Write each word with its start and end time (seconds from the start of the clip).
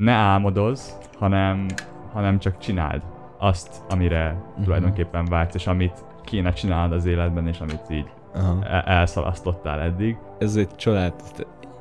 ne 0.00 0.12
álmodozz, 0.12 0.90
hanem, 1.18 1.66
hanem 2.12 2.38
csak 2.38 2.58
csináld 2.58 3.02
azt, 3.38 3.82
amire 3.88 4.32
uh-huh. 4.32 4.64
tulajdonképpen 4.64 5.24
vágysz, 5.24 5.54
és 5.54 5.66
amit 5.66 6.04
kéne 6.24 6.52
csinálnod 6.52 6.92
az 6.98 7.04
életben, 7.04 7.46
és 7.46 7.60
amit 7.60 7.90
így 7.90 8.10
Aha. 8.34 8.64
el- 8.64 8.82
elszalasztottál 8.82 9.80
eddig. 9.80 10.16
Ez 10.38 10.56
egy 10.56 10.76
család, 10.76 11.14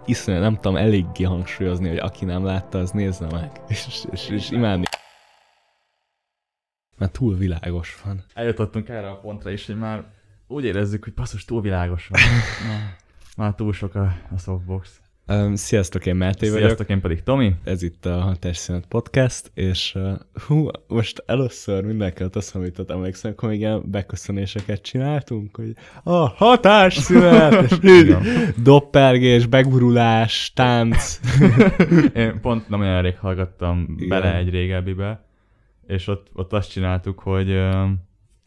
iszonyú, 0.06 0.40
nem 0.40 0.56
tudom 0.56 0.76
eléggé 0.76 1.24
hangsúlyozni, 1.24 1.88
hogy 1.88 1.98
aki 1.98 2.26
nem 2.26 2.46
látta, 2.46 2.78
az 2.78 2.92
nézze 2.92 3.28
meg. 3.32 3.52
És, 3.68 4.06
és, 4.12 4.30
és 4.30 4.50
imádni. 4.50 4.86
Mert 6.98 7.12
túl 7.12 7.36
világos 7.36 8.02
van. 8.06 8.24
Eljutottunk 8.34 8.90
erre 8.90 9.10
a 9.10 9.20
pontra 9.20 9.50
is, 9.50 9.66
hogy 9.66 9.78
már 9.78 10.04
úgy 10.48 10.64
érezzük, 10.64 11.04
hogy 11.04 11.14
basszus, 11.14 11.46
túl 11.46 11.62
világos 11.62 12.08
van. 12.08 12.22
már, 12.70 12.96
már 13.38 13.56
túl 13.56 13.74
sok 13.74 13.96
a, 13.96 14.14
a 14.36 14.38
softbox. 14.38 15.02
Um, 15.32 15.56
sziasztok, 15.56 16.06
én 16.06 16.16
Máté 16.16 16.50
vagyok. 16.50 16.64
Sziasztok, 16.66 16.90
én 16.90 17.02
pedig 17.02 17.24
Tomi. 17.24 17.56
Ez 17.64 17.84
itt 17.84 18.06
a 18.06 18.20
Hatásszünet 18.20 18.86
Podcast, 18.86 19.52
és 19.54 19.96
uh, 19.96 20.12
hú, 20.48 20.68
most 20.88 21.24
először 21.26 21.84
mindenkit 21.84 22.36
azt 22.36 22.56
említett, 22.56 22.90
emlékszem, 22.90 23.34
még 23.42 23.60
ilyen 23.60 23.84
beköszönéseket 23.86 24.82
csináltunk, 24.82 25.56
hogy 25.56 25.74
a 26.04 26.28
hatásszünet, 26.28 27.62
és 27.72 27.78
Igen. 27.82 28.24
doppergés, 28.64 29.46
begurulás, 29.46 30.52
tánc. 30.56 31.20
Én 32.14 32.40
pont 32.42 32.70
nem 32.70 32.80
olyan 32.80 33.02
rég 33.02 33.18
hallgattam 33.18 33.96
Igen. 33.98 34.08
bele 34.10 34.36
egy 34.36 34.50
régebbibe, 34.50 35.24
és 35.88 36.08
ott, 36.08 36.28
ott 36.34 36.54
azt 36.54 36.72
csináltuk, 36.72 37.20
hogy 37.20 37.50
ö, 37.50 37.86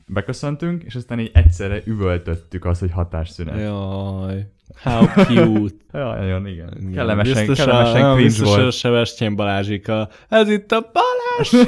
beköszöntünk, 0.06 0.82
és 0.82 0.94
aztán 0.94 1.20
így 1.20 1.30
egyszerre 1.34 1.80
üvöltöttük 1.84 2.64
azt, 2.64 2.80
hogy 2.80 2.90
hatásszünet. 2.90 3.60
Jaj, 3.60 4.46
how 4.82 5.06
cute. 5.06 5.74
Ja, 5.92 6.14
nagyon, 6.14 6.46
igen. 6.46 6.74
Igen. 6.80 6.92
Kellemesen, 6.92 7.34
Biztos 7.46 7.60
a- 7.60 7.64
kellemesen 7.64 8.00
nem, 8.00 8.12
cringe 8.14 8.22
biztos 8.28 8.56
a 8.56 8.60
volt. 8.60 8.72
Sebestyén 8.72 9.36
Balázsika. 9.36 10.08
Ez 10.28 10.48
itt 10.48 10.72
a 10.72 10.90
Balázs! 10.92 11.66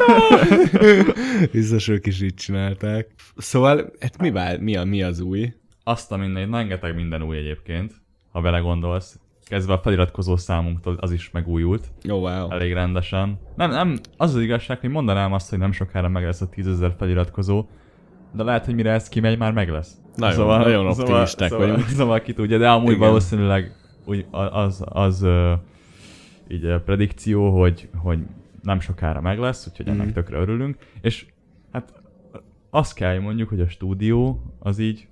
Biztos 1.52 1.88
ők 1.88 2.06
is 2.06 2.22
így 2.22 2.34
csinálták. 2.34 3.08
Szóval, 3.36 3.92
hát 4.00 4.18
mi, 4.20 4.30
vál, 4.30 4.58
mi, 4.60 4.76
a, 4.76 4.84
mi 4.84 5.02
az 5.02 5.20
új? 5.20 5.52
Azt 5.84 6.12
a 6.12 6.16
minden, 6.16 6.50
rengeteg 6.50 6.94
minden 6.94 7.22
új 7.22 7.36
egyébként, 7.36 7.92
ha 8.32 8.40
vele 8.40 8.58
gondolsz. 8.58 9.18
Kezdve 9.46 9.72
a 9.72 9.78
feliratkozó 9.78 10.36
számunktól 10.36 10.96
az 11.00 11.12
is 11.12 11.30
megújult, 11.30 11.86
Oh, 12.08 12.20
wow. 12.20 12.50
elég 12.50 12.72
rendesen. 12.72 13.38
Nem, 13.56 13.70
nem, 13.70 13.98
az 14.16 14.34
az 14.34 14.40
igazság, 14.42 14.80
hogy 14.80 14.90
mondanám 14.90 15.32
azt, 15.32 15.50
hogy 15.50 15.58
nem 15.58 15.72
sokára 15.72 16.08
meg 16.08 16.24
lesz 16.24 16.40
a 16.40 16.48
10.000 16.48 16.92
feliratkozó, 16.98 17.66
de 18.32 18.42
lehet, 18.42 18.64
hogy 18.64 18.74
mire 18.74 18.90
ez 18.90 19.08
kimegy, 19.08 19.38
már 19.38 19.52
meg 19.52 19.68
lesz. 19.70 19.92
Nagyon- 20.16 20.58
nagyon 20.58 20.86
optimisták 20.86 21.48
szóval, 21.50 21.66
vagyunk. 21.66 21.80
Szóval, 21.88 21.94
szóval 21.96 22.20
ki 22.20 22.32
tudja, 22.32 22.58
de 22.58 22.68
amúgy 22.70 22.88
Igen. 22.94 22.98
valószínűleg 22.98 23.76
úgy, 24.04 24.26
az, 24.30 24.82
az 24.84 25.22
ö, 25.22 25.52
így 26.48 26.64
a 26.64 26.80
predikció, 26.80 27.60
hogy, 27.60 27.88
hogy 27.96 28.18
nem 28.62 28.80
sokára 28.80 29.20
meg 29.20 29.38
lesz, 29.38 29.66
úgyhogy 29.70 29.88
ennek 29.88 30.06
Mhm. 30.06 30.14
tökre 30.14 30.38
örülünk. 30.38 30.76
És 31.00 31.26
hát 31.72 31.92
azt 32.70 32.94
kell, 32.94 33.18
mondjuk, 33.18 33.48
hogy 33.48 33.60
a 33.60 33.68
stúdió 33.68 34.42
az 34.58 34.78
így 34.78 35.06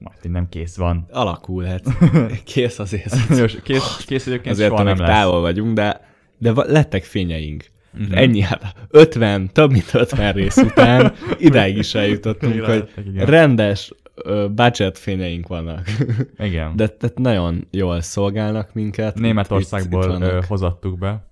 majd, 0.00 0.18
hogy 0.20 0.30
nem 0.30 0.48
kész 0.48 0.76
van. 0.76 1.06
Alakulhat. 1.10 1.82
Kész 2.44 2.78
azért. 2.78 3.62
Kész, 3.62 4.04
kész 4.06 4.26
egyébként 4.26 4.54
Azért 4.54 4.70
soha 4.70 4.82
nem 4.82 4.98
lesz. 4.98 5.08
távol 5.08 5.40
vagyunk, 5.40 5.74
de, 5.74 6.00
de 6.38 6.52
lettek 6.54 7.04
fényeink. 7.04 7.64
Uh-huh. 7.98 8.18
Ennyi, 8.18 8.40
hát 8.40 8.74
50, 8.90 9.50
több 9.52 9.70
mint 9.70 9.94
50 9.94 10.32
rész 10.32 10.56
után 10.56 11.12
idáig 11.38 11.76
is 11.76 11.94
eljutottunk, 11.94 12.64
hogy 12.64 12.88
igen. 13.06 13.26
rendes 13.26 13.92
budget 14.54 14.98
fényeink 14.98 15.48
vannak. 15.48 15.84
Igen. 16.38 16.76
De 16.76 16.86
tehát 16.86 17.18
nagyon 17.18 17.66
jól 17.70 18.00
szolgálnak 18.00 18.74
minket. 18.74 19.18
Németországból 19.18 20.22
Itt- 20.22 20.32
itt 20.32 20.44
hozattuk 20.44 20.98
be. 20.98 21.28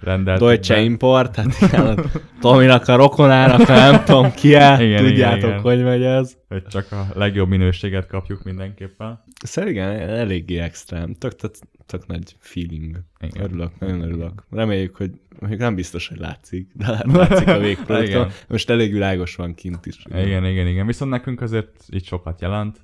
Rendeltük 0.00 0.46
Deutsche. 0.46 0.80
Import, 0.80 1.36
hát 1.36 1.60
igen, 1.60 2.10
Tominak 2.40 2.88
a 2.88 2.96
rokonának, 2.96 3.66
nem 3.66 4.04
tudom 4.04 4.32
ki 4.32 4.54
-e, 4.54 4.84
Igen, 4.84 5.04
tudjátok, 5.04 5.38
igen, 5.38 5.48
igen. 5.48 5.60
hogy 5.60 5.82
megy 5.82 6.02
ez. 6.02 6.36
Hogy 6.48 6.66
csak 6.66 6.92
a 6.92 7.06
legjobb 7.14 7.48
minőséget 7.48 8.06
kapjuk 8.06 8.42
mindenképpen. 8.42 9.24
Szóval 9.44 9.70
igen, 9.70 9.88
eléggé 9.90 10.58
extrém, 10.58 11.14
tök, 11.14 11.36
tök, 11.36 11.54
tök 11.86 12.06
nagy 12.06 12.36
feeling. 12.38 12.96
Igen. 13.20 13.44
Örülök, 13.44 13.70
nagyon 13.78 14.02
örülök. 14.02 14.44
Reméljük, 14.50 14.96
hogy 14.96 15.10
mondjuk 15.38 15.60
nem 15.60 15.74
biztos, 15.74 16.08
hogy 16.08 16.18
látszik, 16.18 16.68
de 16.74 17.02
látszik 17.04 17.48
a 17.48 17.58
végprodukton. 17.58 18.06
Igen. 18.08 18.30
Most 18.48 18.70
elég 18.70 18.92
világos 18.92 19.36
van 19.36 19.54
kint 19.54 19.86
is. 19.86 20.04
Igen, 20.08 20.46
igen, 20.46 20.66
igen. 20.66 20.86
Viszont 20.86 21.10
nekünk 21.10 21.40
azért 21.40 21.68
így 21.92 22.04
sokat 22.04 22.40
jelent, 22.40 22.80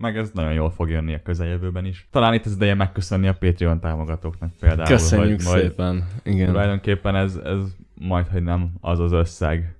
meg 0.00 0.16
ez 0.16 0.30
nagyon 0.34 0.52
jól 0.52 0.70
fog 0.70 0.90
jönni 0.90 1.14
a 1.14 1.22
közeljövőben 1.22 1.84
is. 1.84 2.08
Talán 2.10 2.34
itt 2.34 2.44
az 2.46 2.52
ideje 2.54 2.74
megköszönni 2.74 3.28
a 3.28 3.34
Patreon 3.34 3.80
támogatóknak 3.80 4.52
például. 4.60 4.88
Köszönjük 4.88 5.42
hogy 5.42 5.52
majd 5.52 5.62
szépen. 5.62 6.06
Igen. 6.24 6.46
Tulajdonképpen 6.46 7.16
ez, 7.16 7.36
ez 7.36 7.58
majd, 7.94 8.26
hogy 8.26 8.42
nem 8.42 8.72
az 8.80 8.98
az 9.00 9.12
összeg, 9.12 9.74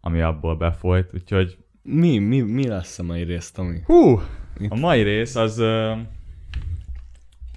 ami 0.00 0.20
abból 0.20 0.56
befolyt, 0.56 1.10
úgyhogy 1.14 1.56
Mi, 1.82 2.18
mi, 2.18 2.40
mi 2.40 2.66
lesz 2.68 2.98
a 2.98 3.02
mai 3.02 3.22
rész, 3.22 3.50
Tomi? 3.50 3.78
hú, 3.84 4.20
Itt- 4.58 4.70
a 4.70 4.74
mai 4.74 5.02
rész 5.02 5.34
az 5.36 5.58
ö, 5.58 5.92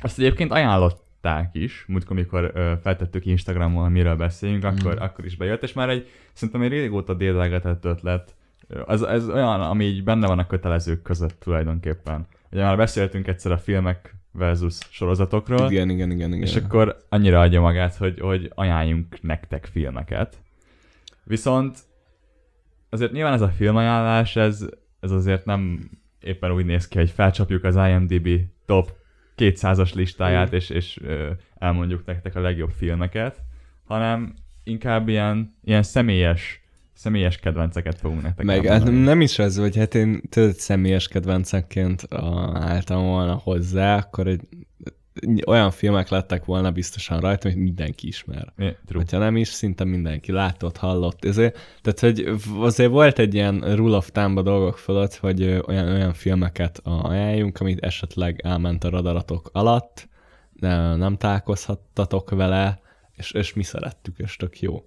azt 0.02 0.20
egyébként 0.20 0.52
ajánlották 0.52 1.50
is, 1.56 1.86
múltkor, 1.88 2.16
amikor 2.16 2.52
ö, 2.54 2.74
feltettük 2.82 3.26
Instagramon, 3.26 3.92
miről 3.92 4.16
beszéljünk, 4.16 4.64
akkor, 4.64 4.94
Mhm. 4.94 5.04
akkor 5.04 5.26
is 5.26 5.36
bejött, 5.38 5.64
és 5.64 5.74
már 5.74 5.90
egy, 5.90 6.08
szerintem 6.34 6.62
egy 6.62 6.70
régóta 6.70 7.14
dédelgetett 7.14 7.86
ötlet. 7.86 8.36
Az, 8.86 9.04
ez 9.04 9.30
olyan, 9.30 9.62
ami 9.62 9.86
így 9.86 10.04
benne 10.04 10.28
van 10.28 10.40
a 10.40 10.48
kötelezők 10.48 11.02
között 11.02 11.40
tulajdonképpen. 11.40 12.28
Ugye 12.52 12.64
már 12.64 12.78
beszéltünk 12.78 13.28
egyszer 13.28 13.52
a 13.52 13.58
filmek 13.58 14.16
versus 14.32 14.78
sorozatokról, 14.90 15.72
Igen, 15.72 15.90
igen, 15.90 16.12
igen, 16.12 16.34
igen. 16.34 16.48
és 16.48 16.56
akkor 16.56 16.98
annyira 17.10 17.40
adja 17.40 17.62
magát, 17.62 17.96
hogy, 17.96 18.20
hogy 18.20 18.52
ajánljunk 18.56 19.22
nektek 19.22 19.66
filmeket. 19.66 20.38
Viszont 21.24 21.78
azért 22.90 23.12
nyilván 23.12 23.34
ez 23.34 23.42
a 23.42 23.48
filmajánlás, 23.48 24.36
ez, 24.36 24.66
ez 25.00 25.12
azért 25.12 25.46
nem 25.46 25.90
éppen 26.20 26.52
úgy 26.52 26.66
néz 26.66 26.88
ki, 26.88 26.98
hogy 26.98 27.10
felcsapjuk 27.10 27.64
az 27.64 27.76
IMDb 27.76 28.30
top 28.66 28.92
200-as 29.38 29.94
listáját, 29.94 30.54
és, 30.54 30.70
és 30.70 31.00
ö, 31.04 31.30
elmondjuk 31.58 32.06
nektek 32.06 32.36
a 32.36 32.40
legjobb 32.42 32.70
filmeket, 32.70 33.38
hanem 33.84 34.34
inkább 34.64 35.08
ilyen, 35.08 35.56
ilyen 35.64 35.84
személyes, 35.84 36.61
személyes 37.02 37.38
kedvenceket 37.38 38.00
fogunk 38.00 38.22
nektek 38.22 38.46
Meg 38.46 38.66
hát 38.66 38.92
nem 38.92 39.22
is 39.22 39.40
az, 39.40 39.58
hogy 39.58 39.78
hát 39.78 39.96
én 39.96 40.22
tudod, 40.30 40.56
személyes 40.56 41.08
kedvencekként 41.08 42.02
a, 42.02 42.52
álltam 42.54 43.04
volna 43.04 43.34
hozzá, 43.34 43.98
akkor 43.98 44.28
egy, 44.28 44.42
olyan 45.48 45.72
filmek 45.72 46.10
lettek 46.10 46.46
volna 46.46 46.72
biztosan 46.72 47.20
rajta, 47.20 47.50
hogy 47.50 47.58
mindenki 47.58 48.08
ismer. 48.08 48.54
True. 48.56 48.76
Hogyha 48.94 49.18
nem 49.18 49.36
is, 49.36 49.48
szinte 49.48 49.84
mindenki 49.84 50.32
látott, 50.32 50.78
hallott. 50.78 51.26
Ezért, 51.26 51.58
tehát, 51.82 52.00
hogy 52.00 52.40
azért 52.60 52.90
volt 52.90 53.20
egy 53.20 53.34
ilyen 53.34 53.76
rule 53.76 53.98
of 53.98 54.12
thumb 54.12 54.40
dolgok 54.40 54.78
fölött, 54.78 55.16
hogy 55.16 55.44
olyan, 55.44 55.88
olyan 55.88 56.14
filmeket 56.14 56.82
ajánljunk, 56.84 57.60
amit 57.60 57.84
esetleg 57.84 58.42
elment 58.44 58.84
a 58.84 58.90
radaratok 58.90 59.50
alatt, 59.54 60.10
de 60.54 60.96
nem 60.96 61.18
találkozhattatok 61.18 62.30
vele, 62.30 62.82
és, 63.16 63.32
és 63.32 63.54
mi 63.54 63.64
szerettük, 63.64 64.18
és 64.18 64.36
tök 64.36 64.60
jó. 64.60 64.86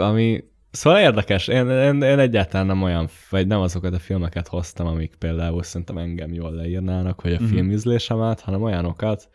Ami 0.00 0.49
Szóval 0.70 1.00
érdekes, 1.00 1.48
én, 1.48 1.68
én, 1.68 2.02
én 2.02 2.18
egyáltalán 2.18 2.66
nem 2.66 2.82
olyan, 2.82 3.08
vagy 3.30 3.46
nem 3.46 3.60
azokat 3.60 3.94
a 3.94 3.98
filmeket 3.98 4.48
hoztam, 4.48 4.86
amik 4.86 5.14
például 5.18 5.62
szerintem 5.62 5.98
engem 5.98 6.32
jól 6.32 6.52
leírnának, 6.52 7.22
vagy 7.22 7.32
a 7.32 7.34
Mhm. 7.34 7.44
mm-hmm. 7.44 7.52
filmízlésemet, 7.54 8.40
hanem 8.40 8.62
olyanokat, 8.62 9.28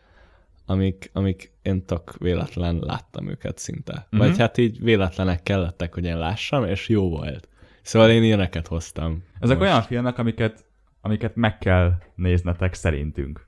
amik, 0.66 1.10
amik 1.12 1.52
én 1.62 1.84
tök 1.84 2.16
véletlen 2.18 2.78
láttam 2.78 3.28
őket 3.28 3.58
szinte. 3.58 3.92
Mhm. 3.92 4.02
Mm-hmm. 4.16 4.28
Vagy 4.28 4.38
hát 4.38 4.58
így 4.58 4.82
véletlenek 4.82 5.42
kellettek, 5.42 5.94
hogy 5.94 6.04
én 6.04 6.18
lássam, 6.18 6.64
és 6.64 6.88
jó 6.88 7.08
volt. 7.08 7.48
Szóval 7.82 8.10
én 8.10 8.22
ilyeneket 8.22 8.66
hoztam. 8.66 9.22
Ezek 9.40 9.58
most. 9.58 9.70
olyan 9.70 9.82
filmek, 9.82 10.18
amiket, 10.18 10.64
amiket 11.00 11.36
meg 11.36 11.58
kell 11.58 11.92
néznetek 12.14 12.74
szerintünk. 12.74 13.46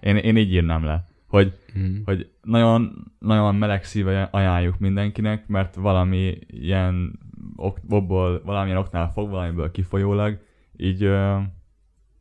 Én, 0.00 0.16
én 0.16 0.36
így 0.36 0.52
írnám 0.52 0.84
le, 0.84 1.04
hogy, 1.26 1.52
Mm. 1.78 1.96
hogy 2.04 2.30
nagyon, 2.42 3.12
nagyon 3.18 3.54
meleg 3.54 3.84
szíve 3.84 4.28
ajánljuk 4.32 4.78
mindenkinek, 4.78 5.46
mert 5.46 5.74
valami 5.74 6.38
ilyen 6.46 7.18
ok, 7.56 7.78
okból, 7.88 8.42
valamilyen 8.44 8.78
oknál 8.78 9.10
fog, 9.10 9.30
valamiből 9.30 9.70
kifolyólag, 9.70 10.38
így 10.76 11.02
ö, 11.02 11.36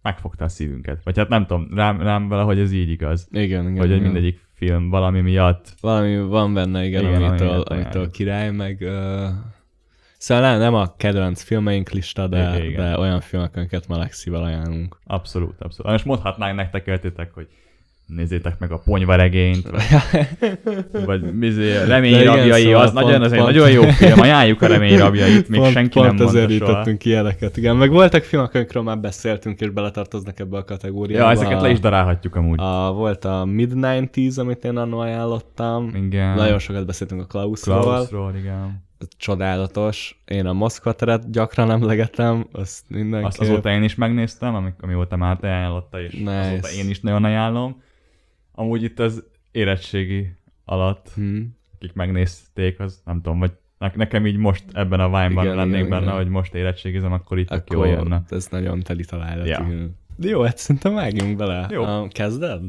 megfogta 0.02 0.44
a 0.44 0.48
szívünket. 0.48 1.04
Vagy 1.04 1.18
hát 1.18 1.30
nem 1.30 1.46
tudom, 1.46 1.68
rám, 1.74 2.02
rám 2.02 2.28
valahogy 2.28 2.60
ez 2.60 2.72
így 2.72 2.90
igaz. 2.90 3.28
Igen, 3.32 3.68
igen. 3.68 3.78
hogy 3.78 3.90
igen. 3.90 4.02
mindegyik 4.02 4.48
film 4.54 4.90
valami 4.90 5.22
miatt 5.22 5.74
Valami 5.82 6.18
van 6.18 6.54
benne, 6.54 6.86
igen, 6.86 7.02
Igen, 7.02 7.24
amitől, 7.24 7.48
amitől 7.50 7.72
ajánljuk. 7.78 8.12
király, 8.12 8.52
meg... 8.52 8.78
Uh... 8.82 9.28
Szóval 10.18 10.44
nem, 10.44 10.60
nem 10.60 10.74
a 10.74 10.96
kedvenc 10.96 11.42
filmeink 11.42 11.90
lista, 11.90 12.28
de, 12.28 12.56
Igen, 12.56 12.66
igen. 12.66 12.86
de 12.86 13.00
olyan 13.00 13.20
filmek, 13.22 13.56
amiket 13.56 13.88
meleg 13.88 14.12
szívvel 14.12 14.44
ajánlunk. 14.44 15.00
abszolút, 15.04 15.62
abszolút. 15.62 15.92
Most 15.92 16.06
mondhatnánk 16.06 16.56
nektek, 16.56 16.88
értitek, 16.88 17.34
hogy 17.34 17.48
nézzétek 18.16 18.60
meg 18.60 18.72
a 18.72 18.78
ponyvaregényt, 18.78 19.70
vagy 21.06 21.34
bizé, 21.34 21.84
remény 21.88 22.12
De 22.14 22.22
igen, 22.22 22.36
rabjai, 22.36 22.62
szóval 22.64 22.82
az 22.82 22.92
pont- 22.94 23.06
nagyon, 23.06 23.22
az 23.22 23.32
pont- 23.32 23.46
nagyon 23.46 23.72
jó 23.72 23.82
film, 23.82 24.20
ajánljuk 24.20 24.62
a 24.62 24.68
remény 24.68 24.98
rabjait, 24.98 25.50
még 25.50 25.60
pont, 25.60 25.72
senki 25.72 25.90
pont 25.90 26.06
nem 26.08 26.16
mondta 26.16 26.38
ezért 26.40 26.60
soha. 26.60 26.84
ilyeneket, 27.04 27.58
igen. 27.58 27.76
Meg 27.76 27.90
voltak 27.92 28.24
filmek, 28.24 28.54
amikről 28.56 28.84
már 28.84 29.00
beszéltünk, 29.00 29.60
és 29.62 29.70
beletartoznak 29.70 30.40
ebbe 30.40 30.58
a 30.58 30.64
kategóriába. 30.64 31.26
Ja, 31.26 31.32
ezeket 31.32 31.62
le 31.62 31.70
is 31.70 31.80
darálhatjuk 31.80 32.36
amúgy. 32.36 32.60
A, 32.60 32.92
volt 32.94 33.26
a 33.26 33.44
Mid-90s, 33.46 34.40
amit 34.40 34.64
én 34.66 34.78
annól 34.78 35.02
ajánlottam. 35.02 35.92
Igen. 35.96 36.36
Nagyon 36.36 36.60
sokat 36.60 36.86
beszéltünk 36.86 37.22
a 37.22 37.26
Klausról. 37.26 37.82
Klausról, 37.82 38.34
igen. 38.40 38.88
Csodálatos. 39.18 40.22
Én 40.26 40.46
a 40.46 40.54
Moszkva 40.54 40.94
teret 40.94 41.32
gyakran 41.32 41.72
emlegetem, 41.72 42.48
azt 42.52 42.84
mindenképp. 42.88 43.28
Azt 43.28 43.42
azóta 43.42 43.70
én 43.72 43.84
is 43.84 43.96
megnéztem, 43.96 44.56
amik, 44.56 44.74
amióta 44.82 45.16
már 45.16 45.38
te 45.38 45.48
ajánlotta, 45.48 46.02
és 46.02 46.14
Nice. 46.14 46.32
azóta 46.52 46.68
én 46.84 46.90
is 46.90 47.00
nagyon 47.00 47.24
ajánlom. 47.24 47.82
Amúgy 48.60 48.84
itt 48.84 49.00
az 49.00 49.24
érettségi 49.52 50.36
alatt, 50.66 51.10
Hm. 51.16 51.42
akik 51.76 51.94
megnézték, 51.94 52.80
az 52.80 53.02
nem 53.06 53.16
tudom, 53.22 53.40
vagy 53.40 53.52
ne- 53.78 53.92
nekem 53.96 54.26
így 54.26 54.38
most 54.38 54.64
ebben 54.74 55.00
a 55.00 55.08
Vine-ban 55.10 55.56
lennék 55.56 55.76
igen, 55.78 55.90
benne, 55.90 56.02
igen. 56.04 56.16
hogy 56.16 56.28
most 56.28 56.54
érettségizem, 56.54 57.12
akkor 57.12 57.40
itt 57.40 57.50
Akkor 57.50 57.76
jó 57.86 57.92
jönne. 57.92 58.24
ez 58.30 58.48
nagyon 58.48 58.80
teli 58.80 59.06
találat. 59.06 59.48
Ja. 59.48 59.66
igen. 59.68 59.98
Jó, 60.22 60.42
hát 60.42 60.58
szerintem 60.58 60.94
vágjunk 60.94 61.38
bele. 61.38 61.68
Jó. 61.72 61.84
A, 61.84 62.08
kezded? 62.08 62.62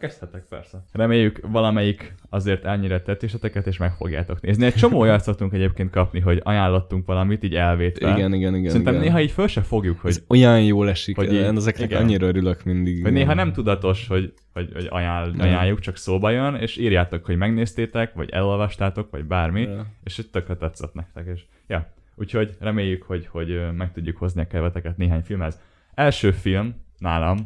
Kezdhetek 0.00 0.44
persze. 0.48 0.84
Reméljük 0.92 1.40
valamelyik 1.42 2.14
azért 2.28 2.64
ennyire 2.64 3.00
tetéseteket, 3.00 3.66
és 3.66 3.76
meg 3.76 3.92
fogjátok 3.92 4.40
nézni. 4.40 4.64
Egy 4.64 4.74
csomó 4.74 4.98
olyat 4.98 5.22
szoktunk 5.22 5.52
egyébként 5.52 5.90
kapni, 5.90 6.20
hogy 6.20 6.40
ajánlottunk 6.44 7.06
valamit, 7.06 7.42
így 7.42 7.54
elvétve. 7.54 8.10
Igen, 8.10 8.34
igen, 8.34 8.54
igen. 8.54 8.70
Szerintem 8.70 8.94
igen. 8.94 9.06
néha 9.06 9.20
így 9.20 9.30
föl 9.30 9.46
se 9.46 9.60
fogjuk, 9.62 10.00
hogy, 10.00 10.10
Ez 10.10 10.24
olyan 10.28 10.62
jól 10.62 10.88
esik, 10.88 11.16
hogy 11.16 11.32
én 11.32 11.56
ezeknek 11.56 11.90
igen. 11.90 12.02
annyira 12.02 12.26
örülök 12.26 12.64
mindig. 12.64 13.02
hogy 13.02 13.12
néha 13.12 13.34
nem 13.34 13.52
tudatos, 13.52 14.06
hogy, 14.06 14.32
hogy, 14.52 14.70
hogy 14.72 14.86
ajánl, 14.90 15.30
Nem. 15.30 15.46
ajánljuk, 15.46 15.80
csak 15.80 15.96
szóba 15.96 16.30
jön, 16.30 16.54
és 16.54 16.76
írjátok, 16.76 17.24
hogy 17.24 17.36
megnéztétek, 17.36 18.14
vagy 18.14 18.30
elolvastátok, 18.30 19.10
vagy 19.10 19.24
bármi, 19.24 19.60
Ja. 19.60 19.86
és 20.04 20.16
hogy 20.16 20.26
tökre 20.30 20.56
tetszett 20.56 20.94
nektek. 20.94 21.26
És, 21.34 21.42
ja. 21.66 21.92
Úgyhogy 22.14 22.50
reméljük, 22.58 23.02
hogy, 23.02 23.26
hogy 23.26 23.60
meg 23.76 23.92
tudjuk 23.92 24.16
hozni 24.16 24.40
a 24.40 24.46
keveteket 24.46 24.96
néhány 24.96 25.22
filmhez. 25.22 25.60
Első 25.94 26.30
film 26.30 26.74
nálam 27.00 27.36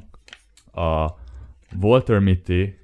a 0.73 1.11
Walter 1.81 2.19
Mitty 2.19 2.79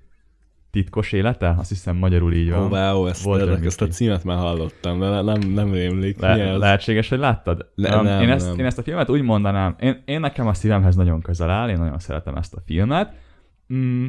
titkos 0.70 1.12
élete, 1.12 1.54
azt 1.58 1.68
hiszem 1.68 1.96
magyarul 1.96 2.32
így 2.32 2.50
van. 2.50 2.62
Ó, 2.62 2.68
wow, 2.68 3.06
ezt, 3.06 3.26
Walter 3.26 3.64
ezt 3.64 3.82
a 3.82 3.86
címet 3.86 4.24
már 4.24 4.38
hallottam, 4.38 4.98
de 5.00 5.20
nem, 5.20 5.40
nem 5.40 5.72
rémlik. 5.72 6.20
Le- 6.20 6.28
ez? 6.28 6.58
lehetséges, 6.58 7.08
hogy 7.08 7.18
láttad? 7.18 7.70
Le- 7.74 7.96
Um, 7.96 8.04
nem, 8.04 8.22
én, 8.22 8.30
ezt, 8.30 8.46
nem. 8.48 8.58
én 8.58 8.64
ezt 8.64 8.78
a 8.78 8.82
filmet 8.82 9.10
úgy 9.10 9.22
mondanám, 9.22 9.76
én, 9.80 10.02
én 10.04 10.20
nekem 10.20 10.46
a 10.46 10.54
szívemhez 10.54 10.96
nagyon 10.96 11.20
közel 11.20 11.50
áll, 11.50 11.68
én 11.68 11.78
nagyon 11.78 11.98
szeretem 11.98 12.34
ezt 12.36 12.54
a 12.54 12.60
filmet. 12.66 13.14
Mm, 13.74 14.06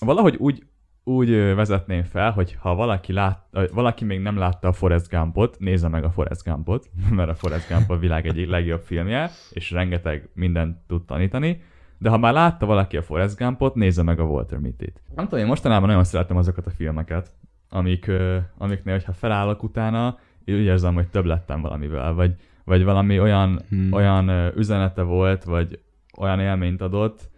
valahogy 0.00 0.36
úgy, 0.38 0.66
úgy 1.08 1.30
vezetném 1.54 2.02
fel, 2.02 2.30
hogy 2.30 2.56
ha 2.60 2.74
valaki, 2.74 3.12
lát, 3.12 3.46
valaki 3.72 4.04
még 4.04 4.20
nem 4.20 4.36
látta 4.36 4.68
a 4.68 4.72
Forrest 4.72 5.08
Gumpot, 5.08 5.58
nézze 5.58 5.88
meg 5.88 6.04
a 6.04 6.10
Forrest 6.10 6.44
Gumpot, 6.44 6.90
mert 7.16 7.30
a 7.30 7.34
Forrest 7.34 7.68
Gump 7.68 7.90
a 7.90 7.98
világ 7.98 8.26
egyik 8.26 8.48
legjobb 8.48 8.82
filmje, 8.82 9.30
és 9.50 9.70
rengeteg 9.70 10.28
mindent 10.34 10.76
tud 10.86 11.04
tanítani. 11.04 11.62
De 11.98 12.08
ha 12.08 12.18
már 12.18 12.32
látta 12.32 12.66
valaki 12.66 12.96
a 12.96 13.02
Forrest 13.02 13.36
Gumpot, 13.36 13.74
nézze 13.74 14.02
meg 14.02 14.20
a 14.20 14.24
Walter 14.24 14.58
Mitty-t. 14.58 15.02
Nem 15.14 15.24
tudom, 15.24 15.40
én 15.40 15.46
mostanában 15.46 15.88
nagyon 15.88 16.04
szeretem 16.04 16.36
azokat 16.36 16.66
a 16.66 16.70
filmeket, 16.70 17.30
amik, 17.68 18.10
amiknél, 18.58 18.94
hogyha 18.94 19.12
felállok 19.12 19.62
utána, 19.62 20.18
én 20.44 20.54
úgy 20.54 20.64
érzem, 20.64 20.94
hogy 20.94 21.08
több 21.08 21.24
lettem 21.24 21.60
valamivel, 21.60 22.12
vagy, 22.14 22.34
vagy 22.64 22.84
valami 22.84 23.20
olyan, 23.20 23.60
Hmm. 23.68 23.92
olyan 23.92 24.52
üzenete 24.56 25.02
volt, 25.02 25.44
vagy 25.44 25.80
olyan 26.18 26.40
élményt 26.40 26.80
adott, 26.80 27.30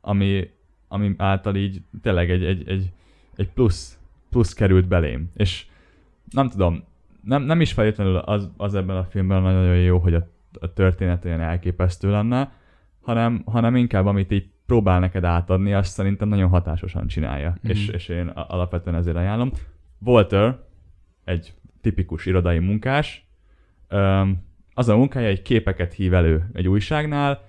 ami, 0.00 0.50
ami 0.88 1.14
által 1.16 1.56
így 1.56 1.82
tényleg 2.02 2.30
egy, 2.30 2.44
egy, 2.44 2.68
egy, 2.68 2.92
egy 3.38 3.48
plusz, 3.48 3.98
plusz 4.30 4.52
került 4.52 4.88
belém. 4.88 5.30
És 5.34 5.66
nem 6.30 6.48
tudom, 6.48 6.84
nem, 7.22 7.42
nem 7.42 7.60
is 7.60 7.72
feltétlenül 7.72 8.16
az, 8.16 8.50
az 8.56 8.74
ebben 8.74 8.96
a 8.96 9.04
filmben 9.04 9.42
nagyon 9.42 9.76
jó, 9.76 9.98
hogy 9.98 10.14
a, 10.14 10.28
a 10.60 10.72
történet 10.72 11.24
olyan 11.24 11.40
elképesztő 11.40 12.10
lenne, 12.10 12.52
hanem, 13.00 13.42
hanem 13.46 13.76
inkább 13.76 14.06
amit 14.06 14.30
így 14.32 14.48
próbál 14.66 15.00
neked 15.00 15.24
átadni, 15.24 15.74
azt 15.74 15.92
szerintem 15.92 16.28
nagyon 16.28 16.48
hatásosan 16.48 17.06
csinálja, 17.06 17.48
Mhm. 17.48 17.66
mm. 17.66 17.70
és, 17.70 17.88
és 17.88 18.08
én 18.08 18.26
alapvetően 18.28 18.96
ezért 18.96 19.16
ajánlom. 19.16 19.50
Walter, 19.98 20.58
egy 21.24 21.52
tipikus 21.80 22.26
irodai 22.26 22.58
munkás, 22.58 23.26
öm, 23.88 24.46
az 24.74 24.88
a 24.88 24.96
munkája, 24.96 25.26
egy 25.28 25.42
képeket 25.42 25.92
hív 25.92 26.14
elő 26.14 26.50
egy 26.52 26.68
újságnál, 26.68 27.46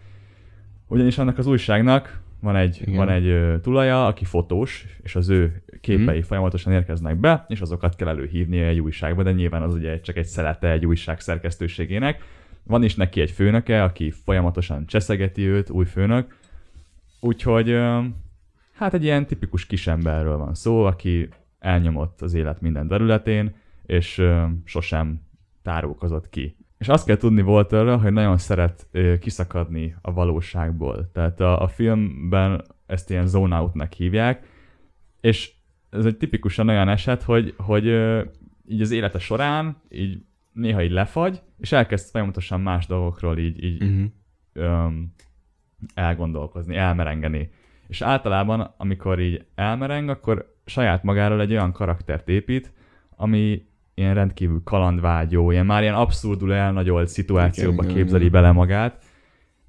ugyanis 0.88 1.18
annak 1.18 1.38
az 1.38 1.47
újságnak 1.47 2.21
van 2.41 2.56
egy, 2.56 2.80
Igen. 2.81 2.95
van 2.95 3.09
egy 3.09 3.27
ö, 3.27 3.59
tulaja, 3.62 4.07
aki 4.07 4.25
fotós, 4.25 4.86
és 5.03 5.15
az 5.15 5.30
ő 5.30 5.63
képei 5.81 6.18
Mhm. 6.18 6.27
folyamatosan 6.27 6.74
érkeznek 6.74 7.18
be, 7.18 7.45
és 7.47 7.62
azokat 7.62 7.95
kell 7.95 8.07
előhívnia 8.07 8.65
egy 8.65 8.80
újságba, 8.80 9.24
de 9.24 9.31
nyilván 9.31 9.62
az 9.62 9.74
ugye 9.74 10.00
csak 10.01 10.18
egy 10.18 10.25
szelete 10.25 10.71
egy 10.71 10.86
újság 10.86 11.19
szerkesztőségének. 11.19 12.24
Van 12.63 12.83
is 12.83 12.95
neki 12.95 13.21
egy 13.21 13.31
főnöke, 13.31 13.83
aki 13.83 14.12
folyamatosan 14.12 14.86
cseszegeti 14.86 15.47
őt, 15.47 15.69
új 15.69 15.86
főnök, 15.86 16.38
úgyhogy 17.19 17.69
ö, 17.69 18.00
hát 18.74 18.94
egy 18.94 19.03
ilyen 19.03 19.25
tipikus 19.25 19.65
kisemberről 19.65 20.38
van 20.38 20.53
szó, 20.53 20.83
aki 20.83 21.30
elnyomott 21.59 22.21
az 22.21 22.33
élet 22.33 22.62
minden 22.62 22.88
területén, 22.88 23.53
és 23.86 24.18
ö, 24.18 24.44
sosem 24.65 25.21
tárulkozott 25.63 26.30
ki. 26.30 26.56
És 26.79 26.87
azt 26.87 27.05
kell 27.05 27.17
tudni 27.17 27.41
Walterről, 27.41 27.97
hogy 27.97 28.13
nagyon 28.13 28.37
szeret 28.37 28.87
kiszakadni 29.19 29.95
a 30.01 30.13
valóságból. 30.13 31.11
Tehát 31.11 31.39
a, 31.39 31.61
a 31.61 31.67
filmben 31.67 32.65
ezt 32.85 33.09
ilyen 33.09 33.27
zone 33.27 33.59
outnak 33.59 33.93
hívják, 33.93 34.47
és 35.21 35.51
ez 35.89 36.05
egy 36.05 36.17
tipikusan 36.17 36.69
olyan 36.69 36.89
eset, 36.89 37.23
hogy, 37.23 37.53
hogy 37.57 37.85
így 38.67 38.81
az 38.81 38.91
élete 38.91 39.19
során 39.19 39.81
így 39.89 40.23
néha 40.53 40.83
így 40.83 40.91
lefagy, 40.91 41.41
és 41.57 41.71
elkezd 41.71 42.09
folyamatosan 42.09 42.61
más 42.61 42.87
dolgokról 42.87 43.37
így, 43.37 43.63
így 43.63 43.83
Uh-huh. 43.83 44.11
öm, 44.53 45.13
elgondolkozni, 45.93 46.75
elmerengeni. 46.75 47.51
És 47.87 48.01
általában, 48.01 48.73
amikor 48.77 49.19
így 49.19 49.45
elmereng, 49.55 50.09
akkor 50.09 50.55
saját 50.65 51.03
magáról 51.03 51.41
egy 51.41 51.51
olyan 51.51 51.71
karaktert 51.71 52.29
épít, 52.29 52.73
ami 53.15 53.69
ilyen 54.00 54.13
rendkívül 54.13 54.62
kalandvágyó, 54.63 55.51
ilyen 55.51 55.66
már 55.66 55.81
ilyen 55.81 55.94
abszurdul 55.94 56.54
elnagyolt 56.54 57.07
szituációba 57.07 57.84
Igen, 57.84 57.96
képzeli 57.96 58.25
igen. 58.25 58.31
bele 58.42 58.51
magát. 58.51 58.98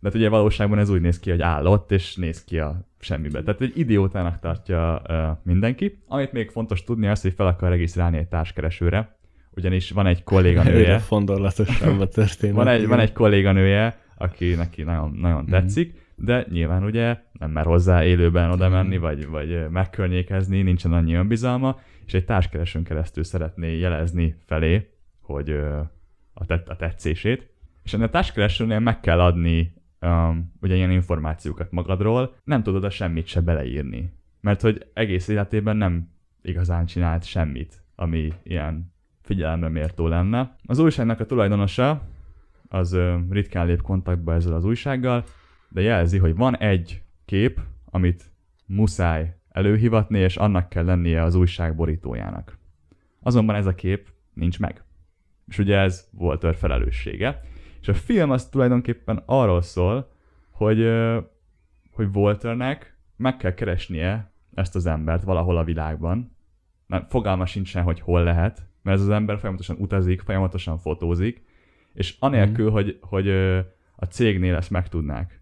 De 0.01 0.09
hát 0.09 0.15
ugye 0.15 0.29
valóságban 0.29 0.79
ez 0.79 0.89
úgy 0.91 1.01
néz 1.01 1.19
ki, 1.21 1.31
hogy 1.31 1.41
állott, 1.43 1.91
és 1.93 2.15
néz 2.17 2.45
ki 2.45 2.59
a 2.59 2.89
semmibe. 3.01 3.43
Tehát 3.43 3.61
egy 3.61 3.79
idiótának 3.79 4.39
tartja 4.41 5.03
uh, 5.09 5.17
mindenki. 5.43 6.03
Amit 6.09 6.33
még 6.33 6.51
fontos 6.51 6.85
tudni 6.85 7.07
az, 7.09 7.23
hogy 7.23 7.33
fel 7.33 7.47
akar 7.47 7.69
regisztrálni 7.69 8.19
egy 8.19 8.29
társkeresőre, 8.29 9.17
ugyanis 9.51 9.91
van 9.91 10.07
egy 10.07 10.23
kolléganője, 10.25 10.77
Egyre 10.85 10.99
fondorlatosabb 10.99 12.01
a 12.01 12.09
történet. 12.09 12.57
van 12.57 12.69
egy, 12.69 12.87
van 12.87 12.99
egy 13.01 13.13
kolléganője, 13.13 13.99
aki 14.17 14.55
neki 14.55 14.83
nagyon, 14.83 15.17
nagyon 15.21 15.43
Mhm. 15.43 15.51
tetszik, 15.51 15.95
de 16.17 16.47
nyilván 16.51 16.85
ugye 16.85 17.17
nem 17.33 17.51
mer 17.51 17.65
hozzá 17.65 18.05
élőben 18.05 18.51
oda 18.51 18.69
menni, 18.69 18.95
Mhm. 18.97 19.05
vagy, 19.05 19.27
vagy 19.29 19.51
ö, 19.51 19.69
megkörnyékezni, 19.69 20.63
nincsen 20.63 20.93
annyi 20.93 21.15
önbizalma, 21.15 21.79
és 22.11 22.17
egy 22.17 22.25
társkeresőn 22.25 22.85
keresztül 22.85 23.25
szeretné 23.25 23.79
jelezni 23.79 24.37
felé, 24.47 24.91
hogy 25.21 25.51
a, 26.33 26.47
tet- 26.47 26.69
a 26.69 26.77
tetszését. 26.77 27.51
És 27.83 27.93
ennél 27.93 28.07
a 28.07 28.11
társkeresőnél 28.11 28.79
meg 28.79 29.01
kell 29.01 29.21
adni 29.21 29.75
um, 30.01 30.53
ugye 30.61 30.75
ilyen 30.75 30.91
információkat 30.91 31.71
magadról, 31.71 32.35
nem 32.45 32.63
tudod 32.63 32.85
a 32.85 32.91
semmit 32.91 33.27
se 33.27 33.41
beleírni. 33.41 34.13
Mert 34.41 34.61
hogy 34.61 34.87
egész 34.93 35.29
életében 35.29 35.77
nem 35.77 36.11
igazán 36.43 36.87
csinált 36.87 37.25
semmit, 37.25 37.83
ami 37.95 38.33
ilyen 38.43 38.93
figyelemre 39.23 39.69
méltó 39.69 40.07
lenne. 40.07 40.57
Az 40.65 40.79
újságnak 40.79 41.21
a 41.21 41.27
tulajdonosa 41.27 42.03
az 42.69 42.93
ö, 42.93 43.17
ritkán 43.29 43.67
lép 43.67 43.83
kontaktba 43.83 44.35
ezzel 44.35 44.55
az 44.55 44.65
újsággal, 44.65 45.25
de 45.69 45.81
jelzi, 45.81 46.19
hogy 46.19 46.37
van 46.37 46.57
egy 46.57 47.03
kép, 47.25 47.61
amit 47.85 48.31
muszáj 48.67 49.40
előhivatni, 49.51 50.19
és 50.19 50.37
annak 50.37 50.69
kell 50.69 50.85
lennie 50.85 51.23
az 51.23 51.35
újság 51.35 51.75
borítójának. 51.75 52.59
Azonban 53.21 53.57
ez 53.57 53.67
a 53.67 53.75
kép 53.75 54.09
nincs 54.33 54.59
meg. 54.59 54.85
És 55.47 55.59
ugye 55.59 55.77
ez 55.77 56.09
Walter 56.13 56.55
felelőssége. 56.55 57.41
És 57.81 57.89
a 57.89 57.95
film 57.95 58.31
az 58.31 58.49
tulajdonképpen 58.49 59.23
arról 59.27 59.63
szól, 59.63 60.13
hogy, 60.51 60.91
hogy 61.91 62.09
Walternek 62.13 62.97
meg 63.17 63.37
kell 63.37 63.55
keresnie 63.55 64.33
ezt 64.55 64.75
az 64.75 64.87
embert 64.87 65.23
valahol 65.23 65.57
a 65.57 65.65
világban. 65.65 66.37
Nem, 66.87 67.07
fogalma 67.09 67.47
sincsen, 67.47 67.83
hogy 67.83 68.01
hol 68.01 68.23
lehet, 68.23 68.63
mert 68.83 68.97
ez 68.97 69.03
az 69.03 69.11
ember 69.11 69.39
folyamatosan 69.39 69.77
utazik, 69.79 70.21
folyamatosan 70.21 70.79
fotózik, 70.79 71.45
és 71.93 72.17
anélkül, 72.19 72.71
mm. 72.71 72.73
hogy, 72.73 72.99
hogy 73.01 73.29
a 73.97 74.05
cégnél 74.09 74.55
ezt 74.55 74.71
megtudnák, 74.71 75.41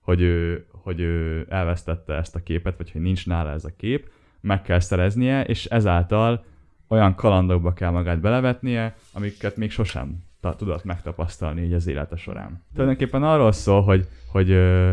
hogy 0.00 0.20
ő, 0.20 0.66
hogy 0.82 1.00
ő 1.00 1.46
elvesztette 1.48 2.14
ezt 2.14 2.34
a 2.34 2.42
képet, 2.42 2.76
vagy 2.76 2.90
hogy 2.90 3.00
nincs 3.00 3.26
nála 3.26 3.50
ez 3.50 3.64
a 3.64 3.70
kép, 3.76 4.10
meg 4.40 4.62
kell 4.62 4.80
szereznie, 4.80 5.44
és 5.44 5.64
ezáltal 5.64 6.44
olyan 6.88 7.14
kalandokba 7.14 7.72
kell 7.72 7.90
magát 7.90 8.20
belevetnie, 8.20 8.96
amiket 9.12 9.56
még 9.56 9.70
sosem 9.70 10.16
ta- 10.40 10.56
tudott 10.56 10.84
megtapasztalni 10.84 11.62
így 11.62 11.72
az 11.72 11.86
élete 11.86 12.16
során. 12.16 12.62
Tulajdonképpen 12.72 13.22
arról 13.22 13.52
szól, 13.52 13.82
hogy, 13.82 14.08
hogy 14.32 14.50
ö, 14.50 14.92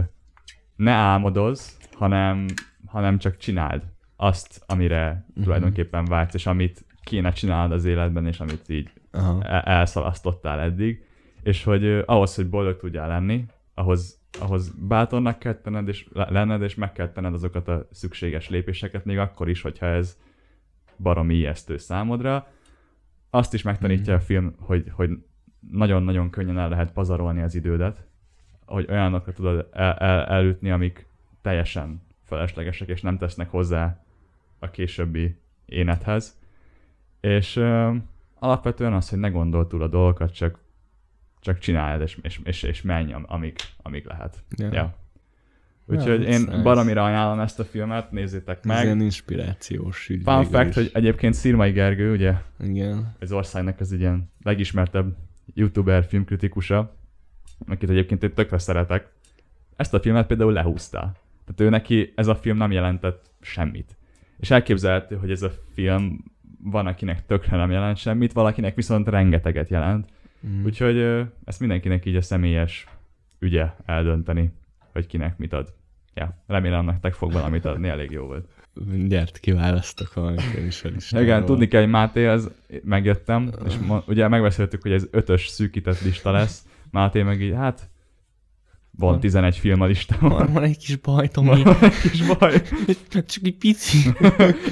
ne 0.75 0.91
álmodozz, 0.91 1.69
hanem, 1.93 2.45
hanem 2.85 3.17
csak 3.17 3.37
csináld 3.37 3.83
azt, 4.15 4.63
amire 4.67 5.25
Mhm. 5.33 5.43
tulajdonképpen 5.43 6.05
vágysz, 6.05 6.33
és 6.33 6.45
amit 6.45 6.85
kéne 7.03 7.31
csinálnod 7.31 7.71
az 7.71 7.85
életben, 7.85 8.27
és 8.27 8.39
amit 8.39 8.69
így 8.69 8.89
Aha. 9.11 9.43
el- 9.43 9.61
elszalasztottál 9.61 10.59
eddig, 10.59 11.05
és 11.43 11.63
hogy 11.63 11.83
ö, 11.83 12.01
ahhoz, 12.05 12.35
hogy 12.35 12.49
boldog 12.49 12.77
tudjál 12.77 13.07
lenni, 13.07 13.45
ahhoz, 13.73 14.19
ahhoz 14.39 14.69
bátornak 14.87 15.39
kell 15.39 15.53
tenned, 15.53 15.87
és 15.87 16.07
le- 16.13 16.29
lenned, 16.31 16.61
és 16.61 16.75
meg 16.75 16.91
kell 16.91 17.11
tenned 17.11 17.33
azokat 17.33 17.67
a 17.67 17.87
szükséges 17.91 18.49
lépéseket, 18.49 19.05
még 19.05 19.17
akkor 19.17 19.49
is, 19.49 19.61
hogyha 19.61 19.85
ez 19.85 20.17
baromi 20.97 21.33
ijesztő 21.35 21.77
számodra. 21.77 22.47
Azt 23.29 23.53
is 23.53 23.61
megtanítja 23.61 24.13
Mhm. 24.13 24.21
a 24.21 24.25
film, 24.25 24.55
hogy, 24.59 24.89
hogy 24.91 25.09
nagyon-nagyon 25.71 26.29
könnyen 26.29 26.57
el 26.59 26.69
lehet 26.69 26.91
pazarolni 26.91 27.41
az 27.41 27.55
idődet, 27.55 28.05
hogy 28.65 28.85
olyanokra 28.89 29.33
tudod 29.33 29.69
el, 29.71 29.93
el, 29.93 30.25
elütni, 30.25 30.71
amik 30.71 31.07
teljesen 31.41 32.01
feleslegesek, 32.23 32.87
és 32.87 33.01
nem 33.01 33.17
tesznek 33.17 33.49
hozzá 33.49 34.03
a 34.59 34.69
későbbi 34.69 35.39
énethez. 35.65 36.39
És 37.19 37.55
ö, 37.55 37.95
alapvetően 38.39 38.93
az, 38.93 39.09
hogy 39.09 39.19
ne 39.19 39.29
gondol 39.29 39.67
túl 39.67 39.81
a 39.81 39.87
dolgokat, 39.87 40.33
csak, 40.33 40.59
csak 41.45 41.57
csináld, 41.59 42.01
és, 42.01 42.17
és, 42.21 42.39
és, 42.43 42.63
és 42.63 42.81
menj, 42.81 43.13
am- 43.13 43.25
amíg, 43.27 43.55
amíg 43.81 44.05
lehet. 44.05 44.43
Ja. 44.57 44.69
Ja. 44.71 44.95
Úgyhogy 45.85 46.21
Ja, 46.21 46.27
én 46.27 46.39
nice. 46.39 46.61
baromira 46.61 47.03
ajánlom 47.05 47.39
ezt 47.39 47.59
a 47.59 47.63
filmet, 47.63 48.11
nézzétek 48.11 48.57
Ez 48.57 48.65
meg. 48.65 48.83
ilyen 48.83 49.01
inspirációs 49.01 50.09
ügy. 50.09 50.21
Fun 50.23 50.43
fact, 50.43 50.69
is. 50.69 50.75
hogy 50.75 50.89
egyébként 50.93 51.33
Szirmai 51.33 51.71
Gergő, 51.71 52.11
ugye 52.11 52.33
Igen. 52.59 53.15
az 53.19 53.31
országnak 53.31 53.79
az 53.79 53.91
egy 53.91 53.99
ilyen 53.99 54.31
legismertebb 54.43 55.15
youtuber 55.53 56.05
filmkritikusa, 56.05 56.95
akit 57.67 57.89
egyébként 57.89 58.23
én 58.23 58.33
tökre 58.33 58.57
szeretek, 58.57 59.07
ezt 59.75 59.93
a 59.93 59.99
filmet 59.99 60.27
például 60.27 60.53
lehúzta. 60.53 60.99
Tehát 61.45 61.61
ő 61.61 61.69
neki 61.69 62.13
ez 62.15 62.27
a 62.27 62.35
film 62.35 62.57
nem 62.57 62.71
jelentett 62.71 63.31
semmit. 63.41 63.97
És 64.39 64.51
elképzelhető, 64.51 65.15
hogy 65.15 65.31
ez 65.31 65.41
a 65.41 65.51
film 65.73 66.23
van, 66.63 66.87
akinek 66.87 67.25
tökre 67.25 67.57
nem 67.57 67.71
jelent 67.71 67.97
semmit, 67.97 68.33
valakinek 68.33 68.75
viszont 68.75 69.07
rengeteget 69.07 69.69
jelent. 69.69 70.09
Mm. 70.47 70.65
Úgyhogy 70.65 70.97
ezt 71.43 71.59
mindenkinek 71.59 72.05
így 72.05 72.15
a 72.15 72.21
személyes 72.21 72.87
ügye 73.39 73.71
eldönteni, 73.85 74.51
hogy 74.91 75.07
kinek 75.07 75.37
mit 75.37 75.53
ad. 75.53 75.73
Ja, 76.13 76.43
remélem 76.47 76.85
nektek 76.85 77.13
fog 77.13 77.31
valamit 77.31 77.65
adni, 77.65 77.87
elég 77.87 78.11
jó 78.11 78.25
volt. 78.25 78.47
Gyert, 79.07 79.39
kiválasztok 79.39 80.13
valamit 80.13 80.41
én 80.57 80.65
is 80.65 80.83
el 80.83 80.93
is. 80.93 81.11
Igen, 81.11 81.45
tudni 81.45 81.67
kell, 81.67 81.81
hogy 81.81 81.89
Máté, 81.89 82.25
az 82.25 82.51
megjöttem, 82.83 83.51
és 83.65 83.77
ma, 83.77 84.03
ugye 84.07 84.27
megbeszéltük, 84.27 84.81
hogy 84.81 84.91
ez 84.91 85.07
ötös 85.11 85.47
szűkített 85.47 86.01
lista 86.01 86.31
lesz. 86.31 86.65
Máté 86.91 87.23
meg 87.23 87.41
így, 87.41 87.53
hát 87.53 87.89
van 88.97 89.11
Van. 89.11 89.19
11 89.19 89.57
film 89.57 89.81
a 89.81 89.85
listámon. 89.85 90.29
Van, 90.29 90.53
van 90.53 90.63
egy 90.63 90.77
kis 90.77 90.95
baj, 90.95 91.27
Tomi. 91.27 91.63
Van 91.63 91.77
egy 91.81 91.99
kis 92.11 92.21
baj. 92.25 92.61
Csak 93.09 93.43
egy 93.43 93.55
pici. 93.59 93.97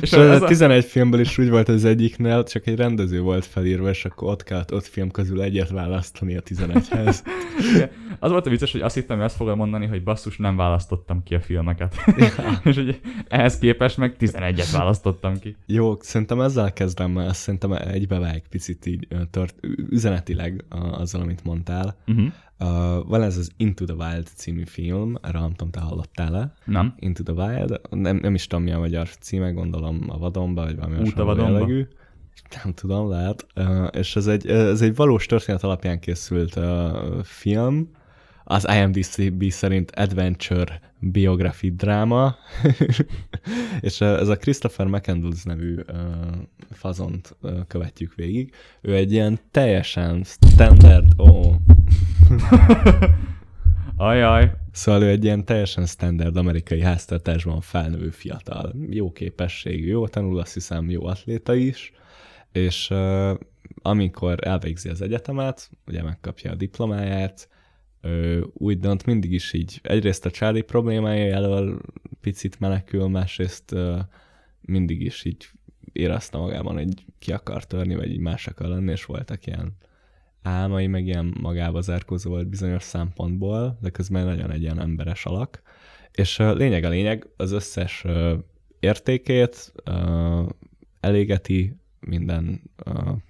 És 0.01 0.13
a 0.13 0.31
a- 0.31 0.45
11 0.47 0.85
filmből 0.85 1.19
is 1.19 1.37
úgy 1.37 1.49
volt 1.49 1.67
az 1.69 1.85
egyiknél, 1.85 2.43
csak 2.43 2.67
egy 2.67 2.75
rendező 2.75 3.21
volt 3.21 3.45
felírva, 3.45 3.89
és 3.89 4.05
akkor 4.05 4.29
ott 4.31 4.43
kellett 4.43 4.71
öt 4.71 4.87
film 4.87 5.11
közül 5.11 5.41
egyet 5.41 5.69
választani 5.69 6.35
a 6.35 6.41
11-hez. 6.41 7.23
Az 8.19 8.31
volt 8.31 8.45
a 8.45 8.49
vicces, 8.49 8.71
hogy 8.71 8.81
azt 8.81 8.95
hittem, 8.95 9.15
hogy 9.15 9.25
azt 9.25 9.35
fogod 9.35 9.57
mondani, 9.57 9.85
hogy 9.85 10.03
basszus, 10.03 10.37
nem 10.37 10.55
választottam 10.55 11.23
ki 11.23 11.35
a 11.35 11.39
filmeket. 11.39 11.95
és 12.63 12.75
hogy 12.75 12.99
ehhez 13.27 13.57
képest 13.57 13.97
meg 13.97 14.15
11-et 14.19 14.69
választottam 14.73 15.39
ki. 15.39 15.55
Jó, 15.65 15.95
szerintem 15.99 16.41
ezzel 16.41 16.73
kezdem, 16.73 17.11
mert 17.11 17.35
szerintem 17.35 17.71
egybevág 17.71 18.43
picit 18.49 18.85
így 18.85 19.07
tört, 19.31 19.55
üzenetileg 19.89 20.63
azzal, 20.91 21.21
amit 21.21 21.43
mondtál. 21.43 21.95
Uh-huh. 22.07 22.25
Uh, 22.59 22.67
van 23.07 23.21
ez 23.21 23.37
az 23.37 23.51
Into 23.57 23.85
the 23.85 23.95
Wild 23.95 24.27
című 24.35 24.65
film, 24.65 25.17
erre 25.21 25.39
nem 25.39 25.53
tudom, 25.53 25.71
te 25.71 25.79
hallottál-e? 25.79 26.53
Nem. 26.65 26.95
Into 26.99 27.23
the 27.23 27.33
Wild, 27.33 27.81
nem, 27.89 28.15
nem 28.15 28.33
is 28.33 28.47
tudom 28.47 28.63
mi 28.63 28.71
a 28.71 28.79
magyar 28.79 29.09
címe, 29.09 29.51
gondolom 29.51 30.05
a 30.07 30.17
vadonba, 30.17 30.63
vagy 30.63 30.75
valami 30.75 30.97
Út 30.97 31.19
a 31.19 31.23
vadonba? 31.23 31.51
jellegű. 31.51 31.87
Nem 32.63 32.73
tudom, 32.73 33.09
lehet. 33.09 33.47
Uh, 33.55 33.87
és 33.91 34.15
ez 34.15 34.27
egy, 34.27 34.47
ez 34.47 34.81
egy 34.81 34.95
valós 34.95 35.25
történet 35.25 35.63
alapján 35.63 35.99
készült 35.99 36.55
uh, 36.55 37.23
film, 37.23 37.89
az 38.43 38.67
IMDb 38.75 39.49
szerint 39.49 39.91
Adventure 39.91 40.79
Biography 40.99 41.71
Dráma, 41.71 42.35
és 43.81 44.01
ez 44.01 44.27
a 44.27 44.35
Christopher 44.35 44.87
McCandles 44.87 45.43
nevű 45.43 45.75
uh, 45.75 45.85
fazont 46.71 47.35
uh, 47.41 47.59
követjük 47.67 48.15
végig. 48.15 48.53
Ő 48.81 48.95
egy 48.95 49.11
ilyen 49.11 49.39
teljesen 49.51 50.23
standard, 50.23 51.13
ó, 51.17 51.27
oh, 51.27 51.55
Ajaj. 53.95 54.51
Szóval 54.71 55.01
ő 55.01 55.09
egy 55.09 55.23
ilyen 55.23 55.45
teljesen 55.45 55.85
standard 55.85 56.37
amerikai 56.37 56.81
háztartásban 56.81 57.61
felnövő 57.61 58.09
fiatal. 58.09 58.75
Jó 58.89 59.11
képességű, 59.11 59.87
jó 59.87 60.07
tanul, 60.07 60.39
azt 60.39 60.53
hiszem 60.53 60.89
jó 60.89 61.05
atléta 61.05 61.53
is, 61.53 61.91
és 62.51 62.89
uh, 62.89 63.31
amikor 63.81 64.47
elvégzi 64.47 64.89
az 64.89 65.01
egyetemet, 65.01 65.69
ugye 65.87 66.03
megkapja 66.03 66.51
a 66.51 66.55
diplomáját, 66.55 67.49
ő 68.01 68.45
úgy 68.53 68.79
dönt 68.79 69.05
mindig 69.05 69.31
is 69.31 69.53
így 69.53 69.79
egyrészt 69.83 70.25
a 70.25 70.31
családi 70.31 70.61
problémája 70.61 71.35
elől 71.35 71.81
picit 72.21 72.59
menekül, 72.59 73.07
másrészt 73.07 73.71
uh, 73.71 73.99
mindig 74.61 75.01
is 75.01 75.23
így 75.23 75.49
érezte 75.91 76.37
magában, 76.37 76.73
hogy 76.73 77.05
ki 77.19 77.31
akar 77.31 77.65
törni, 77.65 77.95
vagy 77.95 78.11
így 78.11 78.19
más 78.19 78.47
akar 78.47 78.67
lenni, 78.67 78.91
és 78.91 79.05
voltak 79.05 79.45
ilyen 79.45 79.77
álmai, 80.43 80.87
meg 80.87 81.05
ilyen 81.05 81.37
magába 81.41 81.81
zárkózó 81.81 82.29
volt 82.29 82.47
bizonyos 82.47 82.83
szempontból, 82.83 83.77
de 83.81 83.89
közben 83.89 84.25
nagyon 84.25 84.51
egy 84.51 84.61
ilyen 84.61 84.79
emberes 84.79 85.25
alak. 85.25 85.61
És 86.11 86.37
lényeg 86.37 86.83
a 86.83 86.89
lényeg, 86.89 87.27
az 87.37 87.51
összes 87.51 88.05
értékét 88.79 89.73
elégeti, 90.99 91.75
minden 91.99 92.61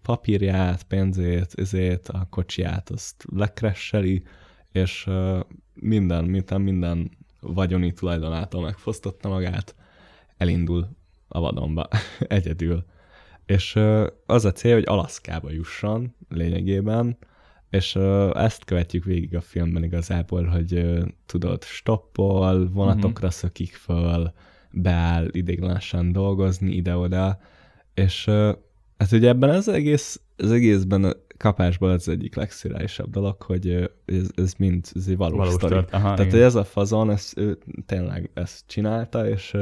papírját, 0.02 0.84
pénzét, 0.84 1.54
ezét, 1.56 2.08
a 2.08 2.28
kocsiját, 2.30 2.90
azt 2.90 3.26
lekresseli, 3.36 4.24
és 4.72 5.10
minden, 5.74 6.26
minden, 6.26 6.62
minden 6.62 7.12
vagyoni 7.40 7.94
tulajdonától 7.94 8.62
megfosztotta 8.62 9.30
magát, 9.30 9.76
elindul 10.38 10.88
a 11.28 11.40
vadonba 11.40 11.88
egyedül. 12.20 12.86
És 13.46 13.80
az 14.26 14.46
a 14.46 14.52
cél, 14.52 14.74
hogy 14.74 14.84
Alaszkába 14.88 15.52
jusson 15.52 16.16
lényegében, 16.30 17.18
és 17.70 17.96
ezt 18.34 18.66
követjük 18.66 19.04
végig 19.04 19.36
a 19.36 19.42
filmben 19.42 19.84
igazából, 19.84 20.44
hogy 20.44 20.88
tudod, 21.26 21.64
stoppol, 21.64 22.70
vonatokra 22.70 23.30
szökik 23.30 23.74
föl, 23.74 24.32
beáll 24.72 25.28
idéglenesen 25.32 26.12
dolgozni 26.12 26.72
ide-oda, 26.72 27.40
és 27.94 28.26
hát 28.98 29.12
ugye 29.12 29.28
ebben 29.28 29.50
az 29.50 29.68
egész, 29.68 30.22
az 30.38 30.52
egészben 30.52 31.16
kapásból 31.38 31.90
az 31.90 32.08
egyik 32.08 32.36
legszürálisabb 32.36 33.10
dolog, 33.10 33.42
hogy 33.42 33.92
ez, 34.06 34.30
ez 34.36 34.54
mind 34.58 34.86
ez 34.96 35.08
egy 35.08 35.18
valós, 35.18 35.38
Valós 35.38 35.54
valós 35.54 35.54
sztori. 35.54 35.74
tört. 35.74 35.94
Aha, 35.94 36.04
Tehát, 36.04 36.20
igen. 36.20 36.32
hogy 36.32 36.42
ez 36.42 36.56
a 36.56 36.64
fazon, 36.64 37.12
ez, 37.12 37.32
ő 37.36 37.58
tényleg 37.86 38.30
ezt 38.34 38.64
csinálta, 38.68 39.30
és 39.30 39.58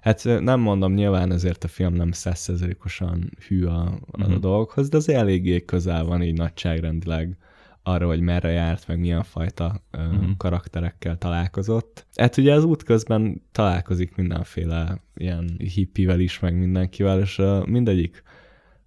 hát 0.00 0.24
nem 0.40 0.60
mondom, 0.60 0.92
nyilván 0.92 1.32
ezért 1.32 1.64
a 1.64 1.68
film 1.68 1.94
nem 1.94 2.12
százszerzelékosan 2.12 3.30
hű 3.48 3.64
a, 3.64 3.80
a 4.10 4.26
Mhm. 4.28 4.40
dolgokhoz, 4.40 4.88
de 4.88 4.96
az 4.96 5.08
eléggé 5.08 5.64
közel 5.64 6.04
van 6.04 6.22
így 6.22 6.36
nagyságrendileg 6.36 7.36
arra, 7.82 8.06
hogy 8.06 8.20
merre 8.20 8.50
járt, 8.50 8.86
meg 8.88 8.98
milyen 8.98 9.22
fajta 9.22 9.82
ö, 9.90 10.02
Mhm. 10.02 10.30
karakterekkel 10.36 11.18
találkozott. 11.18 12.06
Hát 12.16 12.36
ugye 12.36 12.54
az 12.54 12.64
út 12.64 12.82
közben 12.82 13.42
találkozik 13.52 14.16
mindenféle 14.16 15.02
ilyen 15.14 15.56
hippivel 15.74 16.20
is, 16.20 16.38
meg 16.38 16.58
mindenkivel, 16.58 17.20
és 17.20 17.38
ö, 17.38 17.62
mindegyik 17.66 18.22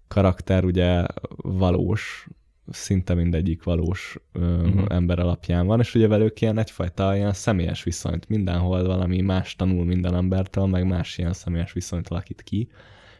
karakter 0.08 0.64
ugye 0.64 1.04
valós, 1.36 2.28
szinte 2.74 3.14
mindegyik 3.14 3.62
valós 3.62 4.16
ö, 4.32 4.62
uh-huh. 4.62 4.84
ember 4.88 5.18
alapján 5.18 5.66
van, 5.66 5.80
és 5.80 5.94
ugye 5.94 6.08
velük 6.08 6.40
ilyen 6.40 6.58
egyfajta 6.58 7.16
ilyen 7.16 7.32
személyes 7.32 7.82
viszonyt, 7.82 8.28
mindenhol 8.28 8.86
valami 8.86 9.20
más 9.20 9.56
tanul 9.56 9.84
minden 9.84 10.14
embertől, 10.14 10.66
meg 10.66 10.86
más 10.86 11.18
ilyen 11.18 11.32
személyes 11.32 11.72
viszonyt 11.72 12.08
alakít 12.08 12.42
ki, 12.42 12.68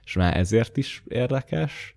és 0.05 0.15
már 0.15 0.37
ezért 0.37 0.77
is 0.77 1.03
érdekes, 1.09 1.95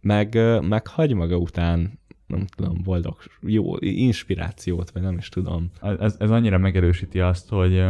meg, 0.00 0.38
meg 0.62 0.86
hagy 0.86 1.14
maga 1.14 1.36
után, 1.36 1.98
nem 2.26 2.46
tudom, 2.56 2.82
boldog, 2.82 3.16
jó 3.40 3.76
inspirációt, 3.78 4.90
vagy 4.90 5.02
nem 5.02 5.16
is 5.16 5.28
tudom. 5.28 5.70
ez, 5.80 6.16
ez 6.18 6.30
annyira 6.30 6.58
megerősíti 6.58 7.20
azt, 7.20 7.48
hogy, 7.48 7.84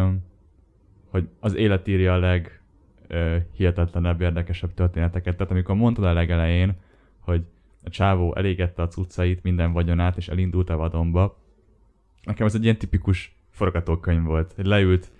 hogy 1.10 1.28
az 1.40 1.54
élet 1.54 1.88
írja 1.88 2.12
a 2.12 2.18
leg 2.18 2.60
hihetetlenebb, 3.52 4.20
érdekesebb 4.20 4.74
történeteket. 4.74 5.36
Tehát 5.36 5.52
amikor 5.52 5.74
mondtad 5.74 6.04
a 6.04 6.12
legelején, 6.12 6.74
hogy 7.18 7.42
a 7.86 7.90
csávó 7.90 8.34
elégette 8.36 8.82
a 8.82 8.88
cuccait, 8.88 9.42
minden 9.42 9.72
vagyonát, 9.72 10.16
és 10.16 10.28
elindult 10.28 10.70
a 10.70 10.76
vadonba, 10.76 11.38
nekem 12.22 12.46
ez 12.46 12.54
egy 12.54 12.62
ilyen 12.62 12.76
tipikus 12.76 13.36
forgatókönyv 13.50 14.24
volt, 14.24 14.54
leült 14.56 15.10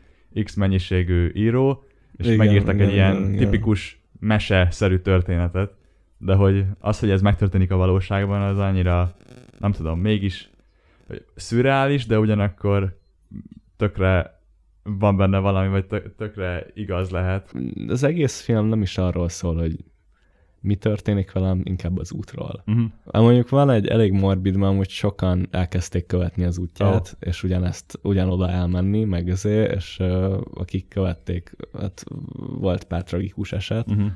X 0.45 0.55
mennyiségű 0.55 1.31
író, 1.35 1.85
és 2.17 2.27
Igen, 2.27 2.39
megírtak 2.39 2.75
igen, 2.75 2.87
egy 2.87 2.93
ilyen 2.93 3.17
igen, 3.17 3.37
tipikus 3.37 4.01
mese-szerű 4.21 4.99
történetet, 4.99 5.75
de 6.19 6.35
hogy 6.35 6.65
az, 6.79 6.99
hogy 6.99 7.11
ez 7.11 7.23
megtörténik 7.23 7.71
a 7.71 7.77
valóságban, 7.77 8.43
az 8.43 8.59
annyira, 8.59 9.17
nem 9.59 9.73
tudom, 9.73 10.01
mégis 10.01 10.51
szürreális, 11.35 12.07
de 12.07 12.19
ugyanakkor 12.19 12.99
tökre 13.77 14.41
van 14.83 15.17
benne 15.17 15.39
valami, 15.39 15.69
vagy 15.69 15.87
tök, 15.87 16.15
tökre 16.17 16.67
igaz 16.75 17.11
lehet. 17.11 17.55
Az 17.89 18.03
egész 18.03 18.41
film 18.41 18.67
nem 18.67 18.83
is 18.83 18.99
arról 18.99 19.29
szól, 19.29 19.57
hogy 19.57 19.85
mi 20.61 20.75
történik 20.75 21.33
velem, 21.33 21.61
inkább 21.65 21.99
az 21.99 22.13
útról. 22.13 22.63
Uh-huh. 22.67 22.91
Mondjuk 23.13 23.49
van 23.49 23.71
egy 23.71 23.87
elég 23.87 24.13
morbid, 24.13 24.57
mert 24.57 24.73
amúgy 24.73 24.89
sokan 24.89 25.49
elkezdték 25.51 26.07
követni 26.07 26.45
az 26.45 26.59
útját, 26.59 27.17
oh. 27.21 27.29
és 27.29 27.43
ugyanezt, 27.43 27.99
ugyanoda 28.03 28.51
elmenni, 28.51 29.05
meg 29.05 29.29
azért, 29.29 29.75
és 29.75 29.97
uh, 30.01 30.41
akik 30.55 30.89
követték, 30.89 31.57
hát 31.79 32.05
volt 32.59 32.85
pár 32.85 33.03
tragikus 33.03 33.53
eset, 33.53 33.91
uh-huh. 33.91 34.11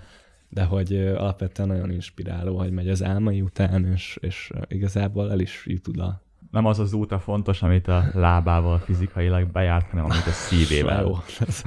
de 0.49 0.65
hogy 0.65 0.93
uh, 0.93 1.15
alapvetően 1.19 1.69
nagyon 1.69 1.91
inspiráló, 1.91 2.59
hogy 2.59 2.71
megy 2.71 2.89
az 2.89 3.03
álmai 3.05 3.41
után, 3.41 3.85
és, 3.85 4.19
és 4.21 4.51
igazából 4.69 5.31
el 5.31 5.41
is 5.41 5.65
jut 5.67 5.89
oda 5.89 6.23
nem 6.51 6.67
az 6.67 6.79
az 6.79 6.93
út 6.93 7.13
a 7.13 7.19
fontos, 7.19 7.63
amit 7.63 7.89
a 7.89 8.05
lábával 8.13 8.79
fizikailag 8.79 9.51
bejárt, 9.51 9.91
hanem 9.91 10.05
amit 10.05 10.27
a 10.27 10.31
szívével. 10.31 11.03
Jó, 11.03 11.17
ez, 11.47 11.63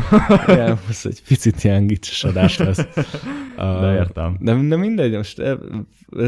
igen, 0.48 0.78
ez 0.90 1.02
egy 1.04 1.24
picit 1.28 1.64
ilyen 1.64 1.88
gicses 1.88 2.24
adás 2.24 2.58
lesz. 2.58 2.88
De 3.56 3.94
értem. 3.94 4.38
De, 4.40 4.54
de 4.54 4.76
mindegy, 4.76 5.16
most 5.16 5.42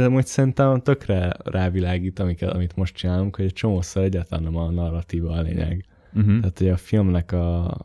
most 0.10 0.28
szerintem 0.28 0.82
tökre 0.82 1.34
rávilágít, 1.44 2.20
amiket, 2.20 2.54
amit 2.54 2.76
most 2.76 2.96
csinálunk, 2.96 3.36
hogy 3.36 3.46
egy 3.46 3.54
csomószor 3.54 4.04
egyáltalán 4.04 4.44
nem 4.44 4.56
a 4.56 4.70
narratíva 4.70 5.32
a 5.32 5.42
lényeg. 5.42 5.86
Uh-huh. 6.14 6.40
Tehát, 6.40 6.58
hogy 6.58 6.70
a 6.70 6.78
filmnek 6.78 7.32
a, 7.32 7.78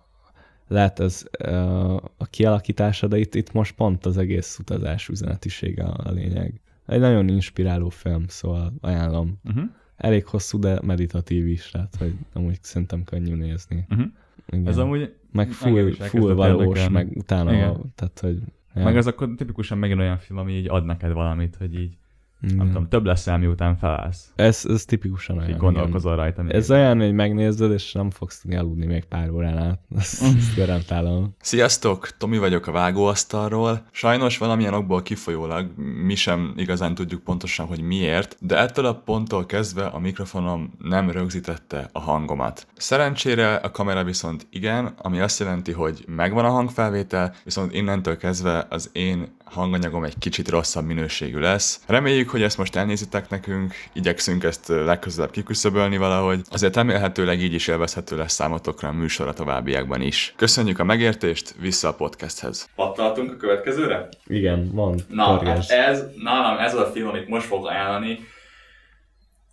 lehet 0.69 1.01
ez 1.01 1.25
a, 1.39 1.95
a 1.95 2.27
kialakítása, 2.31 3.07
de 3.07 3.19
itt, 3.19 3.35
itt 3.35 3.53
most 3.53 3.75
pont 3.75 4.07
az 4.07 4.19
egész 4.19 4.59
utazás 4.59 5.09
üzenetisége 5.09 5.85
a 5.85 6.11
lényeg. 6.11 6.61
Egy 6.87 7.01
nagyon 7.01 7.29
inspiráló 7.29 7.89
film, 7.89 8.25
szóval 8.29 8.73
ajánlom. 8.81 9.39
Uh-huh 9.45 9.65
elég 10.01 10.27
hosszú, 10.27 10.59
de 10.59 10.79
meditatív 10.83 11.47
is, 11.47 11.71
tehát 11.71 11.97
hogy 11.99 12.15
amúgy 12.33 12.59
szerintem 12.63 13.05
könnyű 13.05 13.35
nézni. 13.35 13.87
Uh-huh. 13.91 14.07
Igen. 14.51 14.67
Ez 14.67 14.79
amúgy 14.79 15.15
meg 15.33 15.51
full, 15.51 15.93
full 15.93 16.35
valós, 16.35 16.89
meg 16.89 17.09
utána, 17.17 17.53
Igen. 17.53 17.93
tehát 17.95 18.21
hogy... 18.21 18.39
Ja. 18.75 18.85
Meg 18.85 18.97
ez 18.97 19.07
akkor 19.07 19.35
tipikusan 19.37 19.79
megint 19.79 20.01
olyan 20.01 20.19
film, 20.19 20.39
ami 20.39 20.53
így 20.53 20.69
ad 20.69 20.85
neked 20.85 21.13
valamit, 21.13 21.57
hogy 21.57 21.75
így 21.75 21.97
igen. 22.43 22.57
Nem 22.57 22.67
tudom, 22.67 22.89
több 22.89 23.05
leszel, 23.05 23.39
miután 23.39 23.77
felállsz. 23.77 24.33
Ez, 24.35 24.65
ez 24.69 24.85
tipikusan 24.85 25.39
olyan. 25.39 25.51
Így 25.51 25.57
gondolkozol 25.57 26.13
igen. 26.13 26.25
rajta. 26.25 26.57
Ez 26.57 26.71
olyan, 26.71 27.01
hogy 27.01 27.13
megnézed, 27.13 27.73
és 27.73 27.93
nem 27.93 28.11
fogsz 28.11 28.41
tudni 28.41 28.57
aludni 28.57 28.87
még 28.87 29.05
pár 29.05 29.31
órán 29.31 29.59
át. 29.59 29.81
Ezt, 29.99 30.23
ezt 30.23 30.57
garantálom. 30.57 31.35
Sziasztok! 31.41 32.17
Tomi 32.17 32.39
vagyok 32.39 32.67
a 32.67 32.73
vágóasztalról. 32.73 33.83
Sajnos 33.91 34.39
valamilyen 34.39 34.75
okból 34.75 35.03
kifolyólag 35.03 35.71
mi 36.05 36.15
sem 36.15 36.53
igazán 36.57 36.95
tudjuk 36.95 37.23
pontosan, 37.23 37.67
hogy 37.67 37.81
miért, 37.81 38.37
de 38.41 38.59
ettől 38.59 38.85
a 38.85 38.95
ponttól 38.95 39.47
kezdve 39.47 39.87
a 39.87 39.99
mikrofonom 39.99 40.73
nem 40.79 41.11
rögzítette 41.11 41.89
a 41.93 42.01
hangomat. 42.01 42.67
Szerencsére 42.77 43.55
a 43.55 43.71
kamera 43.71 44.05
viszont 44.05 44.47
igen, 44.51 44.95
ami 44.97 45.21
azt 45.21 45.39
jelenti, 45.39 45.73
hogy 45.73 46.05
megvan 46.07 46.45
a 46.45 46.51
hangfelvétel, 46.51 47.35
viszont 47.45 47.75
innentől 47.75 48.17
kezdve 48.17 48.67
az 48.71 48.91
én 48.93 49.37
hanganyagom 49.51 50.05
egy 50.05 50.19
kicsit 50.19 50.49
rosszabb 50.49 50.85
minőségű 50.85 51.39
lesz. 51.39 51.81
Reméljük, 51.87 52.31
hogy 52.31 52.43
ezt 52.43 52.59
most 52.59 52.77
elnézitek 52.77 53.29
nekünk, 53.29 53.75
igyekszünk 53.93 54.45
ezt 54.45 54.69
legközelebb 54.69 55.31
kiküszöbölni 55.31 55.97
valahogy, 55.97 56.41
azért 56.51 56.77
remélhetőleg 56.77 57.41
így 57.41 57.55
is 57.55 57.69
élvezhető 57.69 58.17
lesz 58.17 58.33
számotokra 58.33 58.89
a 58.89 58.93
műsor 58.93 59.29
a 59.29 59.33
továbbiakban 59.33 60.01
is. 60.01 60.35
Köszönjük 60.37 60.79
a 60.79 60.85
megértést, 60.85 61.55
vissza 61.61 61.89
a 61.89 61.95
podcasthez. 61.95 62.69
Pattaltunk 62.75 63.33
a 63.33 63.37
következőre? 63.37 64.09
Igen, 64.27 64.71
van. 64.73 65.01
Na, 65.09 65.45
hát 65.45 65.71
ez, 65.71 66.05
nálam 66.23 66.59
ez 66.59 66.75
az 66.75 66.81
a 66.81 66.91
film, 66.91 67.09
amit 67.09 67.29
most 67.29 67.47
fog 67.47 67.67
ajánlani. 67.67 68.19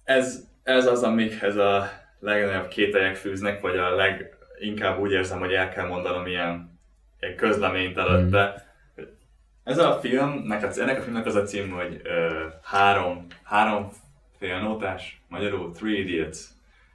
Ez, 0.03 0.43
ez 0.63 0.85
az, 0.85 1.03
amikhez 1.03 1.55
a 1.55 1.89
legnagyobb 2.19 2.67
kételyek 2.67 3.15
fűznek, 3.15 3.61
vagy 3.61 3.77
a 3.77 3.95
leginkább 3.95 4.99
úgy 4.99 5.11
érzem, 5.11 5.39
hogy 5.39 5.51
el 5.51 5.69
kell 5.69 5.87
mondanom 5.87 6.27
ilyen, 6.27 6.79
ilyen 7.19 7.35
közleményt 7.35 7.97
előtte. 7.97 8.53
Mm 8.63 8.65
ez 9.67 9.77
a 9.77 9.99
filmnek, 10.01 10.63
a, 10.63 10.81
ennek 10.81 10.99
a 10.99 11.01
filmnek 11.01 11.25
az 11.25 11.35
a 11.35 11.43
cím, 11.43 11.69
hogy 11.69 12.01
uh, 12.03 12.53
három, 12.63 13.25
három 13.43 13.89
félnótás, 14.39 15.21
magyarul 15.29 15.71
Three 15.71 15.99
Idiots, 15.99 16.37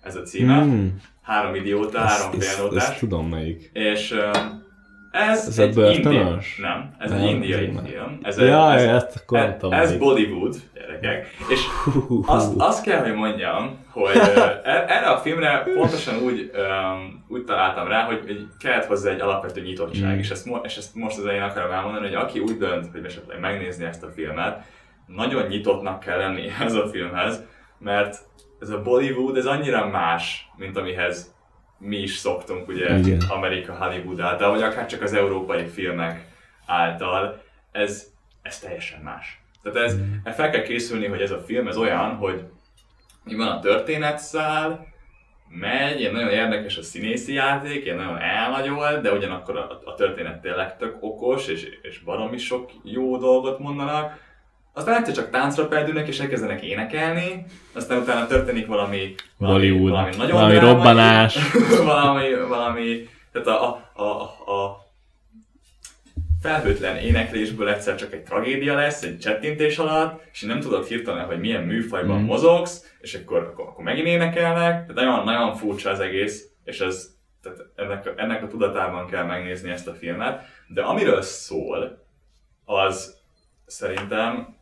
ez 0.03 0.17
a 0.17 0.23
címe. 0.23 0.65
Mm. 0.65 0.87
Három 1.23 1.55
idióta, 1.55 1.99
ezt, 1.99 2.23
három 2.23 2.41
félnótás. 2.41 2.89
Ezt 2.89 2.99
tudom 2.99 3.29
melyik. 3.29 3.71
És 3.73 4.11
uh, 4.11 4.37
ez, 5.11 5.47
ez 5.47 5.59
egy 5.59 5.77
indiai, 5.77 6.37
nem, 6.59 6.95
ez 6.99 7.11
nem, 7.11 7.19
egy 7.19 7.31
indiai 7.31 7.67
nem. 7.67 7.85
film. 7.85 8.19
Ez, 8.23 8.39
ja, 8.39 8.73
ez, 8.73 8.83
ez, 8.83 9.15
akkor 9.23 9.39
ez, 9.39 9.91
ez 9.91 9.97
Bollywood, 9.97 10.57
gyerekek. 11.03 11.27
És 11.49 11.61
azt, 12.27 12.53
azt 12.57 12.85
kell, 12.85 13.03
hogy 13.03 13.15
mondjam, 13.15 13.79
hogy 13.91 14.17
e- 14.17 14.85
erre 14.89 15.07
a 15.07 15.19
filmre 15.19 15.63
pontosan 15.75 16.23
úgy, 16.23 16.51
úgy 17.29 17.45
találtam 17.45 17.89
rá, 17.89 18.05
hogy, 18.05 18.47
kellett 18.59 18.87
hozzá 18.87 19.11
egy 19.11 19.21
alapvető 19.21 19.61
nyitottság, 19.61 20.15
mm. 20.15 20.19
és, 20.19 20.31
ezt, 20.31 20.49
és 20.63 20.77
ezt 20.77 20.95
most 20.95 21.19
az 21.19 21.25
én 21.25 21.43
akarom 21.43 21.71
elmondani, 21.71 22.07
hogy 22.07 22.15
aki 22.15 22.39
úgy 22.39 22.57
dönt, 22.57 22.91
hogy 22.93 23.05
esetleg 23.05 23.41
megnézni 23.41 23.85
ezt 23.85 24.03
a 24.03 24.11
filmet, 24.11 24.65
nagyon 25.07 25.47
nyitottnak 25.47 26.01
kell 26.01 26.19
lenni 26.19 26.49
ez 26.67 26.75
a 26.75 26.89
filmhez, 26.89 27.45
mert 27.79 28.19
ez 28.61 28.71
a 28.71 28.83
Bollywood, 28.83 29.37
ez 29.37 29.47
annyira 29.47 29.89
más, 29.89 30.51
mint 30.57 30.77
amihez 30.77 31.35
mi 31.79 31.97
is 31.97 32.17
szoktunk, 32.17 32.69
ugye, 32.69 32.99
Igen. 32.99 33.23
Amerika 33.29 33.75
Hollywood 33.75 34.21
által, 34.21 34.51
vagy 34.51 34.63
akár 34.63 34.87
csak 34.87 35.03
az 35.03 35.13
európai 35.13 35.67
filmek 35.67 36.27
által, 36.67 37.43
ez, 37.73 38.07
ez 38.43 38.59
teljesen 38.59 39.01
más. 39.01 39.42
Tehát 39.63 39.79
ez, 40.25 40.35
fel 40.35 40.51
kell 40.51 40.63
készülni, 40.63 41.07
hogy 41.07 41.21
ez 41.21 41.31
a 41.31 41.43
film 41.47 41.69
ez 41.69 41.77
olyan, 41.77 42.17
hogy 42.17 42.43
mi 43.25 43.35
van 43.35 43.49
a 43.49 43.61
történetszál, 43.61 44.93
megy, 45.49 46.01
ilyen 46.01 46.13
nagyon 46.13 46.31
érdekes 46.31 46.77
a 46.77 46.83
színészi 46.83 47.33
játék, 47.33 47.85
ilyen 47.85 47.97
nagyon 47.97 48.19
elnagyol, 48.19 49.01
de 49.01 49.13
ugyanakkor 49.13 49.57
a, 49.57 49.81
a 49.85 49.95
történet 49.95 50.41
tényleg 50.41 50.77
tök 50.77 50.97
okos, 51.01 51.47
és, 51.47 51.69
és 51.83 51.99
baromi 51.99 52.39
sok 52.39 52.71
jó 52.83 53.17
dolgot 53.17 53.59
mondanak. 53.59 54.31
Aztán 54.75 54.97
egyszer 54.97 55.15
csak 55.15 55.31
táncra 55.31 55.69
perdülnek, 55.69 56.09
és 56.09 56.19
elkezdenek 56.19 56.63
énekelni, 56.63 57.45
aztán 57.75 57.99
utána 57.99 58.27
történik 58.27 58.67
valami, 58.67 59.15
valami, 59.37 59.71
valami 59.71 60.17
nagyon 60.17 60.33
valami 60.33 60.59
robbanás, 60.59 61.39
valami, 61.85 62.35
valami, 62.49 63.09
tehát 63.33 63.49
a, 63.49 63.91
a, 63.95 64.03
a, 64.03 64.53
a 64.53 64.82
felhőtlen 66.43 66.97
éneklésből 66.97 67.69
egyszer 67.69 67.95
csak 67.95 68.13
egy 68.13 68.23
tragédia 68.23 68.75
lesz, 68.75 69.03
egy 69.03 69.19
csettintés 69.19 69.79
alatt, 69.79 70.23
és 70.33 70.41
nem 70.43 70.61
tudod 70.61 70.87
hirtelen, 70.87 71.25
hogy 71.25 71.41
milyen 71.41 71.63
műfajban 71.63 72.21
mm. 72.21 72.25
mozogsz, 72.25 72.95
és 73.01 73.15
akkor, 73.15 73.39
akkor, 73.39 73.67
akkor 73.67 73.85
megint 73.85 74.07
énekelnek, 74.07 74.71
tehát 74.71 74.95
nagyon, 74.95 75.25
nagyon 75.25 75.55
furcsa 75.55 75.91
az 75.91 76.01
egész, 76.01 76.51
és 76.65 76.81
ez, 76.81 77.09
tehát 77.43 77.59
ennek, 77.75 78.13
ennek 78.17 78.43
a 78.43 78.47
tudatában 78.47 79.07
kell 79.07 79.25
megnézni 79.25 79.71
ezt 79.71 79.89
a 79.89 79.95
filmet, 79.95 80.45
de 80.69 80.83
amiről 80.83 81.23
szól, 81.23 82.05
az 82.65 83.21
szerintem 83.67 84.57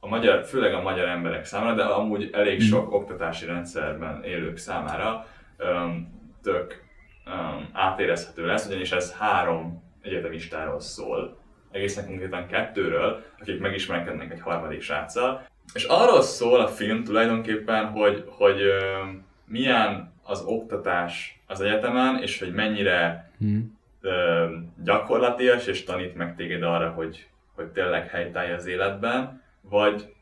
a 0.00 0.08
magyar, 0.08 0.44
főleg 0.44 0.74
a 0.74 0.82
magyar 0.82 1.08
emberek 1.08 1.44
számára, 1.44 1.74
de 1.74 1.82
amúgy 1.82 2.30
elég 2.32 2.58
mhm. 2.58 2.66
sok 2.66 2.92
oktatási 2.92 3.46
rendszerben 3.46 4.22
élők 4.24 4.56
számára 4.56 5.26
öm, 5.56 6.08
tök 6.42 6.82
öm, 7.26 7.68
átérezhető 7.72 8.46
lesz, 8.46 8.66
ugyanis 8.66 8.92
ez 8.92 9.12
három 9.12 9.85
egyetemistáról 10.06 10.80
szól, 10.80 11.38
egészen 11.70 12.06
konkrétan 12.06 12.46
kettőről, 12.46 13.24
akik 13.40 13.60
megismerkednek 13.60 14.32
egy 14.32 14.40
harmadik 14.40 14.80
sráccal. 14.80 15.46
És 15.74 15.84
arról 15.84 16.22
szól 16.22 16.60
a 16.60 16.68
film 16.68 17.04
tulajdonképpen, 17.04 17.86
hogy, 17.86 18.24
hogy 18.26 18.60
ö, 18.60 19.02
milyen 19.44 20.12
az 20.22 20.42
oktatás 20.42 21.40
az 21.46 21.60
egyetemen, 21.60 22.22
és 22.22 22.38
hogy 22.38 22.52
mennyire 22.52 23.30
hmm. 23.38 23.78
ö, 24.00 24.46
gyakorlatias, 24.84 25.66
és 25.66 25.84
tanít 25.84 26.14
meg 26.14 26.36
téged 26.36 26.62
arra, 26.62 26.90
hogy, 26.90 27.28
hogy 27.54 27.66
tényleg 27.66 28.08
helytállj 28.08 28.52
az 28.52 28.66
életben, 28.66 29.42
vagy 29.60 30.14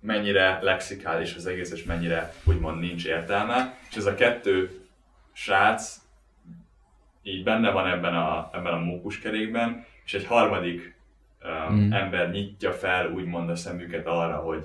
mennyire 0.00 0.58
lexikális 0.62 1.34
az 1.34 1.46
egész, 1.46 1.72
és 1.72 1.84
mennyire 1.84 2.32
úgymond 2.44 2.80
nincs 2.80 3.06
értelme. 3.06 3.78
És 3.90 3.96
ez 3.96 4.06
a 4.06 4.14
kettő 4.14 4.70
srác 5.32 6.03
így 7.24 7.44
benne 7.44 7.70
van 7.70 7.86
ebben 7.86 8.14
a, 8.14 8.50
ebben 8.52 8.72
a 8.72 8.78
mókuskerékben, 8.78 9.84
és 10.04 10.14
egy 10.14 10.26
harmadik 10.26 10.94
um, 11.44 11.76
mm. 11.76 11.92
ember 11.92 12.30
nyitja 12.30 12.72
fel 12.72 13.10
úgymond 13.10 13.50
a 13.50 13.56
szemüket 13.56 14.06
arra, 14.06 14.36
hogy, 14.36 14.64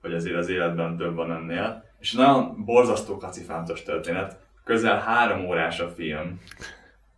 hogy 0.00 0.14
azért 0.14 0.36
az 0.36 0.48
életben 0.48 0.96
több 0.96 1.14
van 1.14 1.32
ennél. 1.32 1.84
És 1.98 2.12
nagyon 2.12 2.64
borzasztó 2.64 3.16
kacifántos 3.16 3.82
történet, 3.82 4.40
közel 4.64 4.98
három 4.98 5.44
órás 5.44 5.80
a 5.80 5.88
film, 5.88 6.40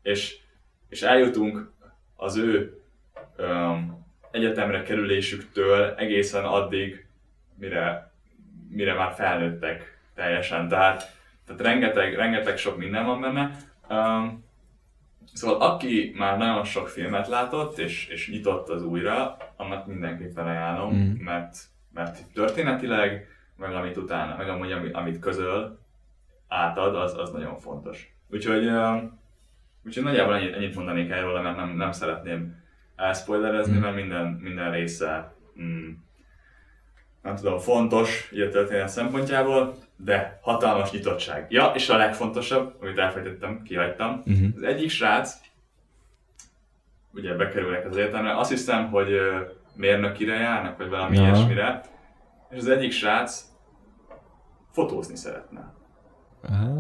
és, 0.02 0.36
és 0.88 1.02
eljutunk 1.02 1.70
az 2.16 2.36
ő 2.36 2.80
um, 3.38 4.04
egyetemre 4.30 4.82
kerülésüktől 4.82 5.94
egészen 5.96 6.44
addig, 6.44 7.06
mire, 7.58 8.12
mire 8.68 8.94
már 8.94 9.12
felnőttek 9.12 9.98
teljesen. 10.14 10.68
Tehát, 10.68 11.12
tehát 11.46 11.62
rengeteg, 11.62 12.14
rengeteg 12.14 12.56
sok 12.56 12.76
minden 12.76 13.06
van 13.06 13.20
benne. 13.20 13.56
Um, 13.88 14.43
Szóval 15.34 15.60
aki 15.60 16.14
már 16.16 16.38
nagyon 16.38 16.64
sok 16.64 16.88
filmet 16.88 17.28
látott, 17.28 17.78
és, 17.78 18.06
és 18.06 18.30
nyitott 18.30 18.68
az 18.68 18.84
újra, 18.84 19.36
annak 19.56 19.86
mindenképpen 19.86 20.46
ajánlom, 20.46 20.94
mm. 20.94 21.12
mert, 21.24 21.56
mert 21.92 22.18
történetileg, 22.32 23.28
meg 23.56 23.74
amit 23.74 23.96
utána, 23.96 24.36
meg 24.36 24.48
amúgy, 24.48 24.90
amit 24.92 25.18
közöl, 25.18 25.78
átad, 26.48 26.96
az, 26.96 27.18
az 27.18 27.30
nagyon 27.30 27.56
fontos. 27.56 28.14
Úgyhogy 28.30 28.70
Úgyhogy 29.86 30.02
nagyjából 30.02 30.34
ennyit, 30.34 30.54
ennyit 30.54 30.74
mondanék 30.74 31.10
erről, 31.10 31.42
mert 31.42 31.56
nem, 31.56 31.76
nem 31.76 31.92
szeretném 31.92 32.62
elspoilerezni, 32.96 33.76
Mm. 33.76 33.80
mert 33.80 33.94
minden, 33.94 34.26
minden 34.26 34.70
része 34.70 35.34
mm, 35.60 35.90
nem 37.22 37.34
tudom, 37.36 37.58
fontos 37.58 38.30
így 38.34 38.40
a 38.40 38.48
történet 38.48 38.88
szempontjából, 38.88 39.74
de 39.96 40.38
hatalmas 40.42 40.90
nyitottság. 40.90 41.46
Ja, 41.48 41.72
és 41.74 41.88
a 41.88 41.96
legfontosabb, 41.96 42.74
amit 42.80 42.98
elfelejtettem, 42.98 43.62
kihagytam, 43.62 44.22
Uh-huh. 44.26 44.46
az 44.56 44.62
egyik 44.62 44.90
srác, 44.90 45.34
ugye 47.14 47.34
bekerülnek 47.34 47.86
az 47.86 47.96
egyetemre, 47.96 48.36
azt 48.38 48.50
hiszem, 48.50 48.90
hogy 48.90 49.08
mérnökire 49.76 50.34
járnak, 50.34 50.76
vagy 50.76 50.88
valami 50.88 51.16
Aha. 51.16 51.26
ilyesmire, 51.26 51.80
és 52.50 52.56
az 52.58 52.68
egyik 52.68 52.92
srác 52.92 53.44
fotózni 54.72 55.16
szeretne. 55.16 55.72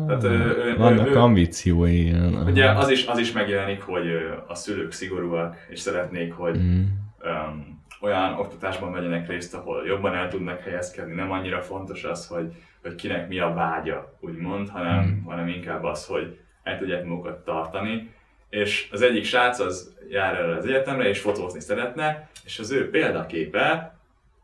Tehát, 0.06 0.24
ö, 0.24 0.28
ő- 0.64 0.76
Vannak 0.76 1.06
ő- 1.06 1.10
ő- 1.10 1.18
ambíciói. 1.18 2.12
Ugye 2.46 2.70
az 2.70 2.88
is, 2.90 3.06
az 3.06 3.18
is 3.18 3.32
megjelenik, 3.32 3.82
hogy 3.82 4.06
a 4.46 4.54
szülők 4.54 4.92
szigorúak, 4.92 5.56
és 5.68 5.80
szeretnék, 5.80 6.32
hogy 6.32 6.58
Mm. 6.58 6.82
um, 7.24 7.82
olyan 8.00 8.32
oktatásban 8.34 8.92
vegyenek 8.92 9.28
részt, 9.28 9.54
ahol 9.54 9.86
jobban 9.86 10.14
el 10.14 10.28
tudnak 10.28 10.60
helyezkedni. 10.60 11.14
Nem 11.14 11.30
annyira 11.30 11.60
fontos 11.62 12.04
az, 12.04 12.26
hogy, 12.26 12.52
hogy 12.84 12.94
kinek 12.94 13.28
mi 13.28 13.38
a 13.38 13.52
vágya, 13.54 14.18
úgymond, 14.20 14.68
hanem, 14.68 15.04
Mm. 15.04 15.24
hanem 15.24 15.48
inkább 15.48 15.84
az, 15.84 16.06
hogy 16.06 16.38
el 16.62 16.78
tudják 16.78 17.04
magukat 17.04 17.44
tartani. 17.44 18.10
És 18.50 18.88
az 18.92 19.02
egyik 19.02 19.24
srác 19.24 19.58
az 19.58 19.94
jár 20.08 20.34
erre 20.34 20.56
az 20.56 20.66
egyetemre, 20.66 21.08
és 21.08 21.20
fotózni 21.20 21.60
szeretne, 21.60 22.28
és 22.44 22.58
az 22.58 22.70
ő 22.70 22.90
példaképe 22.90 23.96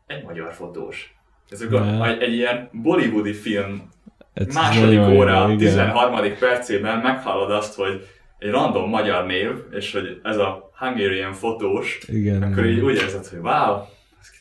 egy 0.07 0.23
magyar 0.23 0.53
fotós. 0.53 1.15
Ez 1.49 1.61
a, 1.61 2.07
egy, 2.07 2.33
ilyen 2.33 2.69
bollywoodi 2.71 3.33
film 3.33 3.89
Ez 4.33 4.53
második 4.53 4.97
nagyon 4.97 5.13
jó, 5.13 5.19
óra, 5.19 5.43
igen. 5.45 5.57
13. 5.57 6.37
percében 6.39 6.97
meghallod 6.99 7.51
azt, 7.51 7.75
hogy 7.75 8.07
egy 8.39 8.49
random 8.49 8.89
magyar 8.89 9.25
név, 9.25 9.51
és 9.71 9.91
hogy 9.91 10.19
ez 10.23 10.37
a 10.37 10.71
Hungarian 10.75 11.33
fotós, 11.33 11.99
Igen, 12.07 12.43
akkor 12.43 12.65
igen. 12.65 12.77
így 12.77 12.83
úgy 12.83 12.95
érzed, 12.95 13.25
hogy 13.27 13.39
wow, 13.39 13.81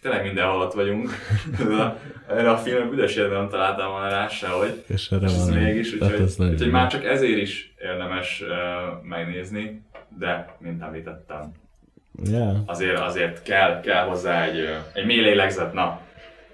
tényleg 0.03 0.23
mindenhol 0.23 0.61
ott 0.61 0.73
vagyunk. 0.73 1.11
A- 1.59 1.97
Erre 2.29 2.51
a 2.51 2.57
filmre 2.57 2.85
büdös 2.85 3.15
nem 3.15 3.49
találtam 3.49 3.91
volna 3.91 4.09
rá 4.09 4.29
sehogy. 4.29 4.85
És 4.87 5.11
erre 5.11 5.27
És 5.27 5.33
ez 5.33 5.49
van. 5.51 5.59
mégis, 5.59 5.93
úgyhogy, 5.93 6.11
nagyon 6.37 6.53
úgyhogy 6.53 6.67
jó. 6.67 6.73
már 6.73 6.91
csak 6.91 7.05
ezért 7.05 7.41
is 7.41 7.75
érdemes 7.79 8.43
uh, 8.43 9.03
megnézni, 9.09 9.83
de, 10.19 10.57
mint 10.59 10.83
említettem, 10.83 11.53
Yeah. 12.25 12.57
azért, 12.67 12.99
azért 12.99 13.43
kell, 13.43 13.81
kell 13.81 14.05
hozzá 14.05 14.45
egy, 14.45 14.69
egy 14.93 15.07
mély 15.07 15.21
lélegzet, 15.21 15.73
na, 15.73 16.01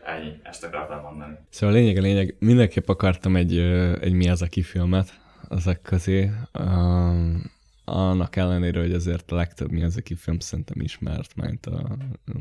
ennyi, 0.05 0.41
ezt 0.43 0.65
akartam 0.65 1.01
mondani. 1.03 1.35
Szóval 1.51 1.75
a 1.75 1.79
lényeg 1.79 1.97
a 1.97 2.01
lényeg, 2.01 2.35
mindenképp 2.39 2.89
akartam 2.89 3.37
egy, 3.37 3.59
egy 4.01 4.13
Miyazaki 4.13 4.63
filmet 4.63 5.09
ezek 5.51 5.83
közé. 5.83 6.31
Um, 6.59 7.43
annak 7.89 8.37
ellenére, 8.37 8.81
hogy 8.81 8.93
azért 8.93 9.31
a 9.31 9.35
legtöbb 9.35 9.71
Miyazaki 9.71 10.15
film 10.15 10.39
szerintem 10.39 10.81
ismert, 10.81 11.35
mint 11.35 11.67
a, 11.67 11.97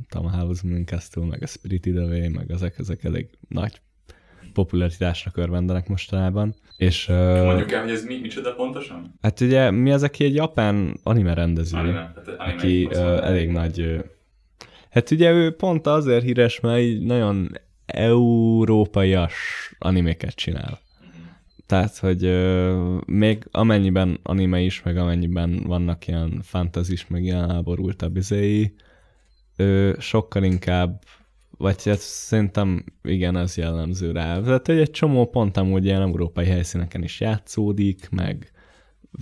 a 0.10 0.38
House 0.38 0.68
Moon 0.68 0.86
Castle, 0.86 1.26
meg 1.26 1.44
a 1.44 1.48
Spirited 1.48 1.98
Away, 1.98 2.30
meg 2.30 2.52
ezek, 2.52 2.78
ezek 2.78 3.04
elég 3.04 3.30
nagy 3.50 3.82
popularitásra 4.54 5.32
körvendenek 5.32 5.88
mostanában. 5.88 6.56
És 6.78 7.08
Mondjuk 7.08 7.72
el, 7.72 7.82
hogy 7.82 7.92
ez 7.92 8.04
mi, 8.06 8.20
micsoda 8.20 8.54
pontosan? 8.54 9.14
hát 9.22 9.40
ugye 9.42 9.72
Miyazaki 9.72 10.24
egy 10.24 10.36
japán 10.36 11.00
anime 11.04 11.34
rendező 11.34 11.78
Anime. 11.78 12.12
Tehát 12.14 12.40
anime 12.40 12.54
aki 12.54 12.84
mondom. 12.84 13.24
elég 13.24 13.50
nagy... 13.50 14.04
Hát 14.90 15.12
ugye 15.12 15.32
ő 15.32 15.56
pont 15.56 15.88
azért 15.88 16.24
híres, 16.24 16.60
mert 16.60 16.80
így 16.80 17.02
nagyon 17.02 17.52
európaias 17.86 19.34
animéket 19.80 20.36
csinál. 20.36 20.80
Tehát, 21.65 21.97
hogy 21.97 22.23
ö, 22.23 22.97
még 23.06 23.47
amennyiben 23.51 24.19
anime 24.23 24.60
is, 24.60 24.84
meg 24.84 24.97
amennyiben 24.97 25.63
vannak 25.67 26.08
ilyen 26.08 26.39
fantazis, 26.43 27.08
meg 27.08 27.23
ilyen 27.23 27.51
elborultabb 27.51 28.15
izéi, 28.17 28.73
ő 29.56 29.95
sokkal 29.99 30.43
inkább, 30.43 31.04
vagy 31.58 31.84
hát 31.84 31.99
szerintem 31.99 32.84
igen, 33.04 33.38
ez 33.38 33.58
jellemző 33.58 34.12
rá. 34.12 34.39
Tehát, 34.41 34.65
hogy 34.65 34.78
egy 34.78 34.91
csomó 34.91 35.30
pont 35.30 35.58
amúgy 35.58 35.86
ilyen 35.86 36.01
európai 36.01 36.45
helyszíneken 36.45 37.04
is 37.04 37.19
játszódik, 37.19 38.10
meg 38.10 38.51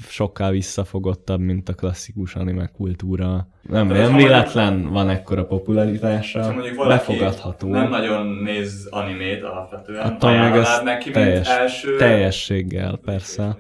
sokkal 0.08 0.52
visszafogottabb, 0.52 1.40
mint 1.40 1.70
a 1.70 1.74
klasszikus 1.74 2.36
anime 2.36 2.68
kultúra. 2.68 3.48
Nem, 3.62 3.88
Hát, 3.88 3.98
nem 3.98 4.10
mondjuk- 4.10 4.30
véletlen 4.30 4.90
van 4.90 5.10
ekkora 5.10 5.46
popularitása, 5.46 6.56
befogadható. 6.88 7.68
nem 7.68 7.90
nagyon 7.90 8.28
néz 8.28 8.88
animét 8.90 9.44
alapvetően, 9.44 10.06
Attól 10.06 10.30
meg 10.32 10.40
ajánlanád 10.40 10.78
ez 10.78 10.84
neki, 10.84 11.04
mint 11.10 11.16
teljes, 11.26 11.48
első... 11.48 11.96
teljességgel, 11.98 12.98
persze. 12.98 13.58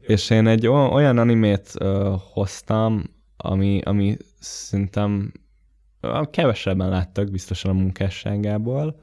És 0.00 0.30
én 0.30 0.46
egy 0.46 0.66
olyan 0.66 1.18
animét 1.18 1.70
ö, 1.78 2.14
hoztam, 2.32 3.02
ami, 3.36 3.80
ami 3.84 4.16
szerintem 4.38 5.32
kevesebben 6.30 6.88
láttak 6.88 7.30
biztosan 7.30 7.70
a 7.70 7.74
munkásságából, 7.74 9.00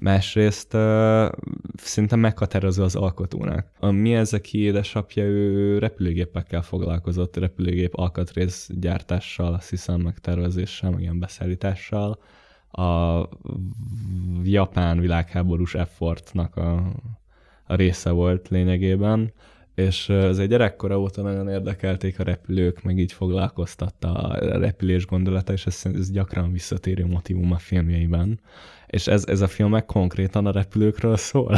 másrészt 0.00 0.74
ö, 0.74 1.28
szinte 1.74 2.16
meghatározó 2.16 2.82
az 2.82 2.96
alkotónak. 2.96 3.66
A 3.78 3.90
mi 3.90 4.14
ezek 4.14 4.52
édesapja, 4.52 5.24
ő 5.24 5.78
repülőgépekkel 5.78 6.62
foglalkozott, 6.62 7.36
repülőgép 7.36 7.94
alkatrész 7.94 8.70
gyártással, 8.72 9.54
azt 9.54 9.70
hiszem, 9.70 10.00
megtervezéssel, 10.00 10.90
meg 10.90 11.00
ilyen 11.00 11.18
beszállítással. 11.18 12.18
A 12.70 13.22
japán 14.42 15.00
világháborús 15.00 15.74
effortnak 15.74 16.56
a, 16.56 16.92
a 17.66 17.74
része 17.74 18.10
volt 18.10 18.48
lényegében, 18.48 19.32
és 19.74 20.08
egy 20.08 20.48
gyerekkora 20.48 21.00
óta 21.00 21.22
nagyon 21.22 21.48
érdekelték 21.48 22.20
a 22.20 22.22
repülők, 22.22 22.82
meg 22.82 22.98
így 22.98 23.12
foglalkoztatta 23.12 24.12
a 24.12 24.58
repülés 24.58 25.06
gondolata, 25.06 25.52
és 25.52 25.66
ez, 25.66 25.82
ez 25.94 26.10
gyakran 26.10 26.52
visszatérő 26.52 27.06
motivum 27.06 27.52
a 27.52 27.58
filmjeiben. 27.58 28.40
És 28.86 29.06
ez, 29.06 29.26
ez 29.26 29.40
a 29.40 29.46
film 29.46 29.70
meg 29.70 29.86
konkrétan 29.86 30.46
a 30.46 30.52
repülőkről 30.52 31.16
szól. 31.16 31.56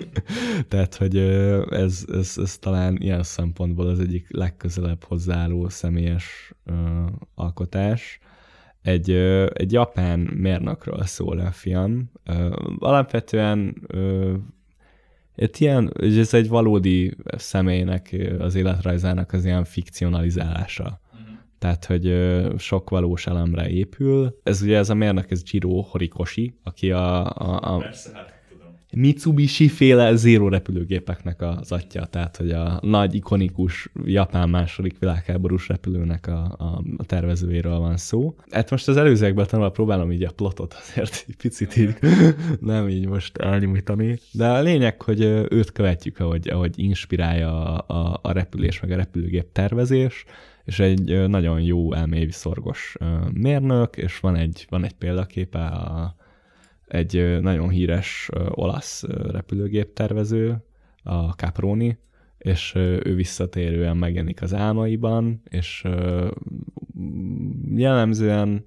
Tehát, 0.68 0.94
hogy 0.94 1.16
ez, 1.70 2.04
ez, 2.12 2.34
ez 2.36 2.58
talán 2.58 2.96
ilyen 2.96 3.22
szempontból 3.22 3.86
az 3.86 3.98
egyik 4.00 4.26
legközelebb 4.28 5.04
hozzáálló 5.04 5.68
személyes 5.68 6.54
ö, 6.64 6.72
alkotás. 7.34 8.18
Egy, 8.82 9.10
egy 9.52 9.72
japán 9.72 10.20
mérnökről 10.20 11.02
szól 11.02 11.38
a 11.38 11.50
film. 11.50 12.10
Alapvetően 12.78 13.86
egy 15.40 15.60
ilyen, 15.60 15.92
ez 16.00 16.34
egy 16.34 16.48
valódi 16.48 17.16
személynek, 17.36 18.16
az 18.38 18.54
életrajzának 18.54 19.32
az 19.32 19.44
ilyen 19.44 19.64
fikcionalizálása. 19.64 21.00
Tehát, 21.58 21.84
hogy 21.84 22.14
sok 22.58 22.90
valós 22.90 23.26
elemre 23.26 23.68
épül. 23.68 24.38
Ez 24.42 24.62
ugye 24.62 24.76
ez 24.76 24.90
a 24.90 24.94
mérnök, 24.94 25.30
ez 25.30 25.42
Jiro 25.50 25.80
Horikoshi, 25.80 26.54
aki 26.62 26.90
a, 26.90 27.26
a, 27.26 27.74
a 27.74 27.78
Persze, 27.78 28.10
hát 28.14 28.39
tudom. 28.90 29.04
Mitsubishi 29.04 29.68
féle 29.68 30.14
zéró 30.14 30.48
repülőgépeknek 30.48 31.42
az 31.42 31.72
atya, 31.72 32.06
tehát 32.06 32.36
hogy 32.36 32.50
a 32.50 32.78
nagy 32.82 33.14
ikonikus 33.14 33.90
japán 34.04 34.48
második 34.48 34.98
világháborús 34.98 35.68
repülőnek 35.68 36.26
a, 36.26 36.54
a, 36.58 36.82
a 36.96 37.04
tervezőjéről 37.04 37.78
van 37.78 37.96
szó. 37.96 38.34
Hát 38.50 38.70
most 38.70 38.88
az 38.88 38.96
előzőekben 38.96 39.46
tanulva 39.46 39.70
próbálom 39.70 40.12
így 40.12 40.24
a 40.24 40.30
plotot 40.30 40.74
azért 40.74 41.24
egy 41.28 41.36
picit 41.36 41.76
így 41.76 41.94
nem 42.60 42.88
így 42.88 43.06
most 43.06 43.36
elnyújtani, 43.36 44.18
de 44.32 44.48
a 44.48 44.60
lényeg, 44.60 45.02
hogy 45.02 45.20
őt 45.50 45.72
követjük, 45.72 46.18
ahogy, 46.18 46.48
ahogy 46.48 46.78
inspirálja 46.78 47.76
a, 47.76 47.94
a, 47.94 48.18
a 48.22 48.32
repülés 48.32 48.80
meg 48.80 48.90
a 48.90 48.96
repülőgép 48.96 49.52
tervezés, 49.52 50.24
és 50.64 50.78
egy 50.78 51.28
nagyon 51.28 51.60
jó 51.60 51.92
elmélyviszorgos 51.92 52.96
ö, 53.00 53.04
mérnök, 53.32 53.96
és 53.96 54.20
van 54.20 54.36
egy, 54.36 54.66
van 54.68 54.84
egy 54.84 54.92
példaképe 54.92 55.64
a, 55.64 56.14
egy 56.90 57.40
nagyon 57.40 57.68
híres 57.68 58.28
olasz 58.50 59.02
repülőgép 59.08 59.92
tervező, 59.92 60.64
a 61.02 61.28
Caproni, 61.28 61.98
és 62.38 62.74
ő 62.74 63.14
visszatérően 63.14 63.96
megjelenik 63.96 64.42
az 64.42 64.54
álmaiban, 64.54 65.42
és 65.48 65.84
jellemzően 67.74 68.64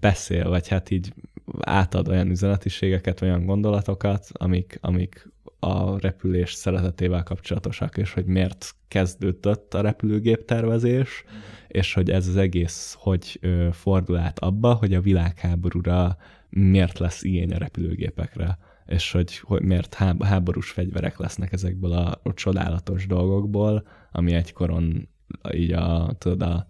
beszél, 0.00 0.48
vagy 0.48 0.68
hát 0.68 0.90
így 0.90 1.12
átad 1.60 2.08
olyan 2.08 2.30
üzenetiségeket, 2.30 3.20
olyan 3.20 3.44
gondolatokat, 3.44 4.26
amik, 4.32 4.78
amik 4.80 5.28
a 5.58 5.98
repülés 5.98 6.52
szeretetével 6.52 7.22
kapcsolatosak, 7.22 7.96
és 7.96 8.12
hogy 8.12 8.24
miért 8.24 8.74
kezdődött 8.88 9.74
a 9.74 9.80
repülőgép 9.80 10.44
tervezés, 10.44 11.24
és 11.68 11.94
hogy 11.94 12.10
ez 12.10 12.28
az 12.28 12.36
egész 12.36 12.96
hogy 12.98 13.40
fordul 13.72 14.16
át 14.16 14.38
abba, 14.38 14.74
hogy 14.74 14.94
a 14.94 15.00
világháborúra 15.00 16.16
miért 16.50 16.98
lesz 16.98 17.22
igény 17.22 17.52
a 17.52 17.58
repülőgépekre, 17.58 18.58
és 18.86 19.12
hogy, 19.12 19.38
hogy 19.38 19.62
miért 19.62 19.94
há- 19.94 20.22
háborús 20.22 20.70
fegyverek 20.70 21.18
lesznek 21.18 21.52
ezekből 21.52 21.92
a, 21.92 22.20
a 22.22 22.34
csodálatos 22.34 23.06
dolgokból, 23.06 23.86
ami 24.12 24.32
egykoron 24.32 25.08
így 25.52 25.72
a, 25.72 26.14
tudod, 26.18 26.42
a, 26.42 26.66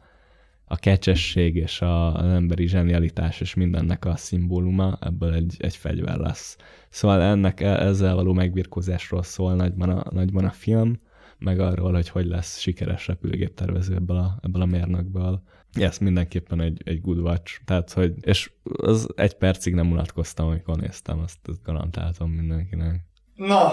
a 0.64 0.76
kecsesség 0.76 1.56
és 1.56 1.80
a, 1.80 2.14
az 2.14 2.32
emberi 2.32 2.66
zsenialitás 2.66 3.40
és 3.40 3.54
mindennek 3.54 4.04
a 4.04 4.16
szimbóluma, 4.16 4.98
ebből 5.00 5.34
egy, 5.34 5.54
egy 5.58 5.76
fegyver 5.76 6.16
lesz. 6.16 6.56
Szóval 6.88 7.22
ennek 7.22 7.60
e- 7.60 7.80
ezzel 7.82 8.14
való 8.14 8.32
megbirkózásról 8.32 9.22
szól 9.22 9.54
nagyban 9.54 9.90
a, 9.90 10.04
nagyban 10.10 10.44
a 10.44 10.50
film, 10.50 11.00
meg 11.38 11.60
arról, 11.60 11.92
hogy 11.92 12.08
hogy 12.08 12.26
lesz 12.26 12.58
sikeres 12.58 13.06
repülőgéptervező 13.06 13.94
ebből 13.94 14.16
a, 14.16 14.38
ebből 14.42 14.62
a 14.62 14.66
mérnökből. 14.66 15.42
Ez 15.72 15.98
mindenképpen 15.98 16.60
egy, 16.60 16.82
egy 16.84 17.00
good 17.00 17.18
watch. 17.18 17.60
Tehát, 17.64 17.92
hogy, 17.92 18.14
és 18.20 18.50
az 18.62 19.08
egy 19.16 19.34
percig 19.34 19.74
nem 19.74 19.90
unatkoztam, 19.90 20.46
amikor 20.46 20.76
néztem, 20.76 21.18
azt, 21.18 21.48
azt 21.48 21.62
garantáltam 21.62 22.30
mindenkinek. 22.30 23.00
Na, 23.34 23.72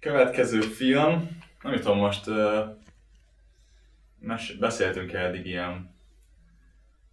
következő 0.00 0.60
film. 0.60 1.40
Nem 1.62 1.74
tudom, 1.74 1.98
most 1.98 2.26
uh, 2.26 2.36
mes- 4.18 4.58
beszéltünk 4.58 5.12
eddig 5.12 5.46
ilyen 5.46 5.90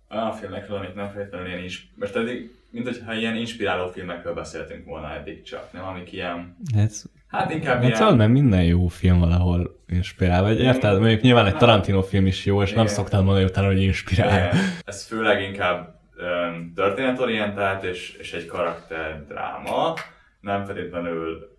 olyan 0.09 0.33
filmekről, 0.33 0.77
amit 0.77 0.95
nem 0.95 1.11
feltétlenül 1.11 1.47
ilyen 1.47 1.63
is, 1.63 1.91
mert 1.95 2.15
eddig, 2.15 2.55
mint 2.71 2.85
hogyha 2.85 3.13
ilyen 3.13 3.35
inspiráló 3.35 3.87
filmekről 3.87 4.33
beszéltünk 4.33 4.85
volna 4.85 5.13
eddig 5.13 5.43
csak, 5.43 5.71
nem 5.73 5.83
amik 5.83 6.11
ilyen, 6.11 6.57
Ez, 6.75 7.03
hát 7.29 7.51
inkább 7.51 7.75
hát 7.75 7.83
ilyen, 7.83 7.95
szóval, 7.95 8.15
mert 8.15 8.31
minden 8.31 8.63
jó 8.63 8.87
film 8.87 9.19
valahol 9.19 9.79
inspirál, 9.87 10.41
vagy 10.41 10.59
érted? 10.59 10.99
Mondjuk 10.99 11.21
nyilván 11.21 11.45
egy 11.45 11.57
Tarantino 11.57 12.01
film 12.01 12.25
is 12.25 12.45
jó, 12.45 12.61
és 12.61 12.69
nem 12.69 12.83
Igen. 12.83 12.93
szoktál 12.93 13.21
mondani 13.21 13.45
utána, 13.45 13.67
hogy 13.67 13.81
inspirál. 13.81 14.37
Igen. 14.37 14.63
Ez 14.85 15.05
főleg 15.05 15.41
inkább 15.41 15.95
um, 16.17 16.73
történetorientált 16.75 17.83
és, 17.83 18.15
és 18.19 18.33
egy 18.33 18.45
karakter 18.45 19.25
dráma, 19.27 19.93
nem 20.41 20.65
feltétlenül 20.65 21.57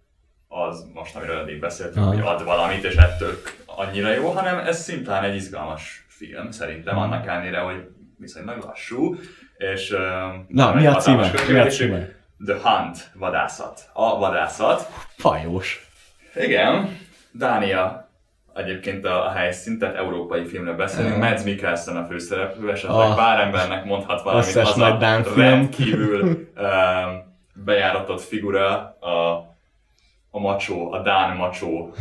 az 0.48 0.90
most, 0.94 1.16
amiről 1.16 1.38
eddig 1.38 1.60
beszéltünk, 1.60 2.06
Aha. 2.06 2.14
hogy 2.14 2.22
ad 2.22 2.44
valamit, 2.44 2.84
és 2.84 2.94
ettől 2.94 3.34
annyira 3.66 4.12
jó, 4.12 4.30
hanem 4.30 4.58
ez 4.58 4.82
szimplán 4.82 5.24
egy 5.24 5.34
izgalmas 5.34 6.06
film, 6.08 6.50
szerintem, 6.50 6.98
annak 6.98 7.26
ellenére, 7.26 7.58
hogy 7.58 7.88
viszonylag 8.18 8.64
lassú, 8.64 9.16
és 9.56 9.90
um, 9.90 10.46
Na, 10.48 10.74
mi 10.74 10.86
a 10.86 10.94
címe? 10.94 11.30
Mi 11.48 11.58
a 11.58 11.66
címe? 11.66 12.08
The 12.46 12.56
Hunt, 12.62 13.10
vadászat. 13.14 13.90
A 13.92 14.18
vadászat. 14.18 14.88
Fajós. 15.16 15.88
Igen, 16.34 16.98
Dánia 17.32 18.08
egyébként 18.54 19.04
a, 19.04 19.26
a 19.26 19.30
helyszín, 19.30 19.78
tehát 19.78 19.96
európai 19.96 20.44
filmről 20.44 20.76
beszélünk. 20.76 21.14
Aha. 21.16 21.28
Mads 21.28 21.42
Mikkelsen 21.42 21.96
a 21.96 22.06
főszereplő, 22.06 22.70
esetleg 22.70 23.10
Ah. 23.10 23.16
pár 23.16 23.40
embernek 23.40 23.84
mondhat 23.84 24.22
valamit, 24.22 24.46
Összes 24.46 24.68
az 24.68 24.78
a 24.78 24.98
rendkívül 25.36 26.22
um, 26.56 27.38
bejáratott 27.64 28.20
figura, 28.20 28.74
a, 29.00 29.48
a 30.30 30.38
macsó, 30.40 30.92
a 30.92 31.02
Dán 31.02 31.36
macsó, 31.36 31.94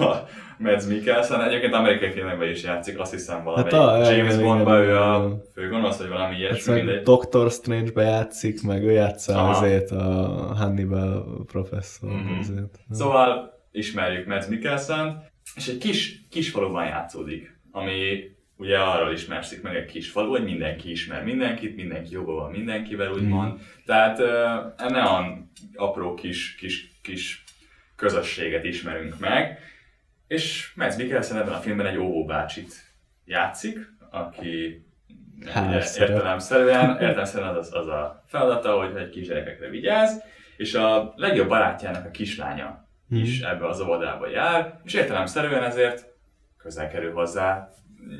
a 0.00 0.14
Mads 0.58 0.86
Mikkelsen. 0.86 1.42
Egyébként 1.42 1.74
amerikai 1.74 2.10
filmekben 2.10 2.48
is 2.48 2.62
játszik, 2.62 2.98
azt 3.00 3.12
hiszem 3.12 3.44
valamelyik 3.44 3.72
Hát 3.72 3.80
a- 3.80 4.10
James 4.12 4.36
Bondban 4.36 4.80
ő 4.80 4.96
a 4.96 5.40
főgonosz, 5.54 5.98
vagy 5.98 6.08
valami 6.08 6.36
ilyesmi, 6.36 6.74
mindegy. 6.74 7.02
Doctor 7.02 7.50
Strange-be 7.50 8.02
játszik, 8.02 8.62
meg 8.62 8.82
ő 8.84 8.90
játsza 8.90 9.48
azért 9.48 9.90
a 9.90 10.02
Hannibal 10.56 11.44
professzor. 11.46 12.10
Mhm. 12.10 12.38
Azért. 12.38 12.78
Szóval 12.90 13.52
ismerjük 13.72 14.26
Mads 14.26 14.46
Mikkelsen, 14.46 15.24
és 15.56 15.68
egy 15.68 15.78
kis, 15.78 16.20
kis 16.30 16.50
faluban 16.50 16.84
játszódik, 16.86 17.60
ami 17.70 17.96
ugye 18.56 18.78
arról 18.78 19.12
ismerszik 19.12 19.62
meg 19.62 19.74
egy 19.76 19.84
kis 19.84 20.10
falu, 20.10 20.30
hogy 20.30 20.44
mindenki 20.44 20.90
ismer 20.90 21.24
mindenkit, 21.24 21.76
mindenki 21.76 22.12
jobban 22.12 22.34
van 22.34 22.50
mindenkivel, 22.50 23.12
úgymond. 23.12 23.58
Tehát 23.86 24.18
uh, 24.18 24.88
ne 24.90 25.00
olyan 25.02 25.50
apró 25.74 26.14
kis, 26.14 26.54
kis, 26.54 26.90
kis 27.02 27.44
közösséget 28.02 28.64
ismerünk 28.64 29.18
meg, 29.18 29.58
és 30.26 30.72
Mads 30.76 30.96
Mikkelsen 30.96 31.36
ebben 31.38 31.52
a 31.52 31.56
filmben 31.60 31.86
egy 31.86 31.96
óvóbácsit 31.96 32.72
játszik, 33.24 33.78
aki 34.10 34.86
értelemszerűen, 35.98 36.90
értelemszerűen 37.02 37.54
az, 37.54 37.74
az 37.74 37.86
a 37.86 38.24
feladata, 38.26 38.76
hogy 38.76 38.96
egy 38.96 39.08
kisgyerekekre 39.10 39.68
vigyáz, 39.68 40.22
és 40.56 40.74
a 40.74 41.12
legjobb 41.16 41.48
barátjának 41.48 42.06
a 42.06 42.10
kislánya 42.10 42.88
is 43.10 43.40
ebbe 43.40 43.66
az 43.66 43.80
óvodába 43.80 44.28
jár, 44.28 44.80
és 44.84 44.94
értelemszerűen 44.94 45.62
ezért 45.62 46.06
közel 46.58 46.88
kerül 46.88 47.12
hozzá. 47.12 47.70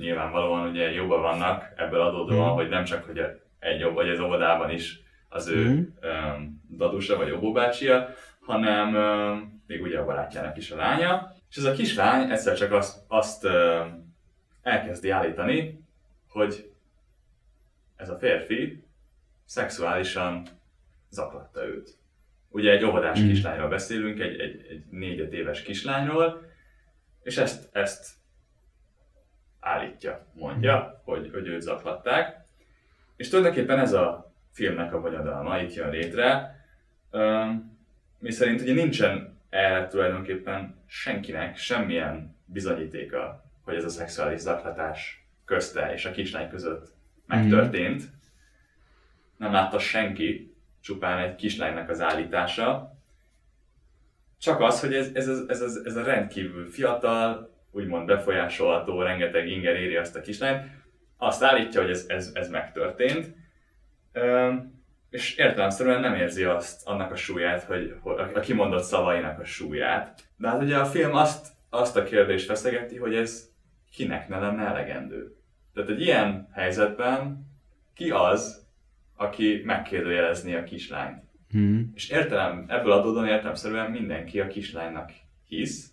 Nyilvánvalóan 0.01 0.69
ugye 0.69 0.91
jobban 0.91 1.21
vannak 1.21 1.73
ebből 1.77 2.01
adódóan, 2.01 2.47
Mhm. 2.47 2.55
hogy 2.57 2.69
nem 2.69 2.85
csak, 2.85 3.05
hogy 3.05 3.21
egy 3.59 3.81
jobb, 3.81 3.95
vagy 3.95 4.09
az 4.09 4.21
óvodában 4.21 4.71
is 4.71 5.01
az 5.29 5.49
ő 5.49 5.65
Mhm. 5.65 5.81
um, 6.37 6.63
dadusa 6.77 7.17
vagy 7.17 7.31
óvóbácsia, 7.31 8.09
hanem 8.41 8.95
um, 8.95 9.62
még 9.73 9.83
ugye 9.83 9.99
a 9.99 10.05
barátjának 10.05 10.57
is 10.57 10.71
a 10.71 10.77
lánya. 10.77 11.35
És 11.51 11.57
ez 11.57 11.65
a 11.65 11.73
kislány 11.73 12.31
egyszer 12.31 12.57
csak 12.57 12.73
azt, 12.73 12.99
azt 13.09 13.45
um, 13.45 14.15
elkezdi 14.63 15.11
állítani, 15.11 15.85
hogy 16.29 16.73
ez 17.97 18.09
a 18.09 18.19
férfi 18.19 18.85
szexuálisan 19.45 20.47
zaklatta 21.11 21.67
őt. 21.67 21.97
Ugye 22.49 22.71
egy 22.71 22.85
óvodás 22.85 23.21
Mm. 23.21 23.29
kislányról 23.29 23.69
beszélünk, 23.69 24.21
egy, 24.21 24.41
egy, 24.41 24.67
egy 24.71 24.85
4-5 24.93 25.31
éves 25.31 25.63
kislányról, 25.63 26.51
és 27.23 27.37
ezt, 27.37 27.69
ezt 27.73 28.11
állítja, 29.61 30.27
mondja, 30.33 31.03
hogy, 31.05 31.31
hogy 31.33 31.47
őt 31.47 31.61
zaklatták. 31.61 32.45
És 33.17 33.29
tulajdonképpen 33.29 33.79
ez 33.79 33.93
a 33.93 34.33
filmnek 34.53 34.95
a 34.95 35.01
bonyodalma 35.01 35.59
itt 35.59 35.75
jön 35.75 35.91
létre, 35.91 36.57
mi 38.19 38.31
szerint 38.31 38.61
ugye 38.61 38.73
nincsen 38.73 39.32
erre 39.53 39.87
tulajdonképpen 39.87 40.83
senkinek 40.87 41.57
semmilyen 41.57 42.37
bizonyítéka, 42.45 43.45
hogy 43.65 43.75
ez 43.75 43.85
a 43.85 43.89
szexuális 43.89 44.41
zaklatás 44.41 45.27
közte 45.45 45.93
és 45.93 46.05
a 46.05 46.11
kislány 46.11 46.49
között 46.49 46.93
megtörtént. 47.27 48.03
Nem 49.37 49.53
látta 49.53 49.79
senki, 49.79 50.55
csupán 50.81 51.19
egy 51.19 51.35
kislánynak 51.35 51.89
az 51.89 52.01
állítása. 52.01 52.97
Csak 54.39 54.61
az, 54.61 54.81
hogy 54.81 54.95
ez, 54.95 55.11
ez, 55.15 55.29
ez, 55.29 55.61
ez, 55.61 55.81
ez, 55.85 55.97
a 55.97 56.03
rendkívül 56.03 56.71
fiatal, 56.71 57.51
úgymond 57.71 58.07
befolyásolható, 58.07 59.03
rengeteg 59.03 59.49
inger 59.49 59.77
éri 59.77 59.97
azt 59.97 60.17
a 60.17 60.21
kislányt, 60.21 60.71
azt 61.17 61.43
állítja, 61.43 61.81
hogy 61.81 61.91
ez, 61.91 62.05
ez, 62.09 62.31
ez 62.35 62.49
megtörtént, 62.49 63.35
és 65.13 65.37
értelemszerűen 65.37 66.01
nem 66.01 66.15
érzi 66.15 66.45
azt, 66.45 66.87
annak 66.87 67.11
a 67.11 67.17
súlyát, 67.17 67.63
hogy, 67.63 67.95
a 68.35 68.41
kimondott 68.41 68.83
szavainak 68.83 69.39
a 69.39 69.45
súlyát. 69.45 70.25
De 70.37 70.49
hát 70.49 70.63
ugye 70.63 70.77
a 70.77 70.85
film 70.85 71.15
azt, 71.15 71.47
azt 71.71 71.97
a 71.97 72.03
kérdést 72.03 72.47
feszegeti, 72.47 72.97
hogy 72.97 73.15
ez 73.15 73.51
kinek 73.91 74.29
ne 74.29 74.39
lenne 74.39 74.67
elegendő. 74.67 75.37
Tehát 75.75 75.91
egy 75.91 76.01
ilyen 76.01 76.49
helyzetben 76.53 77.47
ki 77.95 78.11
az, 78.11 78.67
aki 79.17 79.63
megkérdőjelezni 79.65 80.55
a 80.55 80.65
kislányt? 80.65 81.23
Hmm. 81.51 81.93
És 81.95 82.09
értelem, 82.09 82.65
ebből 82.69 82.93
adódóan 82.93 83.29
értelemszerűen 83.29 83.91
mindenki 83.91 84.41
a 84.41 84.47
kislánynak 84.47 85.11
hisz, 85.49 85.93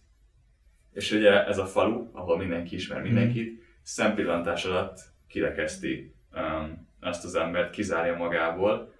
és 0.94 1.12
ugye 1.12 1.46
ez 1.46 1.58
a 1.58 1.66
falu, 1.66 2.10
ahol 2.12 2.38
mindenki 2.38 2.76
ismer 2.76 3.02
mindenkit, 3.02 3.64
szempillantás 3.82 4.66
alatt 4.66 5.00
kirekeszti 5.28 6.14
um, 6.34 6.88
azt 7.00 7.26
az 7.26 7.36
embert, 7.36 7.70
kizárja 7.70 8.16
magából, 8.16 8.98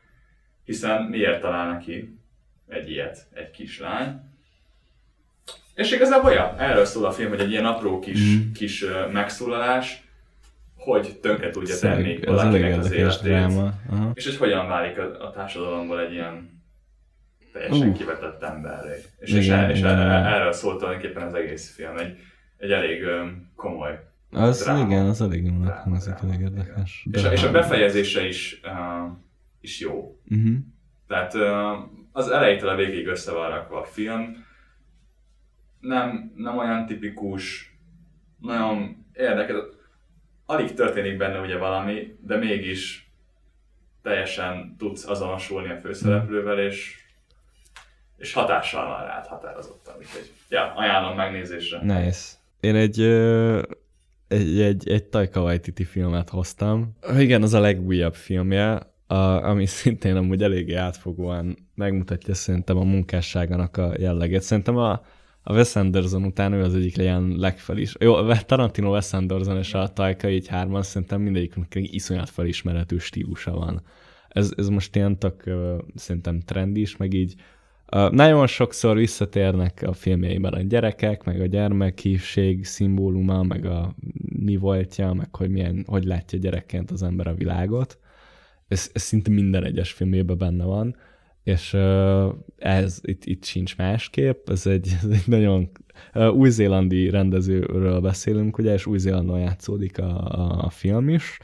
hiszen 0.70 1.02
miért 1.04 1.42
talál 1.42 1.72
neki 1.74 2.20
egy 2.68 2.90
ilyet, 2.90 3.28
egy 3.34 3.52
kislány. 3.52 4.20
És 5.74 5.92
igazából 5.92 6.32
ja, 6.32 6.56
erről 6.58 6.86
szól 6.86 7.06
a 7.06 7.12
film, 7.12 7.30
hogy 7.30 7.40
egy 7.40 7.52
ilyen 7.52 7.66
apró 7.66 8.00
kis, 8.00 8.36
Mm. 8.36 8.52
kis 8.52 8.86
megszólalás, 9.12 10.04
hogy 10.76 11.20
tönkre 11.22 11.50
tudja 11.50 11.78
tenni 11.78 12.04
elég 12.04 12.26
valakinek 12.26 12.78
az 12.78 12.92
életét. 12.92 13.64
És 14.14 14.26
hogy 14.26 14.38
hogyan 14.38 14.68
válik 14.68 14.98
a, 14.98 15.26
a 15.26 15.32
társadalomból 15.32 16.00
egy 16.02 16.12
ilyen 16.12 16.62
teljesen 17.54 17.88
Uh. 17.88 17.98
kivetett 17.98 18.44
emberré. 18.44 18.96
És, 19.20 19.30
Igen, 19.30 19.42
és, 19.42 19.50
er, 19.50 19.70
és 19.70 19.80
igen, 19.80 19.94
igen. 19.94 20.26
erről 20.26 20.52
szólt 20.52 20.78
tulajdonképpen 20.78 21.24
az 21.24 21.34
egész 21.34 21.74
film. 21.76 21.98
Egy, 21.98 22.18
egy 22.58 22.72
elég 22.72 23.04
komoly. 23.56 24.00
Az 24.32 24.64
Dráma. 24.64 24.86
igen, 24.86 25.06
az 25.06 25.22
elég 25.22 25.44
Dráma, 25.44 25.64
dráma, 25.66 26.18
elég 26.22 26.40
igen. 26.40 26.42
érdekes. 26.42 27.08
És 27.12 27.24
a, 27.24 27.32
és 27.32 27.44
a 27.44 27.52
befejezése 27.52 28.28
is, 28.28 28.62
uh, 28.64 29.12
is 29.62 29.80
jó. 29.80 30.20
Uh-huh. 30.30 30.56
Tehát 31.08 31.34
az 32.12 32.30
elejétől 32.30 32.70
a 32.70 32.76
végig 32.76 33.08
össze 33.08 33.32
van 33.32 33.50
rakva 33.50 33.82
a 33.82 33.86
film. 33.86 34.46
Nem, 35.80 36.34
nem 36.36 36.58
olyan 36.58 36.86
tipikus, 36.86 37.74
nagyon 38.42 39.06
érdekes. 39.14 39.56
Alig 40.46 40.74
történik 40.74 41.18
benne 41.18 41.40
ugye 41.40 41.58
valami, 41.58 42.18
de 42.22 42.38
mégis 42.38 43.12
teljesen 44.02 44.76
tudsz 44.78 45.08
azonosulni 45.08 45.70
a 45.70 45.78
főszereplővel, 45.78 46.60
és, 46.60 46.96
és 48.18 48.34
hatással 48.34 48.88
van 48.88 49.06
rád 49.06 49.26
határozottan. 49.26 49.96
Úgyhogy, 49.98 50.32
ja, 50.50 50.74
ajánlom 50.76 51.16
megnézésre. 51.16 51.80
Nice. 51.82 52.38
Én 52.60 52.76
egy, 52.76 53.00
ö, 53.00 53.62
egy, 54.28 54.62
egy, 54.62 54.90
egy 54.90 55.04
Taika 55.04 55.42
Waititi 55.42 55.84
filmet 55.84 56.30
hoztam. 56.30 56.98
Igen, 57.18 57.42
az 57.42 57.54
a 57.54 57.60
legújabb 57.60 58.16
filmje, 58.16 58.89
a, 59.10 59.44
ami 59.50 59.66
szintén 59.80 60.16
amúgy 60.16 60.44
eléggé 60.44 60.74
átfogóan 60.74 61.58
megmutatja 61.76 62.34
szerintem 62.34 62.78
a 62.78 62.84
munkásságának 62.84 63.78
a 63.78 63.94
jellegét. 63.98 64.42
Szerintem 64.42 64.78
a, 64.78 64.92
a 65.44 65.54
Wes 65.54 65.76
Anderson 65.76 66.24
után 66.24 66.54
ő 66.54 66.64
az 66.64 66.76
egyik 66.76 66.98
ilyen 66.98 67.36
legfelis... 67.38 67.96
Jó, 68.00 68.34
Tarantino, 68.34 68.92
Wes 68.92 69.14
Anderson 69.14 69.58
és 69.58 69.74
a 69.74 69.88
Taika 69.88 70.30
így 70.30 70.48
hárman 70.48 70.84
szerintem 70.84 71.22
mindegyiknek 71.22 71.76
egy 71.76 71.94
iszonyat 71.94 72.30
felismerhető 72.30 72.98
stílusa 72.98 73.52
van. 73.52 73.82
Ez, 74.28 74.52
ez 74.58 74.68
most 74.68 74.96
ilyen 74.96 75.20
tök 75.20 75.44
szerintem 75.96 76.40
trendi 76.40 76.82
is, 76.82 76.98
meg 76.98 77.14
így 77.14 77.36
nagyon 78.12 78.48
sokszor 78.48 78.98
visszatérnek 78.98 79.84
a 79.88 79.94
filmjeiben 79.94 80.54
a 80.54 80.62
gyerekek, 80.62 81.24
meg 81.24 81.42
a 81.42 81.46
gyermekhívség 81.46 82.66
szimbóluma, 82.66 83.44
meg 83.44 83.66
a 83.66 83.96
mi 84.40 84.56
voltja, 84.56 85.14
meg 85.14 85.36
hogy 85.36 85.50
milyen, 85.50 85.84
hogy 85.88 86.04
látja 86.04 86.40
gyerekként 86.40 86.92
az 86.92 87.04
ember 87.04 87.28
a 87.28 87.34
világot. 87.34 88.00
Ez, 88.70 88.90
ez 88.94 89.02
szinte 89.02 89.32
minden 89.32 89.64
egyes 89.64 89.92
filmjében 89.92 90.38
benne 90.38 90.64
van, 90.64 90.96
és 91.44 91.74
ez 92.58 93.00
itt, 93.02 93.26
itt 93.26 93.44
sincs 93.44 93.78
másképp. 93.78 94.50
Ez 94.50 94.68
egy, 94.68 94.88
ez 95.04 95.10
egy 95.10 95.24
nagyon 95.26 95.70
új-zélandi 96.34 97.10
rendezőről 97.10 98.00
beszélünk, 98.00 98.58
ugye, 98.58 98.74
és 98.74 98.86
új-zélandon 98.86 99.40
játszódik 99.40 100.00
a, 100.00 100.28
a, 100.66 100.70
film 100.70 101.10
is, 101.10 101.38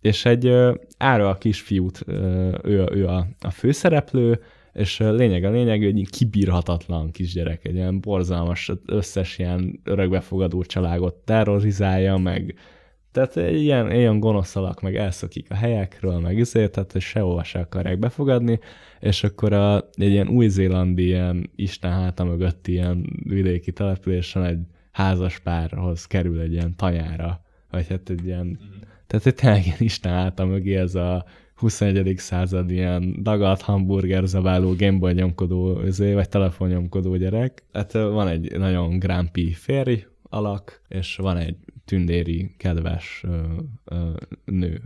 és 0.00 0.24
egy 0.24 0.52
ára 0.98 1.28
a 1.28 1.38
kisfiút, 1.38 2.04
ő, 2.62 2.88
ő 2.92 3.06
a, 3.06 3.26
a 3.40 3.50
főszereplő, 3.50 4.40
és 4.72 4.98
lényeg 4.98 5.44
a 5.44 5.50
lényeg, 5.50 5.78
hogy 5.82 5.98
egy 5.98 6.10
kibírhatatlan 6.10 7.10
kisgyerek, 7.10 7.64
egy 7.64 7.74
ilyen 7.74 8.00
borzalmas, 8.00 8.72
összes 8.86 9.38
ilyen 9.38 9.80
örökbefogadó 9.84 10.62
családot 10.62 11.14
terrorizálja, 11.14 12.16
meg 12.16 12.54
tehát 13.12 13.36
ilyen, 13.36 13.92
ilyen 13.92 14.20
gonosz 14.20 14.56
alak, 14.56 14.80
meg 14.80 14.96
elszokik 14.96 15.50
a 15.50 15.54
helyekről, 15.54 16.18
meg 16.18 16.40
ezért, 16.40 16.72
tehát 16.72 16.92
hogy 16.92 17.00
sehova 17.00 17.42
se 17.42 17.58
akarják 17.58 17.98
befogadni, 17.98 18.58
és 19.00 19.24
akkor 19.24 19.52
a, 19.52 19.76
egy 19.76 20.10
ilyen 20.10 20.28
új-zélandi, 20.28 21.04
ilyen 21.04 21.50
Isten 21.56 21.92
háta 21.92 22.24
mögött 22.24 22.66
ilyen 22.66 23.20
vidéki 23.24 23.72
településen 23.72 24.44
egy 24.44 24.60
házas 24.90 25.38
párhoz 25.38 26.06
kerül 26.06 26.40
egy 26.40 26.52
ilyen 26.52 26.76
tanyára, 26.76 27.40
vagy 27.70 27.88
hát 27.88 28.10
egy 28.10 28.24
ilyen, 28.24 28.46
mm. 28.46 28.80
tehát 29.06 29.26
egy 29.26 29.34
tényleg 29.34 29.64
ilyen 29.64 29.76
Isten 29.80 30.12
háta 30.12 30.44
mögé 30.44 30.76
ez 30.76 30.94
a 30.94 31.24
21. 31.54 32.14
század 32.16 32.70
ilyen 32.70 33.22
dagadt 33.22 33.62
hamburger 33.62 34.24
zabáló 34.24 34.74
gameboy 34.76 35.12
nyomkodó, 35.12 35.80
vagy 35.98 36.28
telefonnyomkodó 36.28 37.16
gyerek. 37.16 37.64
Hát 37.72 37.92
van 37.92 38.28
egy 38.28 38.58
nagyon 38.58 38.98
grumpy 38.98 39.52
férj 39.52 40.06
alak, 40.22 40.82
és 40.88 41.16
van 41.16 41.36
egy 41.36 41.56
tündéri, 41.88 42.54
kedves 42.56 43.22
ö, 43.24 43.42
ö, 43.84 44.10
nő, 44.44 44.82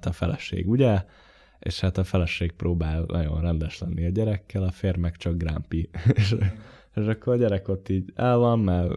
a 0.00 0.12
feleség, 0.12 0.68
ugye? 0.68 1.04
És 1.58 1.80
hát 1.80 1.98
a 1.98 2.04
feleség 2.04 2.52
próbál 2.52 3.04
nagyon 3.06 3.40
rendes 3.40 3.78
lenni 3.78 4.06
a 4.06 4.08
gyerekkel, 4.08 4.62
a 4.62 4.70
férj 4.70 4.98
meg 4.98 5.16
csak 5.16 5.36
grumpy. 5.36 5.90
és, 6.14 6.34
és 6.94 7.06
akkor 7.06 7.32
a 7.32 7.36
gyerek 7.36 7.68
ott 7.68 7.88
így 7.88 8.12
el 8.14 8.36
van, 8.36 8.58
mert 8.58 8.94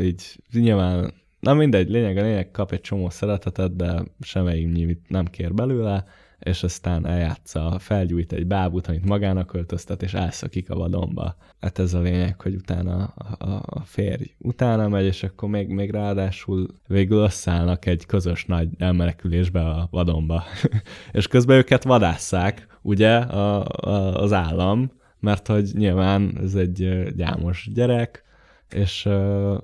így 0.00 0.42
nyilván, 0.52 1.12
na 1.40 1.54
mindegy, 1.54 1.88
lényeg 1.88 2.16
a 2.16 2.22
lényeg, 2.22 2.50
kap 2.50 2.72
egy 2.72 2.80
csomó 2.80 3.10
szeretetet, 3.10 3.76
de 3.76 4.02
semmelyik 4.20 5.08
nem 5.08 5.24
kér 5.24 5.54
belőle, 5.54 6.04
és 6.38 6.62
aztán 6.62 7.06
eljátsza, 7.06 7.76
felgyújt 7.78 8.32
egy 8.32 8.46
bábút, 8.46 8.86
amit 8.86 9.04
magának 9.04 9.46
költöztet, 9.46 10.02
és 10.02 10.14
elszakik 10.14 10.70
a 10.70 10.76
vadonba. 10.76 11.36
Hát 11.60 11.78
ez 11.78 11.94
a 11.94 12.00
lényeg, 12.00 12.40
hogy 12.40 12.54
utána 12.54 13.04
a, 13.04 13.44
a, 13.44 13.62
a 13.66 13.80
férj 13.80 14.34
utána 14.38 14.88
megy, 14.88 15.04
és 15.04 15.22
akkor 15.22 15.48
még, 15.48 15.68
még 15.68 15.90
ráadásul 15.90 16.66
végül 16.86 17.18
összeállnak 17.18 17.86
egy 17.86 18.06
közös 18.06 18.44
nagy 18.44 18.68
elmenekülésbe 18.78 19.60
a 19.60 19.88
vadonba. 19.90 20.44
és 21.12 21.26
közben 21.26 21.56
őket 21.56 21.84
vadásszák, 21.84 22.66
ugye, 22.82 23.16
a, 23.16 23.64
a, 23.64 24.22
az 24.22 24.32
állam, 24.32 24.90
mert 25.20 25.46
hogy 25.46 25.70
nyilván 25.72 26.38
ez 26.42 26.54
egy 26.54 27.08
gyámos 27.16 27.70
gyerek, 27.74 28.26
és 28.68 29.04
uh, 29.06 29.58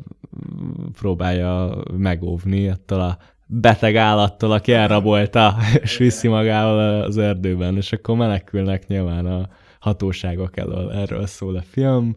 próbálja 0.92 1.82
megóvni 1.96 2.68
ettől 2.68 3.00
a 3.00 3.18
beteg 3.60 3.96
állattól, 3.96 4.52
aki 4.52 4.72
elrabolta, 4.72 5.56
és 5.82 5.96
viszi 5.96 6.28
magával 6.28 7.02
az 7.02 7.18
erdőben, 7.18 7.76
és 7.76 7.92
akkor 7.92 8.16
menekülnek 8.16 8.86
nyilván 8.86 9.26
a 9.26 9.48
hatóságok 9.78 10.56
elől. 10.56 10.92
Erről 10.92 11.26
szól 11.26 11.56
a 11.56 11.62
film 11.62 12.16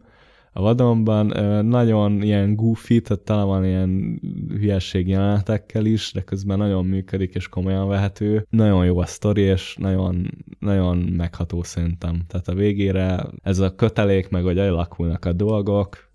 a 0.52 0.62
vadonban. 0.62 1.26
Nagyon 1.66 2.22
ilyen 2.22 2.56
goofy, 2.56 3.02
tehát 3.02 3.24
tele 3.24 3.44
van 3.44 3.66
ilyen 3.66 4.22
hülyeség 4.50 5.08
jelenetekkel 5.08 5.86
is, 5.86 6.12
de 6.14 6.22
közben 6.22 6.58
nagyon 6.58 6.86
működik 6.86 7.36
és 7.36 7.48
komolyan 7.48 7.88
vehető. 7.88 8.46
Nagyon 8.50 8.86
jó 8.86 9.00
a 9.00 9.06
sztori, 9.06 9.42
és 9.42 9.76
nagyon, 9.80 10.28
nagyon 10.60 10.98
megható 10.98 11.64
szerintem. 11.64 12.22
Tehát 12.28 12.48
a 12.48 12.54
végére 12.54 13.26
ez 13.44 13.60
a 13.60 13.76
kötelék, 13.76 14.30
meg 14.30 14.44
hogy 14.44 14.60
alakulnak 14.60 15.26
a 15.26 15.34
dolgok, 15.34 16.07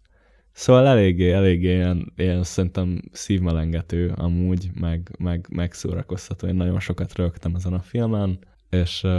Szóval 0.53 0.87
eléggé, 0.87 1.33
eléggé 1.33 1.75
ilyen, 1.75 2.13
ilyen 2.17 2.43
szerintem 2.43 3.01
szívmelengető 3.13 4.13
amúgy, 4.17 4.71
meg, 4.81 5.11
meg, 5.19 5.47
meg 5.51 5.73
szórakoztató. 5.73 6.47
Én 6.47 6.55
nagyon 6.55 6.81
sokat 6.81 7.15
rögtem 7.17 7.55
ezen 7.55 7.73
a 7.73 7.81
filmen, 7.81 8.39
és 8.71 9.03
uh, 9.03 9.11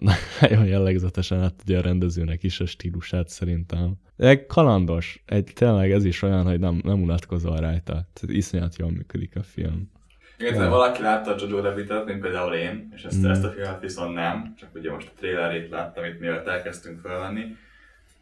nagyon 0.40 0.66
jellegzetesen 0.66 1.40
hát 1.40 1.54
ugye 1.64 1.78
a 1.78 1.82
rendezőnek 1.82 2.42
is 2.42 2.60
a 2.60 2.66
stílusát 2.66 3.28
szerintem. 3.28 3.94
Egy 4.16 4.46
kalandos, 4.46 5.22
egy, 5.26 5.52
tényleg 5.54 5.90
ez 5.90 6.04
is 6.04 6.22
olyan, 6.22 6.44
hogy 6.44 6.58
nem, 6.58 6.80
nem 6.84 7.02
unatkozol 7.02 7.56
rajta. 7.56 7.92
Tehát 7.92 8.22
iszonyat 8.22 8.76
jól 8.76 8.90
működik 8.90 9.36
a 9.36 9.42
film. 9.42 9.90
Igen, 10.38 10.62
ja. 10.62 10.68
valaki 10.68 11.02
látta 11.02 11.30
a 11.30 11.36
Jojo 11.38 11.60
Rabbitet, 11.60 12.04
mint 12.04 12.20
például 12.20 12.54
én, 12.54 12.92
és 12.94 13.04
ezt, 13.04 13.22
mm. 13.22 13.30
ezt 13.30 13.44
a 13.44 13.50
filmet 13.50 13.80
viszont 13.80 14.14
nem, 14.14 14.54
csak 14.58 14.68
ugye 14.74 14.90
most 14.90 15.10
a 15.14 15.18
trailerét 15.18 15.70
láttam 15.70 16.04
itt, 16.04 16.20
mielőtt 16.20 16.46
elkezdtünk 16.46 17.00
felvenni 17.00 17.56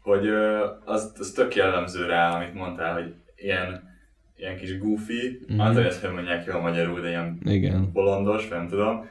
hogy 0.09 0.27
az, 0.85 1.13
az 1.19 1.31
tök 1.31 1.55
jellemző 1.55 2.05
rá, 2.05 2.35
amit 2.35 2.53
mondtál, 2.53 2.93
hogy 2.93 3.13
ilyen, 3.35 3.97
ilyen 4.37 4.57
kis 4.57 4.77
goofy, 4.77 5.39
mm-hmm. 5.51 5.59
hát 5.59 5.77
ezt 5.77 6.01
hogy 6.01 6.13
mondják 6.13 6.45
jól 6.45 6.61
magyarul, 6.61 6.99
de 6.99 7.09
ilyen 7.09 7.37
Igen. 7.45 7.89
bolondos, 7.93 8.47
nem 8.47 8.67
tudom. 8.67 9.09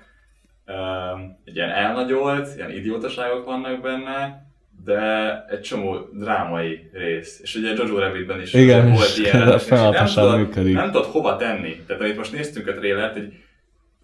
egy 1.45 1.57
ilyen 1.57 1.71
elnagyolt, 1.71 2.57
ilyen 2.57 2.71
idiótaságok 2.71 3.45
vannak 3.45 3.81
benne, 3.83 4.47
de 4.85 5.45
egy 5.49 5.61
csomó 5.61 5.97
drámai 6.13 6.91
rész. 6.93 7.41
És 7.43 7.55
ugye 7.55 7.73
Jojo 7.75 7.99
Rabbitben 7.99 8.41
is 8.41 8.55
Igen, 8.55 8.93
volt 8.93 9.19
ilyen, 9.19 9.53
és 9.59 9.67
nem, 9.67 10.07
tudod, 10.07 10.73
nem 10.73 10.91
tudod 10.91 11.07
hova 11.07 11.37
tenni. 11.37 11.83
Tehát 11.87 12.03
amit 12.03 12.17
most 12.17 12.33
néztünk 12.33 12.67
a 12.67 12.75
trélert, 12.75 13.13
hogy 13.13 13.33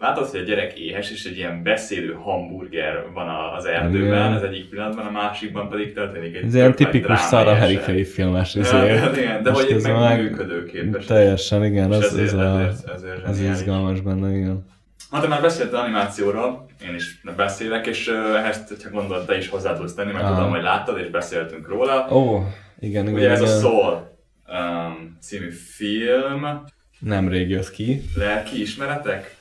látod, 0.05 0.29
hogy 0.29 0.41
a 0.41 0.43
gyerek 0.43 0.79
éhes, 0.79 1.11
és 1.11 1.25
egy 1.25 1.37
ilyen 1.37 1.63
beszélő 1.63 2.13
hamburger 2.13 3.05
van 3.15 3.29
az 3.57 3.65
erdőben, 3.65 4.33
az 4.33 4.43
egyik 4.43 4.69
pillanatban, 4.69 5.07
a 5.07 5.11
másikban 5.11 5.69
pedig 5.69 5.95
történik 5.95 6.37
egy 6.37 6.45
Ez 6.45 6.55
ilyen 6.55 6.75
tipikus 6.75 7.19
Szara 7.19 7.55
Herikei 7.55 8.05
filmes 8.05 8.55
ja, 8.55 8.85
ja, 8.85 9.11
igen, 9.17 9.43
de 9.43 9.51
hogy 9.51 9.71
ez 9.71 9.83
meg 9.85 10.23
működőképes. 10.23 11.05
Teljesen, 11.05 11.65
igen, 11.65 11.93
az, 11.93 12.05
ezért, 12.05 12.27
ez, 12.27 12.35
a, 12.35 12.61
ezért, 12.61 12.89
ezért 12.89 13.27
ez 13.27 13.41
izgalmas 13.41 14.01
benne, 14.01 14.37
igen. 14.37 14.67
Hát 15.11 15.23
te 15.23 15.29
már 15.29 15.41
beszéltél 15.41 15.79
animációról, 15.79 16.67
én 16.89 16.95
is 16.95 17.21
beszélek, 17.37 17.87
és 17.87 18.09
ehhez, 18.37 18.69
hogyha 18.69 18.91
gondolod, 18.91 19.27
te 19.27 19.37
is 19.37 19.49
hozzá 19.49 19.77
tudsz 19.77 19.95
tenni, 19.95 20.13
mert 20.13 20.25
ah. 20.25 20.35
tudom, 20.35 20.51
hogy 20.51 20.63
láttad, 20.63 20.99
és 20.99 21.11
beszéltünk 21.11 21.69
róla. 21.69 22.07
Ó, 22.11 22.17
oh, 22.17 22.43
igen, 22.79 23.03
igen. 23.03 23.15
Ugye 23.15 23.31
ez 23.31 23.41
igen. 23.41 23.53
a 23.53 23.59
Soul 23.61 24.17
um, 24.49 25.17
című 25.21 25.51
film. 25.51 26.65
Nemrég 26.99 27.51
jött 27.51 27.71
ki. 27.71 28.03
Lelki 28.15 28.61
ismeretek? 28.61 29.37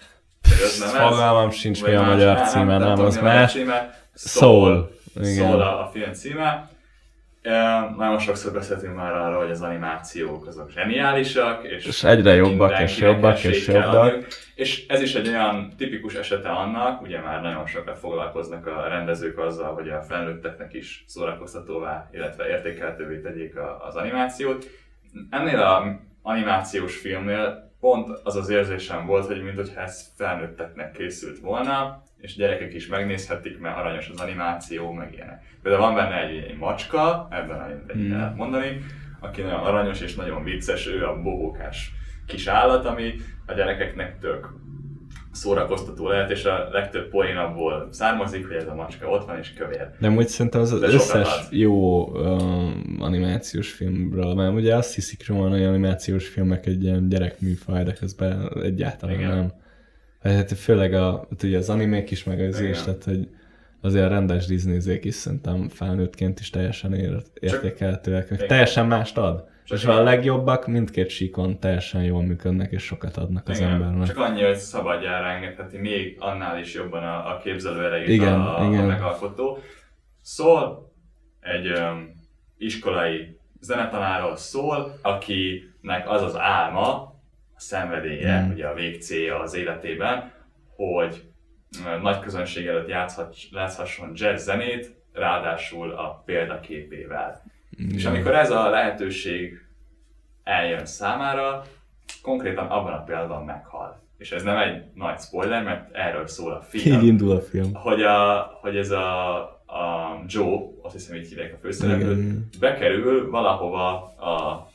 Fogalmam 1.09 1.51
sincs, 1.51 1.83
mi 1.83 1.93
a 1.93 2.01
magyar 2.01 2.39
címe, 2.39 2.77
nem, 2.77 2.99
az 2.99 3.17
más. 3.17 3.57
Soul. 4.15 4.91
Soul 5.23 5.61
a, 5.61 5.81
a 5.83 5.89
film 5.93 6.13
címe. 6.13 6.71
Nagyon 7.97 8.19
sokszor 8.19 8.51
beszéltünk 8.53 8.95
már 8.95 9.11
arról, 9.11 9.41
hogy 9.41 9.51
az 9.51 9.61
animációk 9.61 10.47
azok 10.47 10.71
zseniálisak, 10.71 11.63
és, 11.63 11.85
és 11.85 12.03
egyre 12.03 12.33
jobbak 12.33 12.79
és 12.79 12.97
jobbak 12.97 13.43
és 13.43 13.67
jobbak. 13.67 14.27
És 14.55 14.87
ez 14.87 15.01
is 15.01 15.15
egy 15.15 15.27
olyan 15.27 15.73
tipikus 15.77 16.13
esete 16.13 16.49
annak, 16.49 17.01
ugye 17.01 17.21
már 17.21 17.41
nagyon 17.41 17.65
sokat 17.65 17.97
foglalkoznak 17.97 18.67
a 18.67 18.87
rendezők 18.87 19.37
azzal, 19.37 19.73
hogy 19.73 19.89
a 19.89 20.01
felnőtteknek 20.01 20.73
is 20.73 21.03
szórakoztatóvá, 21.07 22.09
illetve 22.13 22.47
értékeltővé 22.47 23.19
tegyék 23.19 23.53
az 23.87 23.95
animációt. 23.95 24.65
Ennél 25.29 25.59
az 25.59 25.83
animációs 26.21 26.97
filmnél 26.97 27.72
pont 27.83 28.19
az 28.23 28.35
az 28.35 28.49
érzésem 28.49 29.05
volt, 29.05 29.25
hogy 29.25 29.43
mintha 29.43 29.81
ez 29.81 30.11
felnőtteknek 30.15 30.91
készült 30.91 31.39
volna, 31.39 32.03
és 32.17 32.35
gyerekek 32.35 32.73
is 32.73 32.87
megnézhetik, 32.87 33.59
mert 33.59 33.77
aranyos 33.77 34.09
az 34.09 34.19
animáció, 34.19 34.91
meg 34.91 35.13
ilyenek. 35.13 35.43
Például 35.61 35.83
van 35.83 35.95
benne 35.95 36.27
egy, 36.27 36.43
egy 36.43 36.57
macska, 36.57 37.27
ebben 37.31 37.59
a 37.59 37.91
hmm. 37.93 38.11
lehet 38.11 38.35
mondani, 38.35 38.77
aki 39.19 39.41
nagyon 39.41 39.59
aranyos 39.59 40.01
és 40.01 40.15
nagyon 40.15 40.43
vicces, 40.43 40.87
ő 40.87 41.05
a 41.05 41.21
bohókás 41.21 41.91
kis 42.27 42.47
állat, 42.47 42.85
ami 42.85 43.13
a 43.45 43.53
gyerekeknek 43.53 44.19
tök 44.19 44.49
szórakoztató 45.33 46.07
lehet, 46.07 46.31
és 46.31 46.45
a 46.45 46.69
legtöbb 46.71 47.09
poén 47.09 47.37
abból 47.37 47.87
származik, 47.91 48.47
hogy 48.47 48.55
ez 48.55 48.67
a 48.67 48.75
macska 48.75 49.07
ott 49.07 49.25
van 49.25 49.37
és 49.37 49.53
kövér. 49.53 49.89
De 49.99 50.09
úgy 50.09 50.27
szerintem 50.27 50.61
az, 50.61 50.71
az 50.71 50.81
összes 50.81 51.47
jó 51.49 52.07
um, 52.07 52.97
animációs 52.99 53.71
filmről, 53.71 54.33
mert 54.33 54.53
ugye 54.53 54.75
azt 54.75 54.95
hiszik 54.95 55.27
róla, 55.27 55.49
hogy 55.49 55.63
animációs 55.63 56.27
filmek 56.27 56.65
egy 56.65 56.83
ilyen 56.83 57.09
gyerekműfaj, 57.09 57.83
de 57.83 57.93
közben 57.93 58.51
egyáltalán 58.63 59.15
Igen. 59.15 59.29
nem. 59.29 59.51
Hát 60.21 60.51
főleg 60.51 60.93
a, 60.93 61.27
ugye 61.43 61.57
az 61.57 61.69
animék 61.69 62.11
is, 62.11 62.23
meg 62.23 62.39
az 62.39 62.59
is, 62.59 62.81
tehát 62.81 63.03
hogy 63.03 63.27
azért 63.81 64.05
a 64.05 64.07
rendes 64.07 64.45
disney 64.45 64.99
is 65.01 65.15
szerintem 65.15 65.69
felnőttként 65.69 66.39
is 66.39 66.49
teljesen 66.49 66.93
értékelhetőek. 67.39 68.45
Teljesen 68.45 68.87
mást 68.87 69.17
ad. 69.17 69.51
És 69.65 69.85
a 69.85 70.03
legjobbak 70.03 70.67
mindkét 70.67 71.09
síkon 71.09 71.59
teljesen 71.59 72.03
jól 72.03 72.21
működnek, 72.21 72.71
és 72.71 72.83
sokat 72.83 73.17
adnak 73.17 73.47
az 73.47 73.59
Igen, 73.59 73.71
embernek. 73.71 74.07
Csak 74.07 74.17
annyi, 74.17 74.43
hogy 74.43 74.55
szabadjára 74.55 75.27
engedheti 75.27 75.77
még 75.77 76.17
annál 76.19 76.59
is 76.59 76.73
jobban 76.73 77.03
a, 77.03 77.35
a 77.35 77.37
képzelő 77.37 77.85
erejét 77.85 78.07
igen, 78.07 78.41
a, 78.41 78.67
igen. 78.67 78.83
a 78.83 78.87
megalkotó. 78.87 79.57
Szól 80.21 80.91
egy 81.39 81.67
um, 81.71 82.11
iskolai 82.57 83.37
zenetanáról 83.59 84.35
szól, 84.35 84.99
akinek 85.01 86.03
az 86.09 86.21
az 86.21 86.37
álma, 86.37 86.89
a 87.55 87.59
szenvedélye, 87.59 88.41
Mm. 88.41 88.51
ugye 88.51 88.67
a 88.67 88.73
végcélja 88.73 89.39
az 89.39 89.53
életében, 89.55 90.31
hogy 90.75 91.23
nagy 92.01 92.19
közönség 92.19 92.65
előtt 92.67 92.87
játszhat, 92.87 93.35
játszhasson 93.51 94.11
jazz 94.15 94.43
zenét, 94.43 94.95
ráadásul 95.13 95.91
a 95.91 96.21
példaképével. 96.25 97.43
És 97.93 98.05
amikor 98.05 98.35
ez 98.35 98.51
a 98.51 98.69
lehetőség 98.69 99.65
eljön 100.43 100.85
számára, 100.85 101.63
konkrétan 102.21 102.67
abban 102.67 102.93
a 102.93 103.03
pillanatban 103.03 103.45
meghal. 103.45 104.01
És 104.17 104.31
ez 104.31 104.43
nem 104.43 104.57
egy 104.57 104.83
nagy 104.93 105.19
spoiler, 105.19 105.63
mert 105.63 105.93
erről 105.95 106.27
szól 106.27 106.51
a 106.51 106.61
film 106.61 106.99
Így 107.01 107.07
indul 107.07 107.31
a 107.31 107.41
film. 107.41 107.73
hogy, 107.73 108.01
a, 108.01 108.41
hogy 108.61 108.77
ez 108.77 108.91
a, 108.91 109.35
a 109.65 110.23
Joe, 110.27 110.59
azt 110.81 110.93
hiszem 110.93 111.15
így 111.15 111.27
hívják 111.27 111.53
a 111.53 111.57
főszereplőt, 111.61 112.17
Igen. 112.17 112.49
bekerül 112.59 113.29
valahova 113.29 113.91
a 114.15 114.67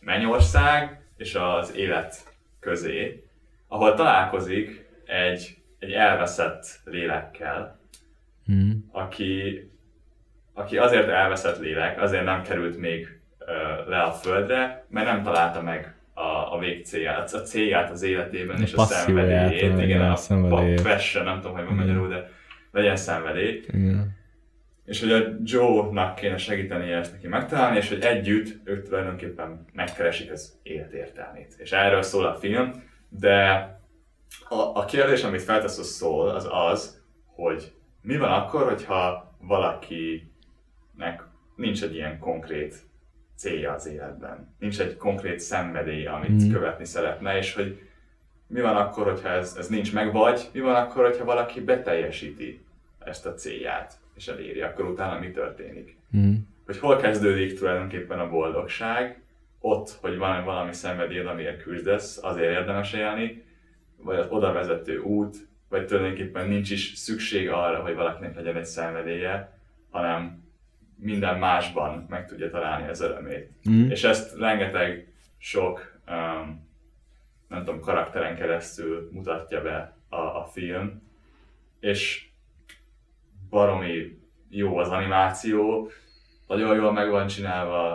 mennyország 0.00 1.00
és 1.16 1.34
az 1.34 1.74
élet 1.76 2.34
közé, 2.60 3.24
ahol 3.68 3.94
találkozik 3.94 4.86
egy, 5.04 5.56
egy 5.78 5.92
elveszett 5.92 6.80
lélekkel, 6.84 7.78
Mm. 8.52 8.70
aki, 8.92 9.60
aki 10.56 10.78
azért 10.78 11.08
elveszett 11.08 11.58
lélek, 11.58 12.00
azért 12.00 12.24
nem 12.24 12.42
került 12.42 12.78
még 12.78 13.20
le 13.86 14.02
a 14.02 14.12
földre, 14.12 14.86
mert 14.88 15.06
nem 15.06 15.22
találta 15.22 15.62
meg 15.62 15.94
a, 16.14 16.54
a 16.54 16.58
végcélját, 16.58 17.32
a 17.32 17.42
célját 17.42 17.90
az 17.90 18.02
életében 18.02 18.56
A 18.56 18.60
és 18.60 18.74
a 18.74 18.84
szenvedélyét. 18.84 19.78
igen, 19.78 20.00
a 20.00 20.16
a, 20.30 20.82
passion, 20.82 21.24
nem 21.24 21.40
tudom, 21.40 21.56
hogy 21.56 21.64
van 21.64 21.74
magyarul, 21.74 22.08
de 22.08 22.30
legyen 22.72 22.96
szenvedély. 22.96 23.62
Igen. 23.68 24.14
És 24.84 25.00
hogy 25.00 25.12
a 25.12 25.22
Joe-nak 25.42 26.14
kéne 26.14 26.36
segítenie 26.36 26.96
ezt 26.96 27.12
neki 27.12 27.28
megtalálni, 27.28 27.76
és 27.76 27.88
hogy 27.88 28.00
együtt 28.00 28.68
ők 28.68 28.88
tulajdonképpen 28.88 29.64
megkeresik 29.72 30.32
az 30.32 30.58
élet 30.62 30.92
értelmét. 30.92 31.54
És 31.58 31.72
erről 31.72 32.02
szól 32.02 32.26
a 32.26 32.34
film, 32.34 32.70
de 33.08 33.40
a, 34.48 34.54
a 34.74 34.84
kérdés, 34.84 35.22
amit 35.22 35.42
feltesz 35.42 35.78
a 35.78 35.82
szól, 35.82 36.28
az 36.28 36.48
az, 36.50 37.02
hogy 37.24 37.72
mi 38.02 38.16
van 38.16 38.32
akkor, 38.32 38.62
hogyha 38.62 39.34
valakinek 39.40 40.34
nincs 41.54 41.82
egy 41.82 41.94
ilyen 41.94 42.18
konkrét 42.18 42.74
célja 43.36 43.72
az 43.72 43.86
életben, 43.86 44.54
nincs 44.58 44.80
egy 44.80 44.96
konkrét 44.96 45.40
szenvedély, 45.40 46.06
amit 46.06 46.42
Mhm. 46.42 46.52
követni 46.52 46.84
szeretne, 46.84 47.36
és 47.36 47.54
hogy 47.54 47.80
mi 48.46 48.60
van 48.60 48.76
akkor, 48.76 49.04
hogyha 49.10 49.28
ez, 49.28 49.56
ez 49.58 49.68
nincs 49.68 49.92
meg, 49.92 50.12
vagy 50.12 50.48
mi 50.52 50.60
van 50.60 50.74
akkor, 50.74 51.04
hogyha 51.04 51.24
valaki 51.24 51.60
beteljesíti 51.60 52.64
ezt 52.98 53.26
a 53.26 53.34
célját, 53.34 53.98
és 54.14 54.28
eléri, 54.28 54.60
akkor 54.60 54.84
utána 54.84 55.18
mi 55.18 55.30
történik? 55.30 55.96
Mm. 56.16 56.34
Hogy 56.66 56.78
hol 56.78 56.96
kezdődik 56.96 57.58
tulajdonképpen 57.58 58.18
a 58.18 58.28
boldogság, 58.28 59.20
ott, 59.60 59.90
hogy 60.00 60.16
van 60.16 60.44
valami 60.44 60.72
szenvedélyed, 60.72 61.26
amiért 61.26 61.62
küzdesz, 61.62 62.18
azért 62.22 62.50
érdemes 62.50 62.92
élni, 62.92 63.44
vagy 63.96 64.16
az 64.18 64.26
oda 64.28 64.52
vezető 64.52 64.98
út, 64.98 65.36
vagy 65.68 65.86
tulajdonképpen 65.86 66.48
nincs 66.48 66.70
is 66.70 66.92
szükség 66.94 67.50
arra, 67.50 67.82
hogy 67.82 67.94
valakinek 67.94 68.34
legyen 68.34 68.56
egy 68.56 68.64
szenvedélye, 68.64 69.58
hanem 69.90 70.44
minden 70.96 71.38
másban 71.38 72.06
meg 72.08 72.26
tudja 72.26 72.50
találni 72.50 72.88
az 72.88 73.00
örömét. 73.00 73.50
Mm. 73.70 73.90
És 73.90 74.04
ezt 74.04 74.38
rengeteg 74.38 75.12
sok, 75.38 76.00
um, 76.08 76.68
nem 77.48 77.64
tudom, 77.64 77.80
karakteren 77.80 78.36
keresztül 78.36 79.08
mutatja 79.12 79.62
be 79.62 79.96
a, 80.08 80.16
a 80.16 80.48
film, 80.52 81.02
és 81.80 82.28
baromi 83.50 84.18
jó 84.48 84.76
az 84.76 84.88
animáció, 84.88 85.90
nagyon 86.46 86.76
jól 86.76 86.92
meg 86.92 87.10
van 87.10 87.26
csinálva, 87.26 87.92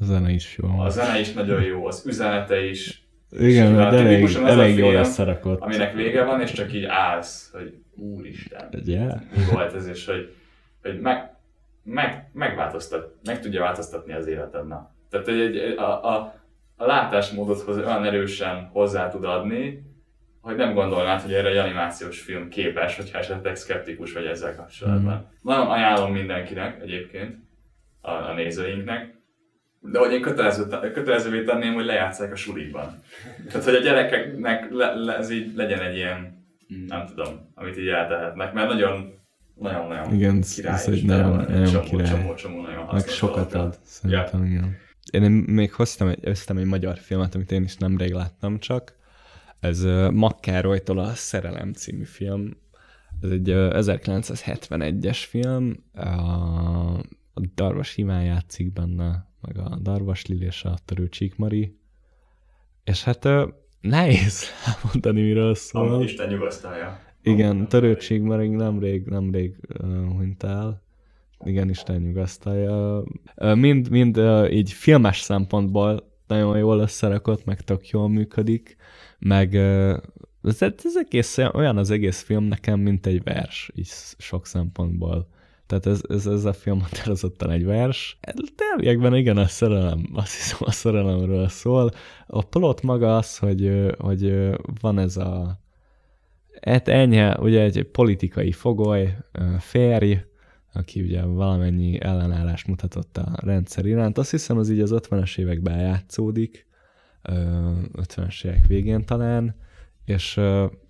A 0.00 0.04
zene 0.04 0.30
is 0.30 0.56
jó. 0.56 0.78
a 0.78 0.88
zene 0.88 1.18
is 1.20 1.32
nagyon 1.32 1.62
jó, 1.62 1.86
az 1.86 2.06
üzenete 2.06 2.64
is, 2.64 3.04
Igen, 3.30 3.74
de 3.76 3.82
elég, 3.82 4.22
ez 4.24 4.34
elég 4.36 4.76
jól 4.76 4.94
összerakott. 4.94 5.60
aminek 5.60 5.94
vége 5.94 6.24
van, 6.24 6.40
és 6.40 6.52
csak 6.52 6.72
így 6.72 6.84
állsz, 6.84 7.50
hogy 7.52 7.74
úristen, 7.94 8.68
Ugye? 8.72 9.04
mi 9.36 9.42
volt 9.52 9.74
ez, 9.74 9.86
és 9.86 10.06
hogy, 10.06 10.34
hogy 10.82 11.00
meg, 11.00 11.31
meg, 11.82 12.30
megváltoztat, 12.32 13.14
meg 13.24 13.40
tudja 13.40 13.60
változtatni 13.60 14.12
az 14.12 14.26
életed. 14.26 14.66
Na. 14.66 14.94
Tehát 15.10 15.26
hogy 15.26 15.40
egy, 15.40 15.56
a, 15.78 16.14
a, 16.14 16.34
a 16.76 16.86
látásmódodhoz 16.86 17.76
olyan 17.76 18.04
erősen 18.04 18.68
hozzá 18.72 19.08
tud 19.08 19.24
adni, 19.24 19.90
hogy 20.40 20.56
nem 20.56 20.74
gondolnád, 20.74 21.20
hogy 21.20 21.32
erre 21.32 21.48
egy 21.48 21.56
animációs 21.56 22.20
film 22.20 22.48
képes, 22.48 22.96
hogyha 22.96 23.18
esetleg 23.18 23.56
szkeptikus 23.56 24.12
vagy 24.12 24.24
ezzel 24.24 24.56
kapcsolatban. 24.56 25.14
Mm. 25.14 25.36
Nagyon 25.42 25.66
ajánlom 25.66 26.12
mindenkinek 26.12 26.82
egyébként, 26.82 27.36
a, 28.00 28.10
a 28.10 28.34
nézőinknek, 28.34 29.14
de 29.80 29.98
hogy 29.98 30.12
én 30.12 30.20
kötelező, 30.20 30.66
kötelezővé 30.92 31.44
tenném, 31.44 31.74
hogy 31.74 31.84
lejátszák 31.84 32.32
a 32.32 32.36
sulikban. 32.36 33.02
Tehát, 33.48 33.64
hogy 33.64 33.74
a 33.74 33.80
gyerekeknek 33.80 34.70
le, 34.70 34.94
le, 34.94 35.16
ez 35.16 35.30
így 35.30 35.54
legyen 35.54 35.80
egy 35.80 35.96
ilyen, 35.96 36.46
nem 36.86 37.06
tudom, 37.06 37.52
amit 37.54 37.78
így 37.78 37.88
eltehetnek, 37.88 38.52
mert 38.52 38.68
nagyon, 38.68 39.21
nagyon, 39.54 39.86
nagyon 39.86 40.14
Igen, 40.14 40.40
király, 40.40 40.74
ez 40.74 40.88
egy 40.88 41.04
nagyon- 41.04 41.30
van 41.30 41.44
nagyon 41.50 41.64
csomó, 41.64 41.84
király. 41.84 42.08
Csomó, 42.08 42.34
csomó, 42.34 42.60
nagyon 42.62 42.84
Meg 42.92 43.08
sokat 43.08 43.54
ad, 43.54 43.78
szerintem, 43.82 44.44
igen. 44.44 44.76
Én 45.10 45.30
még 45.30 45.72
hoztam 45.72 46.08
egy, 46.08 46.18
hoztam 46.24 46.56
egy 46.56 46.64
magyar 46.64 46.98
filmet, 46.98 47.34
amit 47.34 47.52
én 47.52 47.62
is 47.62 47.76
nemrég 47.76 48.12
láttam 48.12 48.58
csak. 48.58 48.96
Ez 49.60 49.84
uh, 49.84 50.10
Makkárolytól 50.10 50.98
a 50.98 51.14
Szerelem 51.14 51.72
című 51.72 52.04
film. 52.04 52.56
Ez 53.20 53.30
egy 53.30 53.50
uh, 53.50 53.56
1971-es 53.56 55.24
film. 55.28 55.84
A, 55.94 56.08
a 57.34 57.40
Darvas 57.54 57.96
Iván 57.96 58.22
játszik 58.24 58.72
benne, 58.72 59.26
meg 59.40 59.58
a 59.58 59.78
Darvas 59.82 60.26
Lili 60.26 60.44
és 60.44 60.64
a 60.64 60.74
Törő 60.84 61.08
Csíkmari. 61.08 61.76
És 62.84 63.04
hát 63.04 63.24
uh, 63.24 63.48
nehéz 63.80 64.44
elmondani, 64.66 65.22
miről 65.22 65.54
szól. 65.54 66.02
Isten 66.02 66.28
nyugasztalja. 66.28 67.00
Igen, 67.22 67.68
törőtség 67.68 68.22
már 68.22 68.38
nemrég, 68.38 69.04
nemrég 69.04 69.56
uh, 69.78 69.88
hunyt 70.16 70.42
el. 70.42 70.82
Igen, 71.44 71.68
Isten 71.68 72.00
nyugasztalja. 72.00 73.02
Uh, 73.36 73.56
mind, 73.56 73.90
mind 73.90 74.18
uh, 74.18 74.52
így 74.52 74.72
filmes 74.72 75.20
szempontból 75.20 76.10
nagyon 76.26 76.58
jól 76.58 76.78
összerakott, 76.78 77.44
meg 77.44 77.60
tök 77.60 77.88
jól 77.88 78.08
működik, 78.08 78.76
meg 79.18 79.52
uh, 79.52 79.96
ez, 80.42 80.62
ez 80.62 80.96
egész 81.06 81.38
olyan 81.38 81.76
az 81.76 81.90
egész 81.90 82.22
film 82.22 82.44
nekem, 82.44 82.80
mint 82.80 83.06
egy 83.06 83.22
vers, 83.22 83.70
így 83.74 83.90
sok 84.18 84.46
szempontból. 84.46 85.28
Tehát 85.66 85.86
ez, 85.86 86.00
ez, 86.08 86.26
ez 86.26 86.44
a 86.44 86.52
film 86.52 86.80
határozottan 86.80 87.50
egy 87.50 87.64
vers. 87.64 88.18
Tervégben 88.56 89.14
igen, 89.14 89.36
a 89.36 89.46
szerelem, 89.46 90.08
azt 90.14 90.34
hiszem 90.34 90.58
a 90.60 90.70
szerelemről 90.70 91.48
szól. 91.48 91.90
A 92.26 92.42
plot 92.42 92.82
maga 92.82 93.16
az, 93.16 93.38
hogy, 93.38 93.92
hogy 93.98 94.50
van 94.80 94.98
ez 94.98 95.16
a 95.16 95.60
Hát 96.66 96.88
enyhe, 96.88 97.38
ugye 97.38 97.60
egy 97.60 97.82
politikai 97.82 98.52
fogoly, 98.52 99.16
férj, 99.58 100.14
aki 100.72 101.00
ugye 101.00 101.22
valamennyi 101.22 102.00
ellenállást 102.00 102.66
mutatott 102.66 103.16
a 103.16 103.32
rendszer 103.36 103.86
iránt. 103.86 104.18
Azt 104.18 104.30
hiszem, 104.30 104.58
az 104.58 104.70
így 104.70 104.80
az 104.80 104.94
50-es 104.94 105.38
években 105.38 105.78
játszódik, 105.78 106.66
ö, 107.22 107.32
50-es 107.92 108.44
évek 108.44 108.66
végén 108.66 109.04
talán, 109.04 109.54
és, 110.04 110.40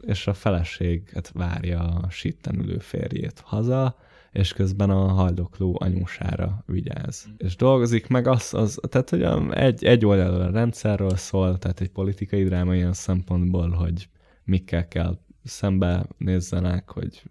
és 0.01 0.27
a 0.27 0.35
feleség 0.35 1.11
hát 1.15 1.33
várja 1.35 1.81
a 1.81 2.11
sitten 2.11 2.59
ülő 2.59 2.79
férjét 2.79 3.41
haza, 3.45 3.97
és 4.33 4.53
közben 4.53 4.91
a 4.91 5.07
haldokló 5.09 5.79
anyósára 5.81 6.65
vigyáz. 6.67 7.27
És 7.37 7.57
dolgozik 7.57 8.07
meg 8.07 8.27
az, 8.27 8.55
az 8.55 8.81
tehát 8.89 9.11
hogy 9.11 9.23
egy, 9.55 9.85
egy 9.85 10.07
oldalról 10.07 10.41
a 10.41 10.51
rendszerről 10.51 11.17
szól, 11.17 11.59
tehát 11.59 11.81
egy 11.81 11.91
politikai 11.91 12.45
dráma 12.45 12.75
ilyen 12.75 12.93
szempontból, 12.93 13.71
hogy 13.71 14.09
mikkel 14.45 14.89
kell 14.89 15.19
szembe 15.45 16.07
nézzenek, 16.19 16.91
hogy 16.91 17.23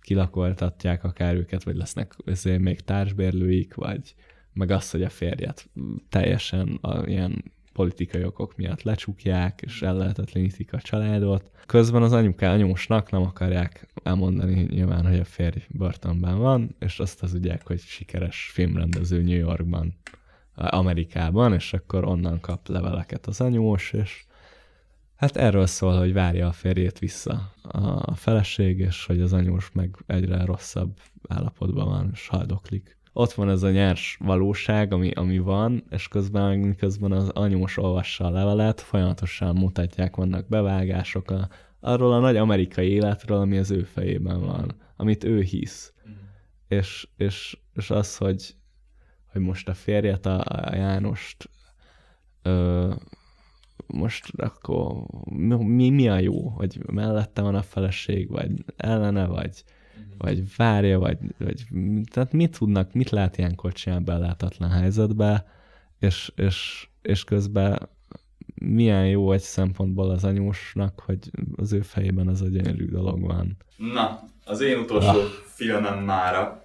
kilakoltatják 0.00 1.04
akár 1.04 1.34
őket, 1.34 1.62
vagy 1.62 1.76
lesznek 1.76 2.14
ezért 2.24 2.60
még 2.60 2.80
társbérlőik, 2.80 3.74
vagy 3.74 4.14
meg 4.52 4.70
az, 4.70 4.90
hogy 4.90 5.02
a 5.02 5.08
férjet 5.08 5.68
teljesen 6.08 6.78
a 6.80 7.06
ilyen 7.06 7.52
politikai 7.72 8.24
okok 8.24 8.56
miatt 8.56 8.82
lecsukják, 8.82 9.62
és 9.62 9.82
ellehetetlenítik 9.82 10.72
a 10.72 10.80
családot. 10.80 11.50
Közben 11.66 12.02
az 12.02 12.12
anyuká 12.12 12.52
anyósnak 12.52 13.10
nem 13.10 13.22
akarják 13.22 13.88
elmondani 14.02 14.62
nyilván, 14.62 15.06
hogy 15.06 15.18
a 15.18 15.24
férj 15.24 15.58
börtönben 15.68 16.38
van, 16.38 16.76
és 16.78 16.98
azt 16.98 17.22
az 17.22 17.34
ügyek, 17.34 17.66
hogy 17.66 17.80
sikeres 17.80 18.50
filmrendező 18.52 19.22
New 19.22 19.38
Yorkban, 19.38 19.94
Amerikában, 20.54 21.52
és 21.52 21.72
akkor 21.72 22.04
onnan 22.04 22.40
kap 22.40 22.68
leveleket 22.68 23.26
az 23.26 23.40
anyós, 23.40 23.92
és 23.92 24.24
Hát 25.20 25.36
erről 25.36 25.66
szól, 25.66 25.98
hogy 25.98 26.12
várja 26.12 26.46
a 26.46 26.52
férjét 26.52 26.98
vissza 26.98 27.52
a 28.02 28.14
feleség, 28.14 28.78
és 28.78 29.06
hogy 29.06 29.20
az 29.20 29.32
anyós 29.32 29.70
meg 29.72 29.96
egyre 30.06 30.44
rosszabb 30.44 30.98
állapotban 31.28 31.88
van, 31.88 32.10
és 32.12 32.28
haldoklik. 32.28 32.98
Ott 33.12 33.32
van 33.32 33.50
ez 33.50 33.62
a 33.62 33.70
nyers 33.70 34.16
valóság, 34.20 34.92
ami, 34.92 35.10
ami 35.10 35.38
van, 35.38 35.84
és 35.90 36.08
közben 36.08 36.58
miközben 36.58 37.12
az 37.12 37.28
anyós 37.28 37.76
olvassa 37.76 38.24
a 38.24 38.30
levelet, 38.30 38.80
folyamatosan 38.80 39.56
mutatják, 39.56 40.16
vannak 40.16 40.48
bevágások 40.48 41.30
a, 41.30 41.48
arról 41.80 42.12
a 42.12 42.20
nagy 42.20 42.36
amerikai 42.36 42.88
életről, 42.88 43.38
ami 43.38 43.58
az 43.58 43.70
ő 43.70 43.82
fejében 43.82 44.40
van, 44.40 44.74
amit 44.96 45.24
ő 45.24 45.40
hisz. 45.40 45.92
És, 46.68 47.08
és, 47.16 47.58
és 47.74 47.90
az, 47.90 48.16
hogy, 48.16 48.54
hogy 49.32 49.40
most 49.40 49.68
a 49.68 49.74
férjet, 49.74 50.26
a, 50.26 50.40
a 50.44 50.74
Jánost 50.74 51.50
ö, 52.42 52.92
most 53.92 54.26
akkor 54.36 54.92
mi, 55.58 55.90
mi 55.90 56.08
a 56.08 56.18
jó, 56.18 56.48
hogy 56.48 56.78
mellette 56.92 57.42
van 57.42 57.54
a 57.54 57.62
feleség, 57.62 58.30
vagy 58.30 58.50
ellene, 58.76 59.26
vagy, 59.26 59.64
vagy 60.18 60.56
várja, 60.56 60.98
vagy, 60.98 61.18
vagy 61.38 61.64
tehát 62.10 62.32
mit 62.32 62.58
tudnak, 62.58 62.92
mit 62.92 63.10
lehet 63.10 63.38
ilyenkor 63.38 63.72
csinálni 63.72 64.04
beláthatlan 64.04 64.70
helyzetbe, 64.70 65.46
és, 65.98 66.32
és, 66.36 66.88
és 67.02 67.24
közben 67.24 67.88
milyen 68.54 69.08
jó 69.08 69.32
egy 69.32 69.40
szempontból 69.40 70.10
az 70.10 70.24
anyósnak, 70.24 71.02
hogy 71.06 71.18
az 71.56 71.72
ő 71.72 71.80
fejében 71.80 72.28
az 72.28 72.42
a 72.42 72.48
gyönyörű 72.48 72.86
dolog 72.86 73.26
van. 73.26 73.56
Na, 73.76 74.20
az 74.44 74.60
én 74.60 74.78
utolsó 74.78 75.08
ah. 75.08 75.24
filmem 75.44 75.98
mára. 75.98 76.64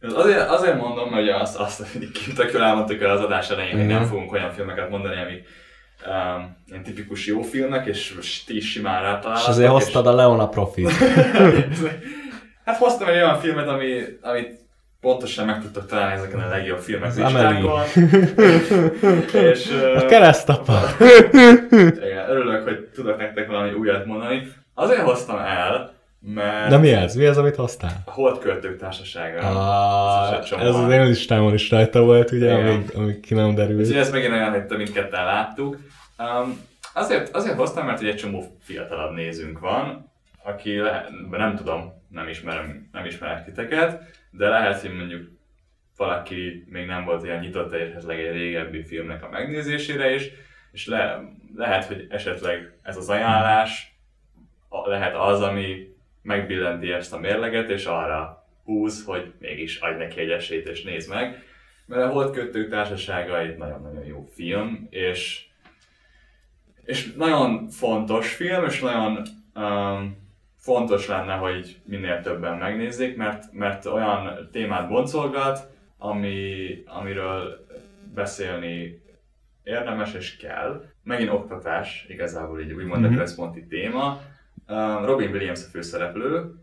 Azért, 0.00 0.48
azért 0.48 0.80
mondom, 0.80 1.12
hogy 1.12 1.28
azt, 1.28 1.56
azt 1.56 1.98
tök 2.34 2.52
jól 2.52 2.62
elmondtuk 2.62 3.00
el 3.00 3.10
az 3.10 3.20
adás 3.20 3.50
elején, 3.50 3.76
hogy 3.76 3.86
nem 3.86 4.04
fogunk 4.04 4.32
olyan 4.32 4.52
filmeket 4.52 4.90
mondani, 4.90 5.20
amik 5.20 5.46
um, 6.06 6.56
ilyen 6.66 6.82
tipikus 6.82 7.26
jó 7.26 7.42
filmek, 7.42 7.86
és 7.86 8.44
ti 8.46 8.56
is 8.56 8.70
simán 8.70 9.02
rátaláltatok. 9.02 9.38
És 9.38 9.48
azért 9.48 9.70
hoztad 9.70 10.04
és... 10.04 10.10
a 10.10 10.14
Leona 10.14 10.48
profit. 10.48 10.90
hát 12.64 12.76
hoztam 12.76 13.08
egy 13.08 13.14
olyan 13.14 13.38
filmet, 13.38 13.68
ami, 13.68 14.02
amit 14.22 14.62
pontosan 15.00 15.46
meg 15.46 15.60
tudtok 15.60 15.86
találni 15.86 16.14
ezeken 16.14 16.40
a 16.40 16.48
legjobb 16.48 16.78
filmek 16.78 17.14
listákon. 17.16 17.80
és, 19.50 19.70
a 19.96 20.06
keresztapa. 20.06 20.80
igen, 21.72 22.28
örülök, 22.28 22.62
hogy 22.62 22.88
tudok 22.94 23.18
nektek 23.18 23.46
valami 23.46 23.72
újat 23.72 24.06
mondani. 24.06 24.52
Azért 24.74 25.00
hoztam 25.00 25.38
el, 25.38 25.93
mert... 26.24 26.68
De 26.68 26.76
mi 26.76 26.92
ez? 26.92 27.14
Mi 27.14 27.24
ez, 27.24 27.36
amit 27.36 27.56
hoztál? 27.56 28.02
A 28.04 28.10
Holdköltők 28.10 28.78
Társasága. 28.78 29.38
Ah, 29.38 30.38
ez, 30.38 30.52
ez 30.52 30.74
az 30.74 30.90
én 30.90 31.06
listámon 31.06 31.54
is 31.54 31.70
rajta 31.70 32.02
volt, 32.02 32.30
ugye, 32.30 32.54
amíg, 32.54 32.90
amíg 32.94 33.20
ki 33.20 33.34
nem 33.34 33.54
derült. 33.54 33.80
Úgyhogy 33.80 33.96
ez 33.96 34.10
megint 34.10 34.32
olyan, 34.32 34.50
hogy 34.50 34.76
mindketten 34.76 35.24
láttuk. 35.24 35.78
Um, 36.18 36.60
azért, 36.94 37.34
azért 37.34 37.56
hoztam, 37.56 37.86
mert 37.86 38.02
egy 38.02 38.16
csomó 38.16 38.56
fiatalabb 38.60 39.14
nézünk 39.14 39.58
van, 39.58 40.12
aki 40.42 40.76
lehet, 40.76 41.10
nem 41.30 41.56
tudom, 41.56 42.02
nem 42.08 42.28
ismerem, 42.28 42.88
nem 42.92 43.04
ismerek 43.04 43.44
titeket, 43.44 44.02
de 44.30 44.48
lehet, 44.48 44.80
hogy 44.80 44.96
mondjuk 44.96 45.28
valaki 45.96 46.64
még 46.68 46.86
nem 46.86 47.04
volt 47.04 47.22
olyan 47.22 47.40
nyitott 47.40 47.72
esetleg 47.72 48.18
egy 48.18 48.32
régebbi 48.32 48.82
filmnek 48.82 49.24
a 49.24 49.28
megnézésére 49.30 50.14
is, 50.14 50.30
és 50.72 50.86
le, 50.86 51.20
lehet, 51.56 51.84
hogy 51.84 52.06
esetleg 52.10 52.72
ez 52.82 52.96
az 52.96 53.08
ajánlás 53.08 53.98
lehet 54.84 55.14
az, 55.14 55.40
ami 55.40 55.93
megbillenti 56.24 56.92
ezt 56.92 57.12
a 57.12 57.18
mérleget, 57.18 57.70
és 57.70 57.84
arra 57.84 58.46
húz, 58.64 59.04
hogy 59.04 59.32
mégis 59.38 59.78
adj 59.78 59.98
neki 59.98 60.20
egy 60.20 60.30
esélyt 60.30 60.68
és 60.68 60.82
nézd 60.82 61.10
meg. 61.10 61.42
Mert 61.86 62.02
a 62.02 62.08
Holdkötők 62.08 62.70
társasága 62.70 63.38
egy 63.38 63.56
nagyon-nagyon 63.56 64.04
jó 64.04 64.26
film, 64.34 64.86
és, 64.90 65.46
és 66.84 67.12
nagyon 67.12 67.68
fontos 67.68 68.34
film, 68.34 68.64
és 68.64 68.80
nagyon 68.80 69.22
um, 69.54 70.16
fontos 70.58 71.06
lenne, 71.06 71.34
hogy 71.34 71.76
minél 71.84 72.20
többen 72.20 72.58
megnézzék, 72.58 73.16
mert, 73.16 73.52
mert 73.52 73.86
olyan 73.86 74.48
témát 74.52 74.88
boncolgat, 74.88 75.72
ami, 75.98 76.68
amiről 76.86 77.66
beszélni 78.14 79.02
érdemes 79.62 80.14
és 80.14 80.36
kell. 80.36 80.84
Megint 81.02 81.30
oktatás, 81.30 82.06
igazából 82.08 82.60
így 82.60 82.72
úgymond 82.72 83.00
mm-hmm. 83.00 83.04
a 83.04 83.10
mhm. 83.10 83.18
központi 83.18 83.66
téma. 83.66 84.20
Robin 85.04 85.30
Williams 85.30 85.64
a 85.64 85.68
főszereplő, 85.68 86.54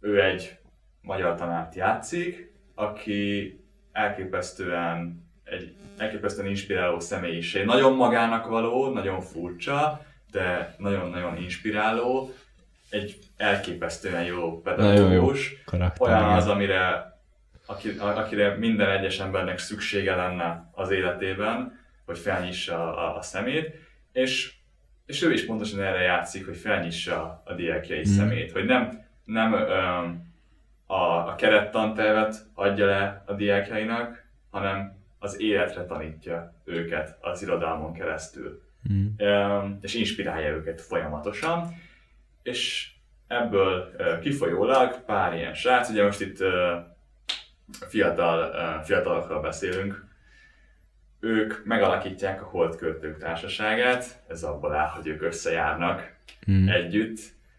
ő 0.00 0.22
egy 0.22 0.58
magyar 1.00 1.34
tanárt 1.34 1.74
játszik, 1.74 2.52
aki 2.74 3.54
elképesztően 3.92 5.24
egy 5.44 5.76
elképesztően 5.96 6.48
inspiráló 6.48 7.00
személyiség. 7.00 7.64
Nagyon 7.64 7.92
magának 7.92 8.46
való, 8.46 8.92
nagyon 8.92 9.20
furcsa, 9.20 10.00
de 10.30 10.74
nagyon-nagyon 10.78 11.36
inspiráló. 11.36 12.34
Egy 12.90 13.18
elképesztően 13.36 14.24
jó 14.24 14.60
pedagógus. 14.60 15.54
Olyan 15.98 16.24
az, 16.24 16.48
amire 16.48 17.14
akire 17.98 18.56
minden 18.56 18.90
egyes 18.90 19.20
embernek 19.20 19.58
szüksége 19.58 20.14
lenne 20.14 20.70
az 20.72 20.90
életében, 20.90 21.84
hogy 22.04 22.18
felnyissa 22.18 22.96
a, 22.96 23.16
a 23.16 23.22
szemét, 23.22 23.74
és 24.12 24.54
és 25.06 25.22
ő 25.22 25.32
is 25.32 25.44
pontosan 25.44 25.82
erre 25.82 26.00
játszik, 26.00 26.46
hogy 26.46 26.56
felnyissa 26.56 27.42
a 27.44 27.54
diákjai 27.54 27.98
mm. 27.98 28.16
szemét, 28.16 28.52
hogy 28.52 28.64
nem, 28.64 29.04
nem 29.24 29.52
öm, 29.52 30.34
a, 30.86 31.28
a 31.28 31.34
kerettantervet 31.34 32.46
adja 32.54 32.86
le 32.86 33.22
a 33.26 33.32
diákjainak, 33.32 34.24
hanem 34.50 34.96
az 35.18 35.40
életre 35.40 35.84
tanítja 35.84 36.54
őket 36.64 37.16
az 37.20 37.42
irodalmon 37.42 37.92
keresztül. 37.92 38.62
Mm. 38.92 39.06
Öm, 39.16 39.78
és 39.82 39.94
inspirálja 39.94 40.48
őket 40.48 40.80
folyamatosan. 40.80 41.74
És 42.42 42.90
ebből 43.26 43.94
ö, 43.96 44.18
kifolyólag 44.18 45.04
pár 45.04 45.34
ilyen 45.34 45.54
srác, 45.54 45.88
ugye 45.88 46.04
most 46.04 46.20
itt 46.20 46.40
ö, 46.40 46.76
fiatal, 47.88 48.52
ö, 48.54 48.84
fiatalokról 48.84 49.40
beszélünk, 49.40 50.05
ők 51.20 51.64
megalakítják 51.64 52.42
a 52.42 52.46
Holdköltők 52.46 53.18
társaságát, 53.18 54.22
ez 54.28 54.42
abból 54.42 54.74
áll, 54.74 54.88
hogy 54.88 55.06
ők 55.06 55.22
összejárnak 55.22 56.14
mm. 56.50 56.68
együtt, 56.68 57.18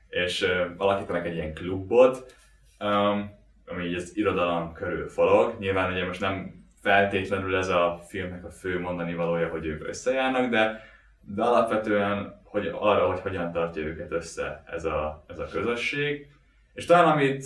és 0.09 0.41
uh, 0.41 0.71
alakítanak 0.77 1.25
egy 1.25 1.35
ilyen 1.35 1.53
klubot, 1.53 2.35
um, 2.79 3.35
ami 3.65 3.83
így 3.83 3.95
az 3.95 4.17
irodalom 4.17 4.73
körül 4.73 5.09
forog. 5.09 5.55
Nyilván 5.59 5.91
ugye 5.91 6.05
most 6.05 6.21
nem 6.21 6.65
feltétlenül 6.81 7.55
ez 7.55 7.67
a 7.67 8.01
filmnek 8.07 8.45
a 8.45 8.49
fő 8.49 8.79
mondani 8.79 9.15
valója, 9.15 9.47
hogy 9.47 9.65
ők 9.65 9.87
összejárnak, 9.87 10.49
de, 10.49 10.83
de 11.21 11.43
alapvetően 11.43 12.35
hogy 12.43 12.71
arra, 12.73 13.07
hogy 13.07 13.19
hogyan 13.19 13.51
tartja 13.51 13.81
őket 13.81 14.11
össze 14.11 14.63
ez 14.65 14.85
a, 14.85 15.25
ez 15.27 15.39
a 15.39 15.45
közösség. 15.45 16.27
És 16.73 16.85
talán 16.85 17.11
amit 17.11 17.45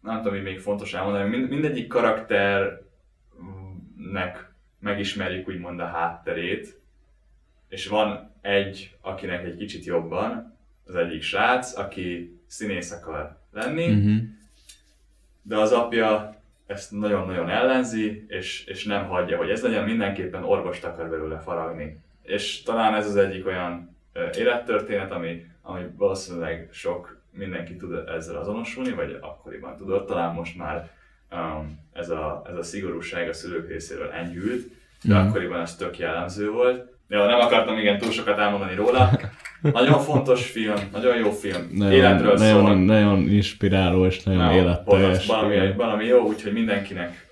nem 0.00 0.16
tudom, 0.16 0.32
hogy 0.32 0.42
még 0.42 0.60
fontos 0.60 0.94
elmondani, 0.94 1.28
mind, 1.28 1.48
mindegyik 1.48 1.86
karakternek 1.86 4.47
megismerjük 4.78 5.48
úgymond 5.48 5.80
a 5.80 5.86
hátterét, 5.86 6.80
és 7.68 7.86
van 7.86 8.30
egy, 8.40 8.96
akinek 9.00 9.44
egy 9.44 9.56
kicsit 9.56 9.84
jobban, 9.84 10.56
az 10.86 10.94
egyik 10.94 11.22
srác, 11.22 11.76
aki 11.78 12.38
színész 12.46 12.92
akar 12.92 13.36
lenni, 13.52 13.88
uh-huh. 13.88 14.16
de 15.42 15.56
az 15.56 15.72
apja 15.72 16.36
ezt 16.66 16.92
nagyon-nagyon 16.92 17.48
ellenzi, 17.48 18.24
és, 18.28 18.64
és 18.64 18.84
nem 18.84 19.06
hagyja, 19.06 19.36
hogy 19.36 19.50
ez 19.50 19.62
legyen, 19.62 19.84
mindenképpen 19.84 20.44
orvost 20.44 20.84
akar 20.84 21.08
belőle 21.08 21.38
faragni. 21.38 22.00
És 22.22 22.62
talán 22.62 22.94
ez 22.94 23.06
az 23.06 23.16
egyik 23.16 23.46
olyan 23.46 23.96
élettörténet, 24.36 25.12
ami, 25.12 25.46
ami 25.62 25.82
valószínűleg 25.96 26.68
sok 26.72 27.20
mindenki 27.30 27.76
tud 27.76 28.08
ezzel 28.08 28.36
azonosulni, 28.36 28.92
vagy 28.92 29.18
akkoriban 29.20 29.76
tudott, 29.76 30.06
talán 30.06 30.34
most 30.34 30.56
már 30.56 30.90
um, 31.32 31.78
ez, 31.92 32.10
a, 32.10 32.42
ez 32.50 32.56
a 32.56 32.62
szigorúság 32.62 33.28
a 33.28 33.32
szülők 33.32 33.68
részéről 33.68 34.10
enyhült, 34.10 34.66
de 35.02 35.14
mm. 35.14 35.26
akkoriban 35.26 35.60
ez 35.60 35.76
tök 35.76 35.98
jellemző 35.98 36.50
volt. 36.50 36.96
Ja, 37.08 37.26
nem 37.26 37.40
akartam 37.40 37.78
igen 37.78 37.98
túl 37.98 38.10
sokat 38.10 38.38
elmondani 38.38 38.74
róla. 38.74 39.10
Nagyon 39.62 40.00
fontos 40.00 40.50
film, 40.50 40.74
nagyon 40.92 41.16
jó 41.16 41.30
film, 41.30 41.70
nagyon, 41.72 41.92
életről 41.92 42.34
nagyon, 42.34 42.64
szól. 42.64 42.74
Nagyon 42.74 43.18
inspiráló 43.28 44.06
és 44.06 44.22
nagyon 44.22 44.44
Na, 44.44 44.54
életteljes. 44.54 45.26
Valami, 45.26 45.72
valami 45.76 46.04
jó, 46.04 46.26
úgyhogy 46.26 46.52
mindenkinek 46.52 47.26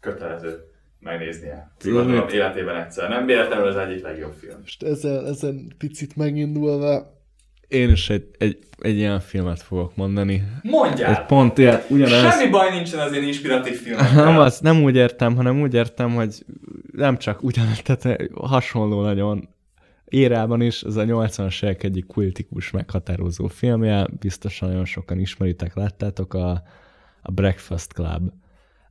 kötelező 0.00 0.68
megnéznie. 1.00 1.70
Gondolom 1.84 2.28
életében 2.28 2.76
egyszer. 2.76 3.08
Nem 3.08 3.26
véletlenül 3.26 3.66
az 3.66 3.76
egyik 3.76 4.02
legjobb 4.02 4.32
film. 4.32 4.58
Most 4.60 4.82
ezzel, 4.82 5.26
ezen 5.26 5.72
picit 5.78 6.16
megindulva, 6.16 7.17
én 7.68 7.90
is 7.90 8.10
egy, 8.10 8.28
egy, 8.38 8.58
egy 8.78 8.96
ilyen 8.96 9.20
filmet 9.20 9.62
fogok 9.62 9.96
mondani. 9.96 10.44
Mondjál! 10.62 11.14
Egy 11.14 11.26
pont 11.26 11.58
ilyen, 11.58 11.80
ugyanez... 11.88 12.32
Semmi 12.32 12.50
baj 12.50 12.70
nincsen 12.70 13.00
az 13.00 13.12
én 13.12 13.22
inspiratív 13.22 13.80
filmekkel. 13.80 14.24
Nem, 14.24 14.38
az, 14.38 14.60
nem 14.60 14.82
úgy 14.82 14.96
értem, 14.96 15.36
hanem 15.36 15.60
úgy 15.60 15.74
értem, 15.74 16.14
hogy 16.14 16.44
nem 16.92 17.16
csak 17.16 17.42
ugyanez, 17.42 17.82
tehát 17.82 18.30
hasonló 18.34 19.02
nagyon 19.02 19.48
érában 20.04 20.60
is, 20.60 20.82
ez 20.82 20.96
a 20.96 21.04
80-as 21.04 21.64
évek 21.64 21.82
egyik 21.82 22.06
kultikus 22.06 22.70
meghatározó 22.70 23.46
filmje, 23.46 24.06
biztosan 24.20 24.68
nagyon 24.68 24.84
sokan 24.84 25.18
ismeritek, 25.18 25.74
láttátok, 25.74 26.34
a, 26.34 26.62
a 27.22 27.30
Breakfast 27.30 27.92
Club, 27.92 28.30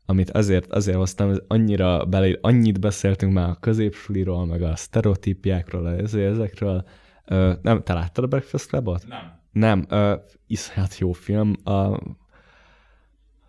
amit 0.05 0.30
azért, 0.30 0.71
azért 0.71 0.97
hoztam, 0.97 1.28
hogy 1.28 1.43
annyira 1.47 2.05
bele, 2.05 2.38
annyit 2.41 2.80
beszéltünk 2.80 3.34
már 3.34 3.49
a 3.49 3.57
középsuliról, 3.59 4.45
meg 4.45 4.61
a 4.61 4.75
sztereotípiákról, 4.75 5.89
ezekről, 5.89 6.86
Ö, 7.28 7.53
nem, 7.61 7.84
te 7.84 7.93
láttad 7.93 8.23
a 8.23 8.28
Breakfast 8.28 8.67
Clubot? 8.67 9.07
Nem. 9.07 9.39
Nem, 9.51 9.86
ö, 9.89 10.15
iszonyat 10.47 10.97
jó 10.97 11.11
film. 11.11 11.53
A, 11.63 11.71
a, 11.71 12.01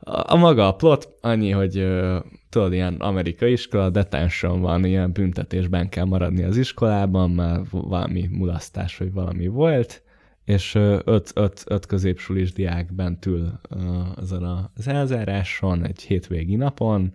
a 0.00 0.36
maga 0.36 0.66
a 0.66 0.74
plot 0.74 1.14
annyi, 1.20 1.50
hogy 1.50 1.78
ö, 1.78 2.18
tudod, 2.48 2.72
ilyen 2.72 2.94
amerikai 2.94 3.52
iskola, 3.52 3.90
detention 3.90 4.60
van, 4.60 4.84
ilyen 4.84 5.12
büntetésben 5.12 5.88
kell 5.88 6.04
maradni 6.04 6.42
az 6.42 6.56
iskolában, 6.56 7.30
mert 7.30 7.70
valami 7.70 8.28
mulasztás, 8.30 8.96
vagy 8.96 9.12
valami 9.12 9.46
volt, 9.46 10.02
és 10.44 10.74
öt, 11.04 11.30
öt, 11.34 11.62
öt 11.66 11.86
középsulis 11.86 12.52
diák 12.52 12.94
bent 12.94 13.26
ül 13.26 13.60
ezen 14.20 14.70
az 14.74 14.88
elzáráson, 14.88 15.86
egy 15.86 16.02
hétvégi 16.02 16.56
napon, 16.56 17.12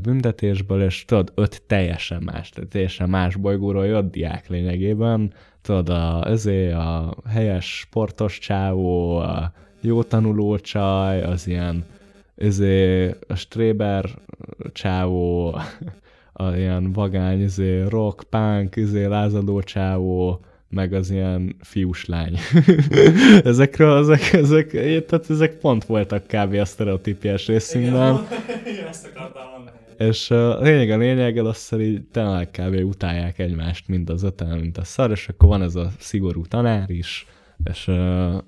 büntetésből, 0.00 0.82
és 0.82 1.04
tudod, 1.04 1.32
öt 1.34 1.62
teljesen 1.66 2.22
más, 2.22 2.50
tehát 2.50 2.70
teljesen 2.70 3.08
más 3.08 3.36
bolygóról 3.36 3.86
jött 3.86 4.10
diák 4.10 4.48
lényegében, 4.48 5.32
tudod, 5.68 5.88
a, 5.88 6.22
özé, 6.26 6.70
a 6.70 7.16
helyes 7.26 7.78
sportos 7.78 8.38
csávó, 8.38 9.16
a 9.16 9.52
jó 9.80 10.02
tanuló 10.02 10.58
csaj, 10.58 11.22
az 11.22 11.46
ilyen 11.46 11.84
özé, 12.34 13.08
a 13.28 13.34
Stréber 13.34 14.04
csávó, 14.72 15.58
a 16.32 16.56
ilyen 16.56 16.92
vagány, 16.92 17.42
izé, 17.42 17.82
rock, 17.82 18.24
punk, 18.30 18.76
izé, 18.76 19.04
lázadó 19.04 19.60
csávó, 19.60 20.40
meg 20.68 20.92
az 20.92 21.10
ilyen 21.10 21.56
fiús 21.60 22.06
lány. 22.06 22.38
Ezekről, 23.44 23.98
ezek, 23.98 24.32
ezek, 24.32 24.70
tehát 25.06 25.30
ezek 25.30 25.58
pont 25.58 25.84
voltak 25.84 26.26
kb. 26.26 26.54
a 26.54 26.64
sztereotípiás 26.64 27.46
részünkben. 27.46 28.26
ezt 28.90 29.10
akartam 29.14 29.42
mondani. 29.50 29.76
És 29.98 30.30
a 30.30 30.60
lényeg 30.60 30.90
a 30.90 30.96
lényeg, 30.96 31.36
azt 31.36 31.74
így 31.74 32.02
tényleg 32.02 32.50
kb. 32.50 32.74
utálják 32.84 33.38
egymást, 33.38 33.88
mind 33.88 34.10
az 34.10 34.22
öten, 34.22 34.58
mint 34.58 34.78
a 34.78 34.84
szar, 34.84 35.10
és 35.10 35.28
akkor 35.28 35.48
van 35.48 35.62
ez 35.62 35.74
a 35.74 35.90
szigorú 35.98 36.46
tanár 36.46 36.90
is, 36.90 37.26
és 37.64 37.88
uh, 37.88 38.38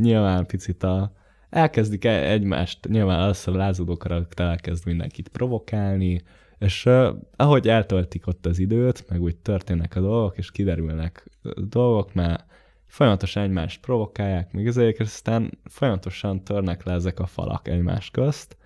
nyilván 0.00 0.46
picit 0.46 0.82
a, 0.82 1.12
elkezdik 1.50 2.04
e- 2.04 2.30
egymást, 2.30 2.88
nyilván 2.88 3.20
először 3.20 3.54
a 3.54 3.56
lázadó 3.56 3.96
karakter 3.96 4.46
elkezd 4.46 4.86
mindenkit 4.86 5.28
provokálni, 5.28 6.22
és 6.58 6.84
uh, 6.84 7.08
ahogy 7.36 7.68
eltöltik 7.68 8.26
ott 8.26 8.46
az 8.46 8.58
időt, 8.58 9.04
meg 9.08 9.22
úgy 9.22 9.36
történnek 9.36 9.96
a 9.96 10.00
dolgok, 10.00 10.38
és 10.38 10.50
kiderülnek 10.50 11.30
dolgok, 11.56 12.14
mert 12.14 12.44
folyamatosan 12.86 13.42
egymást 13.42 13.80
provokálják, 13.80 14.52
meg 14.52 14.66
ezért, 14.66 14.98
és 15.00 15.06
aztán 15.06 15.58
folyamatosan 15.64 16.44
törnek 16.44 16.84
le 16.84 16.92
ezek 16.92 17.20
a 17.20 17.26
falak 17.26 17.68
egymás 17.68 18.10
közt, 18.10 18.56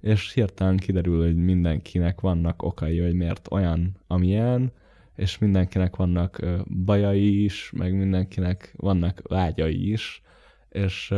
és 0.00 0.32
hirtelen 0.32 0.76
kiderül, 0.76 1.22
hogy 1.22 1.36
mindenkinek 1.36 2.20
vannak 2.20 2.62
okai, 2.62 2.98
hogy 2.98 3.14
miért 3.14 3.48
olyan, 3.50 3.96
amilyen, 4.06 4.72
és 5.16 5.38
mindenkinek 5.38 5.96
vannak 5.96 6.42
bajai 6.84 7.44
is, 7.44 7.72
meg 7.76 7.94
mindenkinek 7.94 8.74
vannak 8.76 9.22
vágyai 9.28 9.90
is, 9.90 10.22
és 10.68 11.14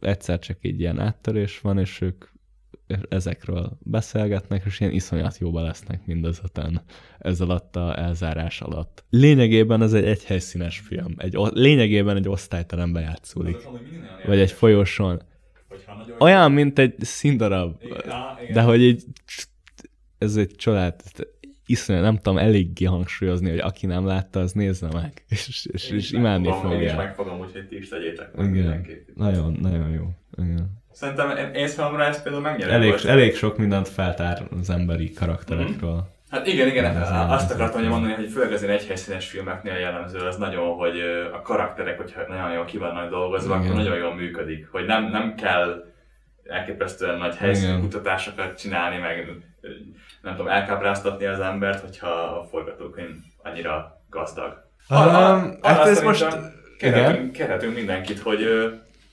egyszer 0.00 0.38
csak 0.38 0.56
egy 0.60 0.80
ilyen 0.80 0.98
áttörés 0.98 1.60
van, 1.60 1.78
és 1.78 2.00
ők 2.00 2.24
ezekről 3.08 3.78
beszélgetnek, 3.82 4.62
és 4.64 4.80
ilyen 4.80 4.92
iszonyat 4.92 5.38
jóba 5.38 5.62
lesznek 5.62 6.06
mindazöten 6.06 6.82
ez 7.18 7.40
alatt 7.40 7.76
a 7.76 7.98
elzárás 7.98 8.60
alatt. 8.60 9.04
Lényegében 9.10 9.82
ez 9.82 9.92
egy 9.92 10.04
egyhelyszínes 10.04 10.78
film. 10.78 11.14
Egy, 11.16 11.34
lényegében 11.52 12.16
egy 12.16 12.28
osztályteremben 12.28 13.02
játszódik. 13.02 13.56
Vagy 14.26 14.38
egy 14.38 14.52
folyosón. 14.52 15.22
Olyan, 16.18 16.52
mint 16.52 16.78
egy 16.78 16.94
színdarab. 17.00 17.82
De 18.52 18.62
hogy 18.62 18.82
egy, 18.82 19.02
ez 20.18 20.36
egy 20.36 20.54
család, 20.56 20.94
iszonyat, 21.66 22.02
nem 22.02 22.16
tudom 22.16 22.38
eléggé 22.38 22.84
hangsúlyozni, 22.84 23.50
hogy 23.50 23.58
aki 23.58 23.86
nem 23.86 24.06
látta, 24.06 24.40
az 24.40 24.52
nézze 24.52 24.88
meg, 24.92 25.24
és, 25.28 25.68
és, 25.72 25.90
és 25.90 26.10
imádni 26.12 26.46
Én 26.46 26.52
is 26.54 26.60
fogja. 26.60 26.96
megfogom, 26.96 27.40
úgyhogy 27.40 27.66
ti 27.68 27.76
is 27.76 27.88
tegyétek 27.88 28.34
meg 28.34 28.46
Igen, 28.48 28.58
mindenképp. 28.62 29.08
nagyon, 29.14 29.56
nagyon 29.60 29.90
jó. 29.90 30.10
Igen. 30.44 30.80
Szerintem 30.92 31.54
én- 31.54 31.68
számomra 31.68 32.04
ez 32.04 32.22
például 32.22 32.42
megnyerő 32.42 32.72
Elég, 32.72 32.94
elég 33.06 33.34
sok 33.34 33.56
mindent 33.58 33.88
feltár 33.88 34.48
az 34.60 34.70
emberi 34.70 35.12
karakterekről. 35.12 36.08
Hát 36.32 36.46
igen, 36.46 36.68
igen, 36.68 36.96
azt 36.96 37.50
az 37.50 37.56
akartam 37.56 37.84
mondani, 37.84 38.12
hogy 38.12 38.30
főleg 38.30 38.52
az 38.52 38.62
ilyen 38.62 38.74
egyhelyszínes 38.74 39.28
filmeknél 39.28 39.74
jellemző 39.74 40.18
az 40.18 40.36
nagyon, 40.36 40.74
hogy 40.74 41.00
a 41.32 41.42
karakterek, 41.42 41.96
hogyha 41.96 42.20
nagyon 42.28 42.52
jól 42.52 42.64
ki 42.64 42.78
vannak 42.78 43.10
dolgozva, 43.10 43.54
Igen. 43.54 43.66
akkor 43.66 43.82
nagyon 43.82 43.96
jól 43.98 44.14
működik. 44.14 44.68
Hogy 44.70 44.84
nem, 44.84 45.04
nem 45.10 45.34
kell 45.34 45.84
elképesztően 46.44 47.18
nagy 47.18 47.36
helyszíni 47.36 47.80
kutatásokat 47.80 48.58
csinálni, 48.58 48.98
meg 48.98 49.36
nem 50.22 50.36
tudom, 50.36 50.48
elkápráztatni 50.52 51.24
az 51.24 51.40
embert, 51.40 51.80
hogyha 51.80 52.08
a 52.08 52.44
forgatókönyv 52.50 53.14
annyira 53.42 54.02
gazdag. 54.10 54.64
Um, 54.90 54.96
Arra- 54.96 55.58
hát 55.66 55.78
arra 55.78 55.90
ez 55.90 56.02
most- 56.02 56.36
Kérhetünk, 56.78 57.32
kérhetünk 57.32 57.74
mindenkit, 57.74 58.18
hogy 58.18 58.46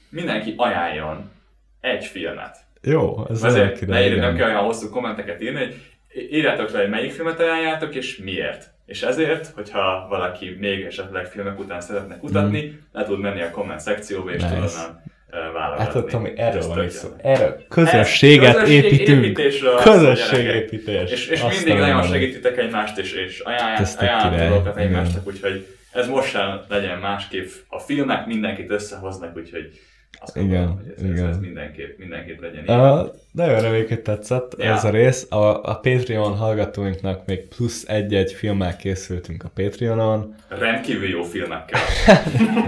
mindenki 0.10 0.54
ajánljon 0.58 1.32
egy 1.80 2.06
filmet. 2.06 2.58
Jó, 2.82 3.26
ez 3.30 3.44
Azért 3.44 3.88
ne 3.88 4.06
írj, 4.06 4.20
nem 4.20 4.36
kell 4.36 4.50
olyan 4.50 4.64
hosszú 4.64 4.90
kommenteket 4.90 5.42
írni, 5.42 5.58
hogy 5.58 5.89
írjátok 6.16 6.72
le, 6.72 6.80
hogy 6.80 6.90
melyik 6.90 7.12
filmet 7.12 7.40
ajánljátok, 7.40 7.96
és 7.96 8.18
miért. 8.18 8.72
És 8.86 9.02
ezért, 9.02 9.48
hogyha 9.56 10.06
valaki 10.10 10.56
még 10.60 10.84
esetleg 10.84 11.26
filmek 11.26 11.60
után 11.60 11.82
szeretne 11.82 12.18
kutatni, 12.18 12.80
le 12.92 13.04
tud 13.04 13.20
menni 13.20 13.42
a 13.42 13.50
komment 13.50 13.80
szekcióba, 13.80 14.32
és 14.32 14.42
Nice. 14.42 14.56
tud 14.56 14.64
onnan 14.64 15.02
ö, 15.32 15.52
válogatni. 15.52 15.86
Hát 15.86 15.96
ott, 15.96 16.14
ami 16.14 16.32
erről 16.36 16.60
Ez 16.60 16.68
van 16.68 16.84
is 16.84 16.92
szó. 16.92 17.10
Erről 17.18 17.64
közösséget 17.70 18.56
Közösség 18.56 18.84
építünk. 18.84 19.42
Közösségépítés. 19.84 21.12
És, 21.12 21.28
és 21.28 21.42
Azt 21.42 21.66
mindig 21.66 21.84
nagyon 21.84 22.04
segítitek 22.04 22.58
egymást, 22.58 22.98
és, 22.98 23.14
és 23.14 23.44
Ez 23.78 23.96
király, 23.96 24.48
dolgokat 24.48 24.78
egymásnak, 24.78 25.28
úgyhogy 25.28 25.68
ez 25.92 26.08
most 26.08 26.30
sem 26.30 26.60
legyen 26.68 26.98
másképp. 26.98 27.48
A 27.68 27.80
filmek 27.80 28.26
mindenkit 28.26 28.70
összehoznak, 28.72 29.38
úgyhogy 29.38 29.80
azt 30.22 30.36
Igen, 30.36 30.50
gondolom, 30.50 30.76
hogy 30.76 30.94
ez, 30.98 31.04
ez, 31.04 31.10
igen. 31.10 31.28
ez 31.28 31.40
mindenképp, 31.40 31.98
mindenképp 31.98 32.42
legyen 32.42 32.64
ilyen. 32.66 32.80
Uh, 32.80 33.08
nagyon 33.32 33.62
reméljük, 33.62 33.88
hogy 33.88 34.02
tetszett 34.02 34.56
Ja. 34.58 34.74
ez 34.74 34.84
a 34.84 34.90
rész. 34.90 35.28
A, 35.32 35.64
a 35.64 35.80
Patreon 35.80 36.36
hallgatóinknak 36.36 37.26
még 37.26 37.48
plusz 37.48 37.88
egy-egy 37.88 38.32
filmmel 38.32 38.76
készültünk 38.76 39.44
a 39.44 39.50
Patreonon. 39.56 40.36
Rendkívül 40.48 41.08
jó 41.10 41.24
filmekkel. 41.24 41.80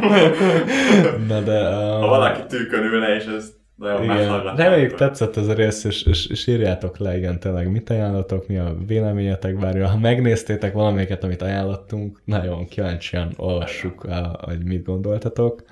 Na 1.27 1.41
de... 1.41 1.59
Ha 1.73 1.99
Uh, 1.99 2.07
valaki 2.07 2.41
tűkön 2.47 2.83
ülne, 2.83 3.15
és 3.15 3.25
ez 3.25 3.53
nagyon 3.75 4.03
igen, 4.03 4.55
reméljük 4.55 4.95
tetszett 4.95 5.37
ez 5.37 5.47
a 5.47 5.53
rész, 5.53 5.83
és, 5.83 6.03
és, 6.03 6.27
és 6.27 6.47
írjátok 6.47 6.97
le, 6.97 7.17
igen, 7.17 7.39
tényleg 7.39 7.71
mit 7.71 7.89
ajánlatok, 7.89 8.47
mi 8.47 8.57
a 8.57 8.75
véleményetek, 8.87 9.59
bár 9.59 9.85
ha 9.85 9.97
megnéztétek 9.97 10.73
valamelyiket, 10.73 11.23
amit 11.23 11.41
ajánlottunk, 11.41 12.21
nagyon 12.25 12.67
kíváncsian 12.67 13.33
olvassuk, 13.37 14.03
uh, 14.03 14.15
hogy 14.41 14.63
mit 14.63 14.83
gondoltatok. 14.83 15.63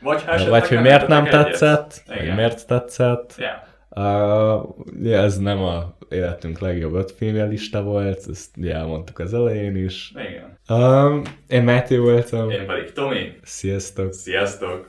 Vagy, 0.00 0.22
ha 0.22 0.48
Vagy 0.48 0.68
hogy 0.68 0.80
miért 0.80 1.06
nem 1.08 1.24
értetek 1.24 1.46
egyet. 1.46 1.58
tetszett, 1.60 2.02
vagy 2.06 2.34
miért 2.34 2.66
tetszett. 2.66 3.34
Ja. 3.38 3.64
Uh, 3.90 4.62
ja, 5.02 5.18
ez 5.22 5.38
nem 5.38 5.62
a 5.62 5.96
életünk 6.08 6.58
legjobb 6.58 6.94
öt 6.94 7.10
filmje 7.12 7.44
lista 7.44 7.82
volt, 7.82 8.24
ezt 8.30 8.56
ugye 8.56 8.74
elmondtuk 8.74 9.18
az 9.18 9.34
elején 9.34 9.76
is. 9.76 10.12
Igen. 10.14 10.58
Um, 10.80 11.22
én 11.48 11.62
Máté 11.62 11.96
voltam, 11.96 12.50
Én 12.50 12.66
pedig 12.66 12.92
Tomi. 12.92 13.32
sziasztok! 13.42 14.12
Sziasztok! 14.12 14.84